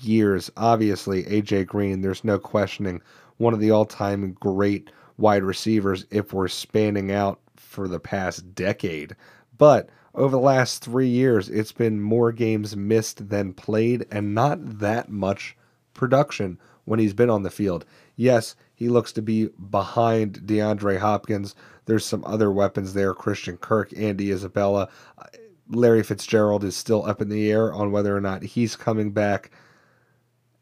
years. 0.00 0.50
Obviously, 0.56 1.24
AJ 1.24 1.66
Green, 1.66 2.00
there's 2.00 2.24
no 2.24 2.38
questioning, 2.38 3.00
one 3.38 3.54
of 3.54 3.60
the 3.60 3.70
all 3.70 3.84
time 3.84 4.32
great 4.32 4.90
wide 5.16 5.42
receivers 5.42 6.06
if 6.10 6.32
we're 6.32 6.48
spanning 6.48 7.10
out 7.10 7.40
for 7.56 7.88
the 7.88 8.00
past 8.00 8.54
decade. 8.54 9.16
But 9.56 9.88
over 10.14 10.30
the 10.30 10.42
last 10.42 10.84
three 10.84 11.08
years, 11.08 11.48
it's 11.48 11.72
been 11.72 12.00
more 12.00 12.30
games 12.30 12.76
missed 12.76 13.28
than 13.28 13.52
played 13.52 14.06
and 14.10 14.34
not 14.34 14.78
that 14.78 15.08
much 15.08 15.56
production 15.92 16.58
when 16.84 16.98
he's 16.98 17.14
been 17.14 17.30
on 17.30 17.42
the 17.42 17.50
field. 17.50 17.84
Yes, 18.16 18.56
he 18.74 18.88
looks 18.88 19.12
to 19.12 19.22
be 19.22 19.48
behind 19.70 20.40
DeAndre 20.40 20.98
Hopkins. 20.98 21.54
There's 21.86 22.04
some 22.04 22.24
other 22.24 22.50
weapons 22.50 22.94
there 22.94 23.14
Christian 23.14 23.56
Kirk, 23.56 23.92
Andy 23.96 24.30
Isabella. 24.30 24.88
Uh, 25.18 25.26
Larry 25.68 26.02
Fitzgerald 26.02 26.64
is 26.64 26.76
still 26.76 27.06
up 27.06 27.22
in 27.22 27.28
the 27.28 27.50
air 27.50 27.72
on 27.72 27.90
whether 27.90 28.16
or 28.16 28.20
not 28.20 28.42
he's 28.42 28.76
coming 28.76 29.12
back. 29.12 29.50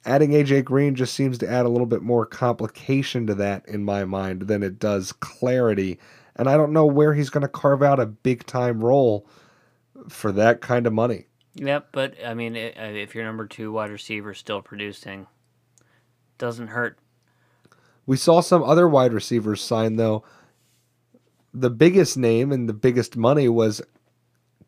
Adding 0.04 0.30
AJ 0.30 0.64
Green 0.64 0.94
just 0.94 1.14
seems 1.14 1.38
to 1.38 1.50
add 1.50 1.64
a 1.64 1.68
little 1.68 1.86
bit 1.86 2.02
more 2.02 2.26
complication 2.26 3.26
to 3.26 3.34
that 3.36 3.66
in 3.68 3.84
my 3.84 4.04
mind 4.04 4.42
than 4.42 4.62
it 4.62 4.78
does 4.78 5.12
clarity. 5.12 5.98
And 6.36 6.48
I 6.48 6.56
don't 6.56 6.72
know 6.72 6.86
where 6.86 7.14
he's 7.14 7.30
going 7.30 7.42
to 7.42 7.48
carve 7.48 7.82
out 7.82 8.00
a 8.00 8.06
big 8.06 8.46
time 8.46 8.82
role 8.82 9.28
for 10.08 10.32
that 10.32 10.60
kind 10.60 10.86
of 10.86 10.92
money. 10.92 11.26
Yep, 11.54 11.88
but 11.92 12.14
I 12.24 12.34
mean, 12.34 12.56
uh, 12.56 12.70
if 12.76 13.14
your 13.14 13.24
number 13.24 13.46
two 13.46 13.72
wide 13.72 13.90
receiver 13.90 14.32
is 14.32 14.38
still 14.38 14.62
producing, 14.62 15.26
doesn't 16.38 16.68
hurt. 16.68 16.98
We 18.06 18.16
saw 18.16 18.40
some 18.40 18.62
other 18.62 18.88
wide 18.88 19.12
receivers 19.12 19.60
sign, 19.62 19.96
though. 19.96 20.24
The 21.54 21.70
biggest 21.70 22.16
name 22.16 22.50
and 22.50 22.68
the 22.68 22.74
biggest 22.74 23.16
money 23.16 23.48
was 23.48 23.82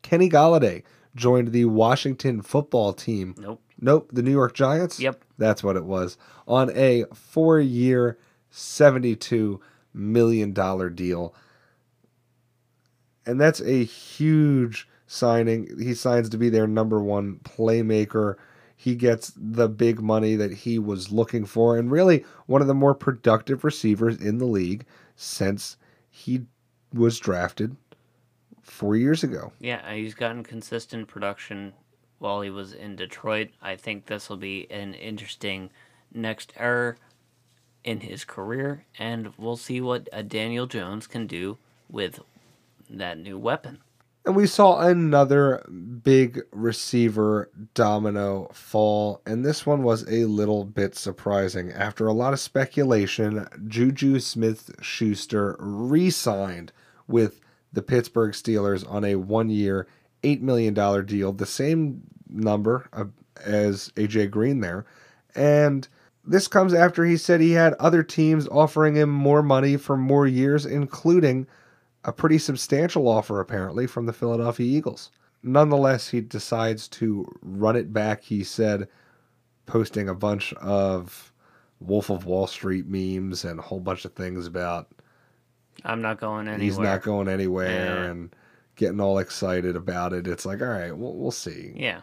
Kenny 0.03 0.29
Golladay 0.29 0.83
joined 1.17 1.53
the 1.53 1.65
Washington 1.65 2.43
football 2.43 2.93
team. 2.93 3.35
Nope. 3.39 3.61
Nope, 3.81 4.11
the 4.13 4.23
New 4.23 4.31
York 4.31 4.55
Giants? 4.55 5.01
Yep. 5.01 5.25
That's 5.37 5.65
what 5.65 5.77
it 5.77 5.85
was. 5.85 6.17
On 6.47 6.71
a 6.75 7.05
four 7.13 7.61
year, 7.61 8.19
$72 8.53 9.61
million 9.93 10.53
deal. 10.95 11.35
And 13.27 13.41
that's 13.41 13.61
a 13.61 13.85
huge 13.85 14.89
signing. 15.07 15.79
He 15.81 15.95
signs 15.95 16.29
to 16.31 16.39
be 16.39 16.51
their 16.51 16.67
number 16.67 17.01
one 17.01 17.41
playmaker. 17.43 18.37
He 18.85 18.97
gets 18.97 19.33
the 19.35 19.67
big 19.67 20.03
money 20.03 20.37
that 20.37 20.53
he 20.53 20.79
was 20.79 21.11
looking 21.11 21.47
for, 21.47 21.79
and 21.79 21.91
really 21.91 22.23
one 22.45 22.61
of 22.61 22.67
the 22.67 22.75
more 22.75 22.95
productive 22.95 23.65
receivers 23.65 24.21
in 24.21 24.37
the 24.37 24.45
league 24.45 24.85
since 25.17 25.79
he 26.11 26.43
was 26.93 27.19
drafted 27.19 27.79
four 28.61 28.95
years 28.95 29.25
ago. 29.25 29.53
Yeah, 29.59 29.91
he's 29.95 30.13
gotten 30.13 30.43
consistent 30.43 31.09
production 31.09 31.73
while 32.19 32.43
he 32.43 32.51
was 32.51 32.75
in 32.75 32.95
Detroit. 32.95 33.53
I 33.63 33.77
think 33.77 34.05
this 34.05 34.29
will 34.29 34.37
be 34.37 34.71
an 34.71 34.93
interesting 34.93 35.71
next 36.13 36.53
era 36.59 36.97
in 37.85 38.01
his 38.01 38.27
career, 38.27 38.85
and 38.99 39.33
we'll 39.39 39.57
see 39.57 39.81
what 39.81 40.11
uh, 40.13 40.21
Daniel 40.21 40.67
Jones 40.67 41.07
can 41.07 41.27
do 41.27 41.57
with 41.89 42.21
that 42.91 43.17
new 43.17 43.39
weapon. 43.39 43.81
And 44.27 44.35
we 44.35 44.47
saw 44.47 44.81
another 44.81 45.63
big 46.03 46.41
receiver 46.51 47.51
domino 47.75 48.49
fall, 48.55 49.21
and 49.27 49.45
this 49.45 49.67
one 49.67 49.83
was 49.83 50.09
a 50.09 50.25
little 50.25 50.65
bit 50.65 50.95
surprising. 50.95 51.71
After 51.71 52.07
a 52.07 52.15
lot 52.15 52.33
of 52.33 52.41
speculation, 52.41 53.47
Juju 53.67 54.21
Smith 54.21 54.75
Schuster 54.81 55.57
re 55.59 56.09
signed 56.09 56.73
with 57.07 57.41
the 57.71 57.83
Pittsburgh 57.83 58.33
Steelers 58.33 58.91
on 58.91 59.05
a 59.05 59.17
one 59.17 59.51
year, 59.51 59.87
$8 60.23 60.41
million 60.41 60.73
deal, 61.05 61.33
the 61.33 61.45
same 61.45 62.01
number 62.27 62.89
as 63.45 63.91
AJ 63.97 64.31
Green 64.31 64.61
there. 64.61 64.87
And 65.35 65.87
this 66.25 66.49
comes 66.49 66.73
after 66.73 67.05
he 67.05 67.19
said 67.19 67.43
he 67.43 67.53
had 67.53 67.75
other 67.75 68.03
teams 68.03 68.49
offering 68.49 68.95
him 68.95 69.11
more 69.11 69.43
money 69.43 69.77
for 69.77 69.99
more 69.99 70.27
years, 70.27 70.65
including 70.65 71.47
a 72.05 72.13
pretty 72.13 72.39
substantial 72.39 73.09
offer, 73.09 73.41
apparently, 73.41 73.87
from 73.87 74.07
the 74.07 74.13
Philadelphia 74.13 74.67
Eagles. 74.67 75.11
Nonetheless, 75.43 76.09
he 76.09 76.21
decides 76.21 76.89
to 76.89 77.27
run 77.43 77.77
it 77.77 77.93
back, 77.93 78.23
he 78.23 78.43
said, 78.45 78.89
posting 79.67 80.09
a 80.09 80.15
bunch 80.15 80.53
of 80.55 81.33
Wolf 81.81 82.11
of 82.11 82.25
Wall 82.27 82.47
Street 82.47 82.87
memes 82.87 83.45
and 83.45 83.59
a 83.59 83.63
whole 83.63 83.81
bunch 83.81 84.05
of 84.05 84.15
things 84.15 84.47
about 84.47 84.89
I'm 85.85 86.01
not 86.01 86.19
going 86.21 86.47
anywhere. 86.49 86.65
he's 86.65 86.79
not 86.79 87.03
going 87.03 87.29
anywhere 87.29 87.69
Yeah. 88.05 88.05
and 88.11 88.35
getting 88.77 89.01
all 89.01 89.19
excited 89.19 89.77
about 89.77 90.13
it. 90.13 90.27
It's 90.27 90.47
like, 90.47 90.63
all 90.63 90.69
right, 90.69 90.97
we'll, 90.97 91.15
we'll 91.15 91.31
see. 91.31 91.73
Yeah, 91.75 92.03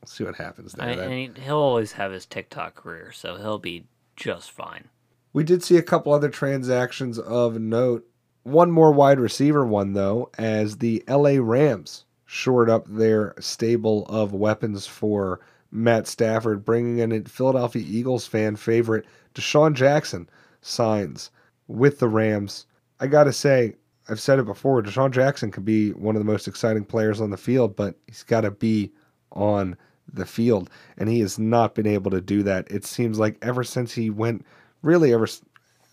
We'll 0.00 0.08
see 0.08 0.24
what 0.24 0.36
happens 0.36 0.72
there. 0.74 0.86
I, 0.88 0.92
and 0.92 1.12
he, 1.36 1.42
he'll 1.42 1.56
always 1.56 1.92
have 1.92 2.12
his 2.12 2.26
TikTok 2.26 2.74
career, 2.76 3.10
so 3.12 3.36
he'll 3.36 3.58
be 3.58 3.86
just 4.16 4.50
fine. 4.50 4.88
We 5.32 5.42
did 5.44 5.62
see 5.64 5.76
a 5.76 5.82
couple 5.82 6.12
other 6.12 6.28
transactions 6.28 7.18
of 7.18 7.58
note. 7.60 8.06
One 8.46 8.70
more 8.70 8.92
wide 8.92 9.18
receiver 9.18 9.66
one, 9.66 9.94
though, 9.94 10.30
as 10.38 10.78
the 10.78 11.02
LA 11.08 11.38
Rams 11.40 12.04
shored 12.26 12.70
up 12.70 12.86
their 12.86 13.34
stable 13.40 14.06
of 14.06 14.34
weapons 14.34 14.86
for 14.86 15.40
Matt 15.72 16.06
Stafford, 16.06 16.64
bringing 16.64 16.98
in 16.98 17.10
a 17.10 17.28
Philadelphia 17.28 17.82
Eagles 17.84 18.24
fan 18.24 18.54
favorite, 18.54 19.04
DeSean 19.34 19.74
Jackson, 19.74 20.30
signs 20.60 21.32
with 21.66 21.98
the 21.98 22.06
Rams. 22.06 22.66
I 23.00 23.08
got 23.08 23.24
to 23.24 23.32
say, 23.32 23.74
I've 24.08 24.20
said 24.20 24.38
it 24.38 24.46
before, 24.46 24.80
DeSean 24.80 25.10
Jackson 25.10 25.50
could 25.50 25.64
be 25.64 25.90
one 25.90 26.14
of 26.14 26.20
the 26.20 26.32
most 26.32 26.46
exciting 26.46 26.84
players 26.84 27.20
on 27.20 27.30
the 27.30 27.36
field, 27.36 27.74
but 27.74 27.96
he's 28.06 28.22
got 28.22 28.42
to 28.42 28.52
be 28.52 28.92
on 29.32 29.76
the 30.12 30.24
field, 30.24 30.70
and 30.98 31.08
he 31.08 31.18
has 31.18 31.36
not 31.36 31.74
been 31.74 31.88
able 31.88 32.12
to 32.12 32.20
do 32.20 32.44
that. 32.44 32.70
It 32.70 32.84
seems 32.84 33.18
like 33.18 33.38
ever 33.42 33.64
since 33.64 33.92
he 33.92 34.08
went, 34.08 34.46
really 34.82 35.12
ever 35.12 35.26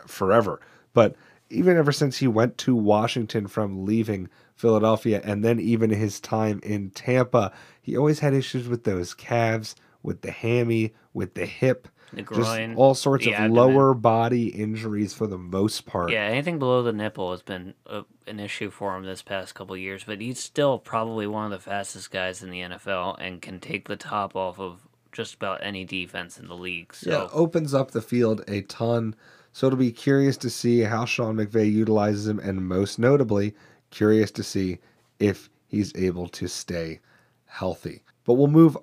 forever, 0.06 0.62
but 0.94 1.16
even 1.50 1.78
ever 1.78 1.92
since 1.92 2.18
he 2.18 2.28
went 2.28 2.58
to 2.60 2.76
Washington 2.76 3.48
from 3.48 3.86
leaving 3.86 4.30
Philadelphia, 4.56 5.22
and 5.24 5.44
then 5.44 5.60
even 5.60 5.90
his 5.90 6.20
time 6.20 6.60
in 6.64 6.90
Tampa, 6.92 7.52
he 7.82 7.98
always 7.98 8.20
had 8.20 8.34
issues 8.34 8.68
with 8.68 8.84
those 8.84 9.14
calves, 9.14 9.76
with 10.02 10.22
the 10.22 10.32
hammy, 10.32 10.94
with 11.14 11.34
the 11.34 11.46
hip, 11.46 11.88
The 12.12 12.22
just 12.24 12.34
groin. 12.36 12.76
all 12.76 12.94
sorts 12.96 13.26
of 13.28 13.34
abdomen. 13.34 13.54
lower 13.54 13.94
body 13.94 14.48
injuries 14.50 15.14
for 15.14 15.28
the 15.28 15.38
most 15.38 15.86
part. 15.86 16.12
Yeah, 16.12 16.24
anything 16.26 16.60
below 16.60 16.84
the 16.84 16.94
nipple 16.94 17.32
has 17.32 17.42
been 17.42 17.74
a, 17.86 18.04
an 18.28 18.40
issue 18.40 18.70
for 18.70 18.96
him 18.96 19.04
this 19.04 19.22
past 19.22 19.56
couple 19.56 19.76
years, 19.78 20.04
but 20.04 20.22
he's 20.22 20.40
still 20.40 20.78
probably 20.80 21.28
one 21.28 21.46
of 21.46 21.52
the 21.52 21.60
fastest 21.60 22.12
guys 22.12 22.42
in 22.44 22.50
the 22.52 22.62
NFL 22.62 23.16
and 23.20 23.42
can 23.42 23.60
take 23.60 23.88
the 23.88 23.96
top 23.98 24.36
off 24.36 24.60
of 24.60 24.82
just 25.12 25.36
about 25.36 25.60
any 25.64 25.86
defense 25.86 26.40
in 26.40 26.48
the 26.48 26.56
league. 26.56 26.94
So 26.94 27.10
Yeah, 27.12 27.28
opens 27.32 27.74
up 27.74 27.92
the 27.92 28.02
field 28.02 28.44
a 28.48 28.62
ton. 28.62 29.16
So 29.54 29.68
it'll 29.68 29.78
be 29.78 29.92
curious 29.92 30.36
to 30.38 30.50
see 30.50 30.82
how 30.82 31.06
Sean 31.06 31.36
McVay 31.36 31.72
utilizes 31.72 32.28
him, 32.28 32.40
and 32.40 32.68
most 32.68 32.98
notably, 32.98 33.54
curious 33.92 34.32
to 34.32 34.44
see 34.44 34.80
if 35.20 35.50
he's 35.68 35.96
able 35.96 36.28
to 36.30 36.48
stay 36.48 37.00
healthy. 37.46 38.04
But 38.26 38.34
we'll 38.34 38.48
move 38.48 38.76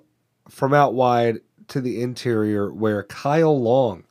from 0.47 0.73
out 0.73 0.93
wide 0.93 1.41
to 1.67 1.81
the 1.81 2.01
interior, 2.01 2.73
where 2.73 3.03
Kyle 3.03 3.61
Long, 3.61 4.05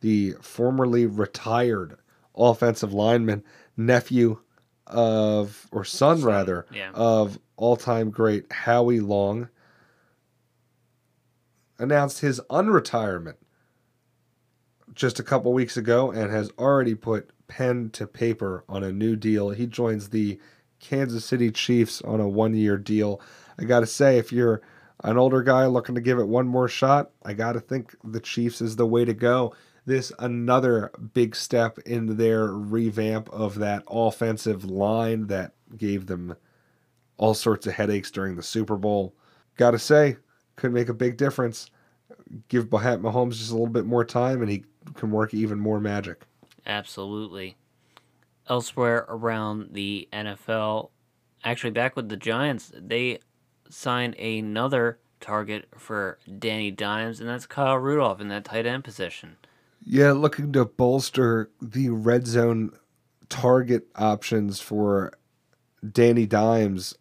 the 0.00 0.34
formerly 0.40 1.06
retired 1.06 1.96
offensive 2.36 2.92
lineman, 2.92 3.42
nephew 3.76 4.38
of, 4.86 5.66
or 5.72 5.84
son, 5.84 6.22
rather, 6.22 6.66
yeah. 6.72 6.92
of 6.94 7.38
all 7.56 7.76
time 7.76 8.10
great 8.10 8.52
Howie 8.52 9.00
Long, 9.00 9.48
announced 11.78 12.20
his 12.20 12.40
unretirement 12.48 13.36
just 14.96 15.20
a 15.20 15.22
couple 15.22 15.52
weeks 15.52 15.76
ago 15.76 16.10
and 16.10 16.30
has 16.32 16.50
already 16.58 16.94
put 16.94 17.30
pen 17.46 17.90
to 17.90 18.06
paper 18.06 18.64
on 18.68 18.82
a 18.82 18.92
new 18.92 19.14
deal. 19.14 19.50
He 19.50 19.66
joins 19.66 20.08
the 20.08 20.40
Kansas 20.80 21.24
City 21.24 21.52
Chiefs 21.52 22.02
on 22.02 22.20
a 22.20 22.28
one 22.28 22.54
year 22.54 22.76
deal. 22.76 23.20
I 23.58 23.64
got 23.64 23.80
to 23.80 23.86
say, 23.86 24.18
if 24.18 24.32
you're 24.32 24.62
an 25.04 25.18
older 25.18 25.42
guy 25.42 25.66
looking 25.66 25.94
to 25.94 26.00
give 26.00 26.18
it 26.18 26.26
one 26.26 26.48
more 26.48 26.68
shot, 26.68 27.10
I 27.22 27.34
got 27.34 27.52
to 27.52 27.60
think 27.60 27.94
the 28.02 28.20
Chiefs 28.20 28.60
is 28.60 28.76
the 28.76 28.86
way 28.86 29.04
to 29.04 29.14
go. 29.14 29.54
This 29.84 30.10
another 30.18 30.90
big 31.14 31.36
step 31.36 31.78
in 31.80 32.16
their 32.16 32.46
revamp 32.48 33.28
of 33.30 33.56
that 33.60 33.84
offensive 33.88 34.64
line 34.64 35.28
that 35.28 35.52
gave 35.76 36.06
them 36.06 36.34
all 37.18 37.34
sorts 37.34 37.66
of 37.66 37.74
headaches 37.74 38.10
during 38.10 38.34
the 38.34 38.42
Super 38.42 38.76
Bowl. 38.76 39.14
Got 39.56 39.72
to 39.72 39.78
say, 39.78 40.16
could 40.56 40.72
make 40.72 40.88
a 40.88 40.94
big 40.94 41.16
difference. 41.16 41.70
Give 42.48 42.66
Mahomes 42.68 43.00
Mahomes 43.00 43.34
just 43.34 43.50
a 43.50 43.54
little 43.54 43.68
bit 43.68 43.86
more 43.86 44.04
time, 44.04 44.42
and 44.42 44.50
he 44.50 44.64
can 44.94 45.10
work 45.10 45.34
even 45.34 45.58
more 45.58 45.80
magic. 45.80 46.22
Absolutely. 46.66 47.56
Elsewhere 48.48 49.06
around 49.08 49.70
the 49.72 50.08
NFL, 50.12 50.90
actually 51.44 51.70
back 51.70 51.96
with 51.96 52.08
the 52.08 52.16
Giants, 52.16 52.72
they 52.74 53.18
signed 53.68 54.14
another 54.16 54.98
target 55.20 55.66
for 55.76 56.18
Danny 56.38 56.70
Dimes, 56.70 57.20
and 57.20 57.28
that's 57.28 57.46
Kyle 57.46 57.78
Rudolph 57.78 58.20
in 58.20 58.28
that 58.28 58.44
tight 58.44 58.66
end 58.66 58.84
position. 58.84 59.36
Yeah, 59.84 60.12
looking 60.12 60.52
to 60.52 60.64
bolster 60.64 61.50
the 61.60 61.90
red 61.90 62.26
zone 62.26 62.72
target 63.28 63.86
options 63.94 64.60
for 64.60 65.12
Danny 65.92 66.26
Dimes, 66.26 66.94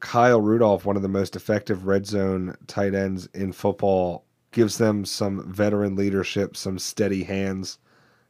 Kyle 0.00 0.40
Rudolph, 0.40 0.84
one 0.84 0.96
of 0.96 1.02
the 1.02 1.08
most 1.08 1.36
effective 1.36 1.86
red 1.86 2.06
zone 2.06 2.56
tight 2.66 2.94
ends 2.94 3.28
in 3.32 3.52
football, 3.52 4.25
gives 4.56 4.78
them 4.78 5.04
some 5.04 5.52
veteran 5.52 5.94
leadership, 5.96 6.56
some 6.56 6.78
steady 6.78 7.24
hands. 7.24 7.78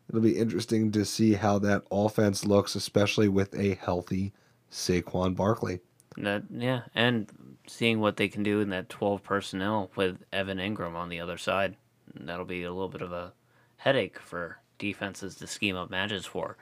It'll 0.09 0.21
be 0.21 0.37
interesting 0.37 0.91
to 0.91 1.05
see 1.05 1.35
how 1.35 1.61
that 1.61 1.85
offense 1.93 2.45
looks, 2.45 2.75
especially 2.75 3.29
with 3.29 3.57
a 3.57 3.77
healthy 3.77 4.33
Saquon 4.69 5.37
Barkley. 5.37 5.79
That 6.17 6.43
yeah, 6.51 6.81
and 6.97 7.31
seeing 7.69 8.01
what 8.01 8.17
they 8.17 8.27
can 8.27 8.43
do 8.43 8.61
in 8.61 8.71
that 8.71 8.89
twelve 8.89 9.23
personnel 9.23 9.89
with 9.95 10.25
Evan 10.33 10.59
Engram 10.59 10.97
on 10.97 11.11
the 11.11 11.21
other 11.21 11.39
side, 11.39 11.77
that'll 12.19 12.45
be 12.45 12.65
a 12.65 12.73
little 12.73 12.89
bit 12.89 13.03
of 13.03 13.13
a 13.13 13.33
headache 13.77 14.19
for 14.19 14.59
defenses 14.79 15.37
to 15.37 15.47
scheme 15.47 15.77
up 15.77 15.91
matches 15.91 16.27
for. 16.27 16.57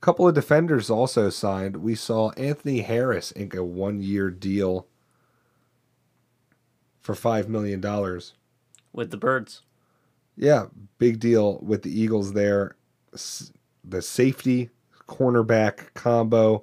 couple 0.00 0.26
of 0.26 0.34
defenders 0.34 0.88
also 0.88 1.28
signed. 1.28 1.76
We 1.76 1.94
saw 1.94 2.30
Anthony 2.30 2.80
Harris 2.80 3.34
ink 3.36 3.54
a 3.54 3.62
one 3.62 4.00
year 4.00 4.30
deal 4.30 4.86
for 7.00 7.14
$5 7.14 7.48
million. 7.48 7.80
With 8.92 9.10
the 9.10 9.16
birds. 9.16 9.62
Yeah, 10.36 10.66
big 10.98 11.20
deal 11.20 11.58
with 11.62 11.82
the 11.82 12.00
Eagles 12.00 12.32
there. 12.32 12.76
S- 13.14 13.52
The 13.84 14.02
safety 14.02 14.70
cornerback 15.08 15.92
combo, 15.94 16.62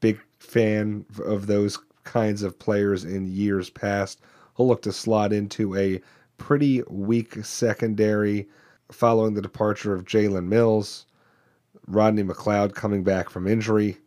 big 0.00 0.20
fan 0.38 1.04
of 1.24 1.46
those 1.46 1.78
kinds 2.04 2.42
of 2.42 2.58
players 2.58 3.04
in 3.04 3.26
years 3.26 3.68
past. 3.70 4.20
He'll 4.56 4.68
look 4.68 4.82
to 4.82 4.92
slot 4.92 5.32
into 5.32 5.76
a 5.76 6.00
pretty 6.38 6.82
weak 6.88 7.44
secondary 7.44 8.48
following 8.90 9.34
the 9.34 9.42
departure 9.42 9.92
of 9.94 10.04
Jalen 10.04 10.46
Mills, 10.46 11.06
Rodney 11.86 12.22
McLeod 12.22 12.74
coming 12.74 13.02
back 13.04 13.28
from 13.30 13.46
injury. 13.46 13.98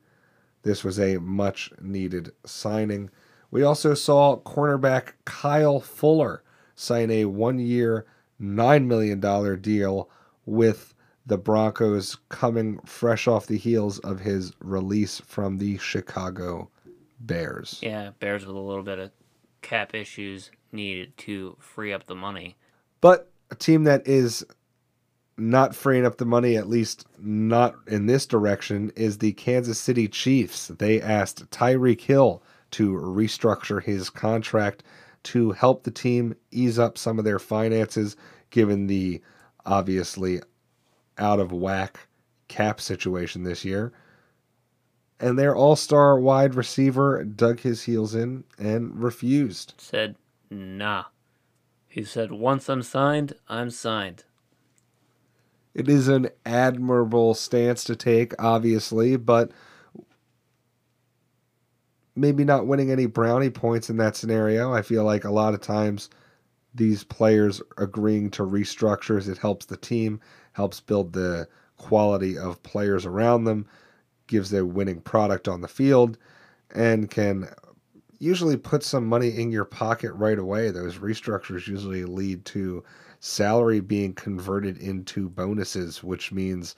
This 0.63 0.83
was 0.83 0.99
a 0.99 1.17
much 1.19 1.71
needed 1.81 2.31
signing. 2.45 3.09
We 3.53 3.61
also 3.61 3.93
saw 3.93 4.37
cornerback 4.37 5.13
Kyle 5.25 5.79
Fuller 5.79 6.41
sign 6.73 7.11
a 7.11 7.25
one 7.25 7.59
year, 7.59 8.07
$9 8.41 8.85
million 8.87 9.19
deal 9.61 10.09
with 10.47 10.95
the 11.27 11.37
Broncos 11.37 12.17
coming 12.29 12.79
fresh 12.83 13.27
off 13.27 13.45
the 13.45 13.59
heels 13.59 13.99
of 13.99 14.21
his 14.21 14.53
release 14.59 15.21
from 15.27 15.59
the 15.59 15.77
Chicago 15.77 16.71
Bears. 17.19 17.77
Yeah, 17.83 18.09
Bears 18.19 18.43
with 18.43 18.55
a 18.55 18.59
little 18.59 18.81
bit 18.81 18.97
of 18.97 19.11
cap 19.61 19.93
issues 19.93 20.49
needed 20.71 21.15
to 21.17 21.55
free 21.59 21.93
up 21.93 22.07
the 22.07 22.15
money. 22.15 22.57
But 23.01 23.29
a 23.51 23.55
team 23.55 23.83
that 23.83 24.07
is 24.07 24.43
not 25.37 25.75
freeing 25.75 26.07
up 26.07 26.17
the 26.17 26.25
money, 26.25 26.57
at 26.57 26.67
least 26.67 27.05
not 27.19 27.75
in 27.85 28.07
this 28.07 28.25
direction, 28.25 28.91
is 28.95 29.19
the 29.19 29.33
Kansas 29.33 29.77
City 29.77 30.07
Chiefs. 30.07 30.69
They 30.69 30.99
asked 30.99 31.47
Tyreek 31.51 32.01
Hill 32.01 32.41
to 32.73 32.91
restructure 32.91 33.81
his 33.81 34.09
contract 34.09 34.83
to 35.23 35.51
help 35.51 35.83
the 35.83 35.91
team 35.91 36.35
ease 36.51 36.77
up 36.77 36.97
some 36.97 37.17
of 37.17 37.25
their 37.25 37.39
finances, 37.39 38.15
given 38.49 38.87
the 38.87 39.21
obviously 39.65 40.41
out 41.17 41.39
of 41.39 41.51
whack 41.51 42.07
cap 42.47 42.81
situation 42.81 43.43
this 43.43 43.63
year. 43.63 43.93
And 45.19 45.39
their 45.39 45.55
all 45.55 45.75
star 45.75 46.19
wide 46.19 46.55
receiver 46.55 47.23
dug 47.23 47.61
his 47.61 47.83
heels 47.83 48.13
in 48.13 48.43
and 48.59 49.01
refused. 49.01 49.73
Said, 49.77 50.15
nah. 50.49 51.05
He 51.87 52.03
said, 52.03 52.31
once 52.31 52.67
I'm 52.69 52.81
signed, 52.81 53.33
I'm 53.47 53.69
signed. 53.69 54.25
It 55.73 55.87
is 55.87 56.07
an 56.07 56.29
admirable 56.45 57.33
stance 57.33 57.83
to 57.85 57.95
take, 57.95 58.33
obviously, 58.37 59.15
but 59.15 59.51
maybe 62.15 62.43
not 62.43 62.67
winning 62.67 62.91
any 62.91 63.05
brownie 63.05 63.49
points 63.49 63.89
in 63.89 63.97
that 63.97 64.15
scenario. 64.15 64.73
I 64.73 64.81
feel 64.81 65.03
like 65.03 65.23
a 65.23 65.31
lot 65.31 65.53
of 65.53 65.61
times 65.61 66.09
these 66.75 67.03
players 67.03 67.61
agreeing 67.77 68.31
to 68.31 68.43
restructures, 68.43 69.27
it 69.29 69.37
helps 69.37 69.65
the 69.65 69.77
team, 69.77 70.19
helps 70.53 70.79
build 70.79 71.13
the 71.13 71.47
quality 71.77 72.37
of 72.37 72.61
players 72.63 73.05
around 73.05 73.43
them, 73.43 73.67
gives 74.27 74.53
a 74.53 74.65
winning 74.65 75.01
product 75.01 75.47
on 75.47 75.61
the 75.61 75.67
field, 75.67 76.17
and 76.73 77.09
can 77.09 77.47
usually 78.19 78.57
put 78.57 78.83
some 78.83 79.05
money 79.05 79.29
in 79.29 79.51
your 79.51 79.65
pocket 79.65 80.13
right 80.13 80.39
away. 80.39 80.71
Those 80.71 80.97
restructures 80.97 81.67
usually 81.67 82.05
lead 82.05 82.45
to 82.45 82.83
salary 83.19 83.79
being 83.79 84.13
converted 84.13 84.77
into 84.77 85.29
bonuses, 85.29 86.03
which 86.03 86.31
means 86.31 86.75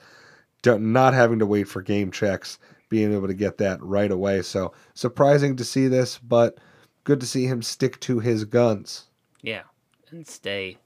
not 0.64 1.14
having 1.14 1.38
to 1.38 1.46
wait 1.46 1.68
for 1.68 1.82
game 1.82 2.10
checks, 2.10 2.58
being 2.88 3.12
able 3.12 3.26
to 3.26 3.34
get 3.34 3.58
that 3.58 3.82
right 3.82 4.10
away. 4.10 4.42
So 4.42 4.72
surprising 4.94 5.56
to 5.56 5.64
see 5.64 5.88
this, 5.88 6.18
but 6.18 6.58
good 7.04 7.20
to 7.20 7.26
see 7.26 7.46
him 7.46 7.62
stick 7.62 8.00
to 8.00 8.20
his 8.20 8.44
guns. 8.44 9.06
Yeah, 9.42 9.62
and 10.10 10.26
stay 10.26 10.78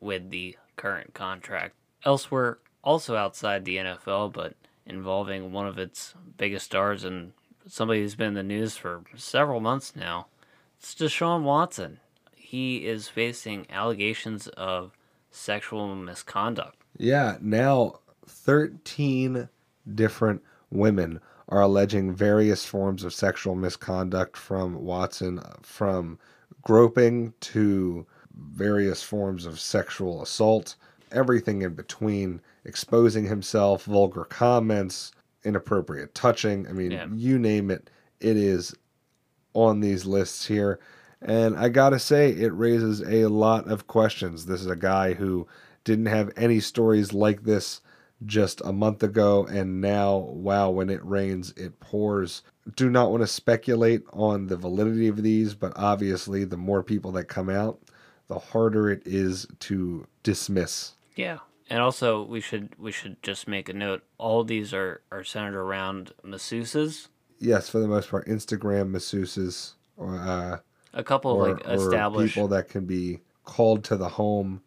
with 0.00 0.30
the 0.30 0.56
current 0.76 1.14
contract. 1.14 1.74
Elsewhere, 2.04 2.58
also 2.82 3.16
outside 3.16 3.64
the 3.64 3.76
NFL, 3.76 4.32
but 4.32 4.54
involving 4.86 5.52
one 5.52 5.66
of 5.66 5.78
its 5.78 6.14
biggest 6.36 6.66
stars 6.66 7.04
and 7.04 7.32
somebody 7.66 8.00
who's 8.00 8.14
been 8.14 8.28
in 8.28 8.34
the 8.34 8.42
news 8.42 8.76
for 8.76 9.02
several 9.16 9.60
months 9.60 9.94
now, 9.94 10.26
It's 10.78 10.94
Deshaun 10.94 11.42
Watson. 11.42 12.00
He 12.34 12.86
is 12.86 13.08
facing 13.08 13.66
allegations 13.68 14.46
of 14.48 14.92
sexual 15.30 15.94
misconduct. 15.94 16.76
Yeah, 16.96 17.36
now 17.40 18.00
13 18.26 19.48
different 19.94 20.42
women 20.70 21.20
are 21.48 21.62
alleging 21.62 22.14
various 22.14 22.64
forms 22.64 23.04
of 23.04 23.14
sexual 23.14 23.54
misconduct 23.54 24.36
from 24.36 24.84
Watson, 24.84 25.40
from 25.62 26.18
groping 26.62 27.32
to 27.40 28.06
various 28.34 29.02
forms 29.02 29.46
of 29.46 29.58
sexual 29.58 30.22
assault, 30.22 30.76
everything 31.10 31.62
in 31.62 31.74
between, 31.74 32.40
exposing 32.64 33.24
himself, 33.24 33.84
vulgar 33.84 34.24
comments, 34.24 35.12
inappropriate 35.44 36.14
touching. 36.14 36.66
I 36.68 36.72
mean, 36.72 36.90
Yeah. 36.90 37.06
you 37.10 37.38
name 37.38 37.70
it, 37.70 37.88
it 38.20 38.36
is 38.36 38.74
on 39.54 39.80
these 39.80 40.04
lists 40.04 40.46
here. 40.46 40.78
And 41.22 41.56
I 41.56 41.68
gotta 41.68 41.98
say, 41.98 42.30
it 42.30 42.52
raises 42.54 43.00
a 43.02 43.26
lot 43.26 43.68
of 43.70 43.86
questions. 43.86 44.46
This 44.46 44.60
is 44.60 44.66
a 44.68 44.76
guy 44.76 45.14
who 45.14 45.46
didn't 45.84 46.06
have 46.06 46.30
any 46.36 46.60
stories 46.60 47.12
like 47.12 47.44
this 47.44 47.80
just 48.26 48.60
a 48.64 48.72
month 48.72 49.02
ago, 49.02 49.46
and 49.46 49.80
now, 49.80 50.16
wow, 50.16 50.70
when 50.70 50.90
it 50.90 51.04
rains, 51.04 51.52
it 51.56 51.78
pours. 51.80 52.42
Do 52.76 52.90
not 52.90 53.10
want 53.10 53.22
to 53.22 53.26
speculate 53.26 54.02
on 54.12 54.48
the 54.48 54.56
validity 54.56 55.08
of 55.08 55.22
these, 55.22 55.54
but 55.54 55.72
obviously, 55.76 56.44
the 56.44 56.56
more 56.56 56.82
people 56.82 57.12
that 57.12 57.24
come 57.24 57.48
out, 57.48 57.80
the 58.26 58.38
harder 58.38 58.90
it 58.90 59.02
is 59.06 59.46
to 59.60 60.06
dismiss. 60.22 60.94
Yeah. 61.16 61.38
And 61.70 61.80
also 61.80 62.22
we 62.22 62.40
should 62.40 62.74
we 62.78 62.92
should 62.92 63.22
just 63.22 63.46
make 63.46 63.68
a 63.68 63.74
note. 63.74 64.02
All 64.16 64.42
these 64.42 64.72
are, 64.72 65.02
are 65.12 65.22
centered 65.22 65.58
around 65.58 66.12
masseuses. 66.24 67.08
Yes, 67.38 67.68
for 67.68 67.78
the 67.78 67.88
most 67.88 68.10
part, 68.10 68.26
Instagram 68.26 68.90
masseuses 68.90 69.74
or 69.96 70.16
uh, 70.16 70.58
A 70.94 71.04
couple 71.04 71.32
or, 71.32 71.50
of 71.50 71.58
like 71.58 71.66
established 71.68 72.34
people 72.34 72.48
that 72.48 72.68
can 72.68 72.86
be 72.86 73.20
called 73.44 73.84
to 73.84 73.96
the 73.96 74.08
home. 74.08 74.62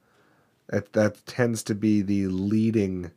That 0.68 0.94
that 0.94 1.26
tends 1.26 1.64
to 1.64 1.76
be 1.76 2.02
the 2.02 2.28
leading 2.28 3.12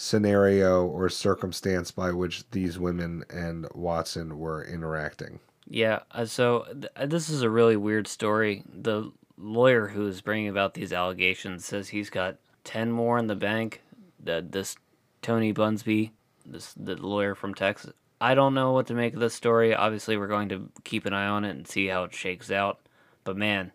scenario 0.00 0.86
or 0.86 1.08
circumstance 1.08 1.90
by 1.90 2.12
which 2.12 2.48
these 2.52 2.78
women 2.78 3.24
and 3.30 3.66
Watson 3.74 4.38
were 4.38 4.64
interacting. 4.64 5.40
Yeah, 5.66 5.98
uh, 6.12 6.24
so 6.24 6.66
th- 6.70 6.92
uh, 6.94 7.06
this 7.06 7.28
is 7.28 7.42
a 7.42 7.50
really 7.50 7.76
weird 7.76 8.06
story. 8.06 8.62
The 8.72 9.10
lawyer 9.36 9.88
who 9.88 10.06
is 10.06 10.20
bringing 10.20 10.48
about 10.48 10.74
these 10.74 10.92
allegations 10.92 11.64
says 11.64 11.88
he's 11.88 12.10
got 12.10 12.36
10 12.62 12.92
more 12.92 13.18
in 13.18 13.26
the 13.26 13.34
bank. 13.34 13.82
The, 14.22 14.46
this 14.48 14.76
Tony 15.20 15.52
Buzbee, 15.52 16.12
this 16.46 16.72
the 16.74 16.94
lawyer 16.94 17.34
from 17.34 17.54
Texas. 17.54 17.92
I 18.20 18.36
don't 18.36 18.54
know 18.54 18.72
what 18.72 18.86
to 18.86 18.94
make 18.94 19.14
of 19.14 19.20
this 19.20 19.34
story. 19.34 19.74
Obviously, 19.74 20.16
we're 20.16 20.28
going 20.28 20.48
to 20.50 20.70
keep 20.84 21.06
an 21.06 21.12
eye 21.12 21.26
on 21.26 21.44
it 21.44 21.50
and 21.50 21.66
see 21.66 21.88
how 21.88 22.04
it 22.04 22.14
shakes 22.14 22.52
out. 22.52 22.78
But 23.24 23.36
man, 23.36 23.72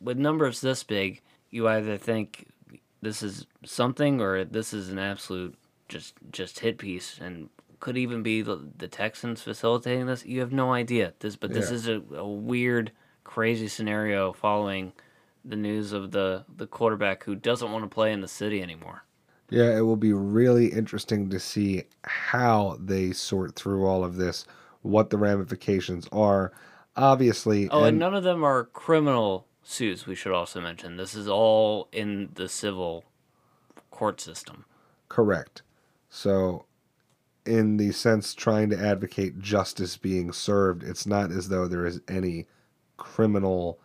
with 0.00 0.18
numbers 0.18 0.60
this 0.60 0.84
big, 0.84 1.20
you 1.50 1.68
either 1.68 1.96
think 1.96 2.46
this 3.02 3.24
is 3.24 3.46
something 3.64 4.20
or 4.20 4.44
this 4.44 4.72
is 4.72 4.88
an 4.88 4.98
absolute 4.98 5.56
just 5.88 6.14
just 6.32 6.60
hit 6.60 6.78
piece 6.78 7.18
and 7.20 7.48
could 7.80 7.96
even 7.98 8.22
be 8.22 8.40
the, 8.40 8.68
the 8.78 8.88
Texans 8.88 9.42
facilitating 9.42 10.06
this. 10.06 10.24
You 10.24 10.40
have 10.40 10.52
no 10.52 10.72
idea. 10.72 11.12
This 11.20 11.36
but 11.36 11.52
this 11.52 11.70
Yeah. 11.70 11.76
is 11.76 11.88
a, 11.88 12.02
a 12.16 12.26
weird 12.28 12.92
crazy 13.24 13.68
scenario 13.68 14.32
following 14.32 14.92
the 15.44 15.56
news 15.56 15.92
of 15.92 16.10
the 16.12 16.44
the 16.56 16.66
quarterback 16.66 17.24
who 17.24 17.34
doesn't 17.34 17.70
want 17.72 17.84
to 17.84 17.88
play 17.94 18.12
in 18.12 18.20
the 18.20 18.28
city 18.28 18.62
anymore. 18.62 19.04
Yeah, 19.50 19.76
it 19.76 19.82
will 19.82 19.96
be 19.96 20.12
really 20.14 20.68
interesting 20.68 21.28
to 21.30 21.38
see 21.38 21.84
how 22.02 22.78
they 22.80 23.12
sort 23.12 23.54
through 23.54 23.86
all 23.86 24.02
of 24.02 24.16
this, 24.16 24.46
what 24.80 25.10
the 25.10 25.18
ramifications 25.18 26.08
are. 26.10 26.52
Obviously, 26.96 27.68
Oh, 27.68 27.80
and, 27.80 27.88
and- 27.88 27.98
none 27.98 28.14
of 28.14 28.24
them 28.24 28.42
are 28.42 28.64
criminal 28.64 29.46
suits, 29.62 30.06
we 30.06 30.14
should 30.14 30.32
also 30.32 30.60
mention. 30.62 30.96
This 30.96 31.14
is 31.14 31.28
all 31.28 31.88
in 31.92 32.30
the 32.34 32.48
civil 32.48 33.04
court 33.90 34.20
system. 34.20 34.64
Correct. 35.08 35.60
So, 36.16 36.66
in 37.44 37.76
the 37.76 37.90
sense 37.90 38.34
trying 38.34 38.70
to 38.70 38.78
advocate 38.78 39.40
justice 39.40 39.96
being 39.96 40.32
served, 40.32 40.84
it's 40.84 41.06
not 41.06 41.32
as 41.32 41.48
though 41.48 41.66
there 41.66 41.84
is 41.84 42.00
any 42.06 42.46
criminal 42.96 43.80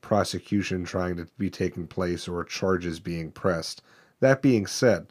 prosecution 0.00 0.86
trying 0.86 1.16
to 1.16 1.28
be 1.36 1.50
taking 1.50 1.86
place 1.86 2.26
or 2.28 2.42
charges 2.44 2.98
being 2.98 3.30
pressed. 3.30 3.82
That 4.20 4.40
being 4.40 4.66
said, 4.66 5.08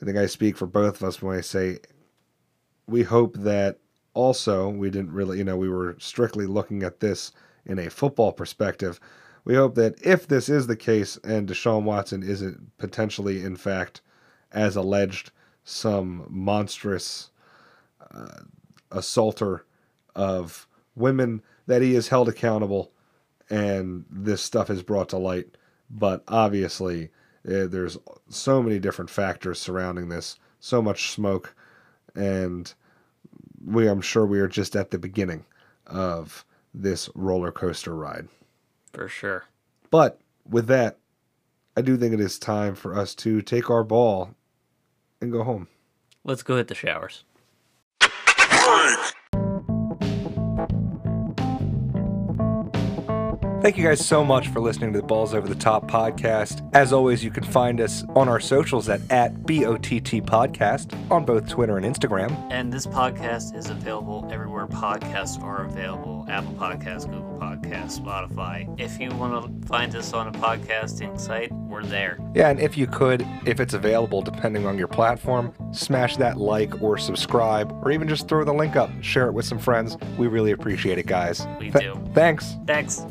I 0.00 0.04
think 0.04 0.18
I 0.18 0.26
speak 0.26 0.58
for 0.58 0.66
both 0.66 1.00
of 1.00 1.08
us 1.08 1.22
when 1.22 1.38
I 1.38 1.40
say 1.40 1.78
we 2.86 3.02
hope 3.02 3.38
that 3.38 3.78
also 4.12 4.68
we 4.68 4.90
didn't 4.90 5.12
really, 5.12 5.38
you 5.38 5.44
know, 5.44 5.56
we 5.56 5.70
were 5.70 5.96
strictly 5.98 6.44
looking 6.44 6.82
at 6.82 7.00
this 7.00 7.32
in 7.64 7.78
a 7.78 7.88
football 7.88 8.32
perspective. 8.32 9.00
We 9.46 9.54
hope 9.54 9.74
that 9.76 9.98
if 10.06 10.28
this 10.28 10.50
is 10.50 10.66
the 10.66 10.76
case 10.76 11.16
and 11.24 11.48
Deshaun 11.48 11.84
Watson 11.84 12.22
isn't 12.22 12.76
potentially, 12.76 13.42
in 13.42 13.56
fact, 13.56 14.02
as 14.52 14.76
alleged, 14.76 15.30
some 15.68 16.26
monstrous 16.30 17.30
uh, 18.10 18.40
assaulter 18.90 19.66
of 20.14 20.66
women, 20.96 21.42
that 21.66 21.82
he 21.82 21.94
is 21.94 22.08
held 22.08 22.28
accountable 22.28 22.90
and 23.50 24.04
this 24.10 24.42
stuff 24.42 24.70
is 24.70 24.82
brought 24.82 25.10
to 25.10 25.18
light. 25.18 25.56
But 25.90 26.22
obviously, 26.28 27.10
uh, 27.46 27.66
there's 27.66 27.98
so 28.28 28.62
many 28.62 28.78
different 28.78 29.10
factors 29.10 29.60
surrounding 29.60 30.08
this, 30.08 30.38
so 30.60 30.82
much 30.82 31.10
smoke, 31.10 31.54
and 32.14 32.72
we, 33.64 33.88
I'm 33.88 34.00
sure, 34.00 34.26
we 34.26 34.40
are 34.40 34.48
just 34.48 34.76
at 34.76 34.90
the 34.90 34.98
beginning 34.98 35.44
of 35.86 36.44
this 36.74 37.08
roller 37.14 37.52
coaster 37.52 37.94
ride. 37.94 38.28
For 38.92 39.08
sure. 39.08 39.44
But 39.90 40.20
with 40.48 40.66
that, 40.66 40.98
I 41.76 41.82
do 41.82 41.96
think 41.96 42.12
it 42.12 42.20
is 42.20 42.38
time 42.38 42.74
for 42.74 42.96
us 42.96 43.14
to 43.16 43.40
take 43.42 43.70
our 43.70 43.84
ball 43.84 44.34
and 45.20 45.32
go 45.32 45.44
home. 45.44 45.68
Let's 46.24 46.42
go 46.42 46.56
hit 46.56 46.68
the 46.68 46.74
showers. 46.74 47.24
Thank 53.68 53.76
you 53.76 53.84
guys 53.84 54.02
so 54.02 54.24
much 54.24 54.48
for 54.48 54.60
listening 54.60 54.94
to 54.94 54.98
the 54.98 55.06
Balls 55.06 55.34
Over 55.34 55.46
the 55.46 55.54
Top 55.54 55.90
podcast. 55.90 56.66
As 56.74 56.90
always, 56.90 57.22
you 57.22 57.30
can 57.30 57.44
find 57.44 57.82
us 57.82 58.02
on 58.16 58.26
our 58.26 58.40
socials 58.40 58.88
at, 58.88 59.02
at 59.12 59.42
BOTT 59.42 60.24
Podcast 60.24 60.98
on 61.10 61.26
both 61.26 61.46
Twitter 61.46 61.76
and 61.76 61.84
Instagram. 61.84 62.34
And 62.50 62.72
this 62.72 62.86
podcast 62.86 63.54
is 63.54 63.68
available 63.68 64.26
everywhere 64.32 64.66
podcasts 64.66 65.38
are 65.42 65.66
available 65.66 66.24
Apple 66.30 66.54
Podcasts, 66.54 67.04
Google 67.04 67.38
Podcasts, 67.38 68.00
Spotify. 68.00 68.74
If 68.80 68.98
you 68.98 69.10
want 69.10 69.60
to 69.60 69.68
find 69.68 69.94
us 69.94 70.14
on 70.14 70.28
a 70.28 70.32
podcasting 70.32 71.20
site, 71.20 71.52
we're 71.52 71.84
there. 71.84 72.18
Yeah, 72.34 72.48
and 72.48 72.58
if 72.58 72.78
you 72.78 72.86
could, 72.86 73.26
if 73.44 73.60
it's 73.60 73.74
available 73.74 74.22
depending 74.22 74.64
on 74.66 74.78
your 74.78 74.88
platform, 74.88 75.52
smash 75.72 76.16
that 76.16 76.38
like 76.38 76.80
or 76.80 76.96
subscribe, 76.96 77.70
or 77.84 77.90
even 77.90 78.08
just 78.08 78.28
throw 78.28 78.44
the 78.44 78.54
link 78.54 78.76
up, 78.76 78.90
share 79.02 79.26
it 79.26 79.32
with 79.32 79.44
some 79.44 79.58
friends. 79.58 79.98
We 80.16 80.26
really 80.26 80.52
appreciate 80.52 80.96
it, 80.96 81.04
guys. 81.04 81.46
We 81.60 81.70
Th- 81.70 81.84
do. 81.84 82.10
Thanks. 82.14 82.56
Thanks. 82.66 83.04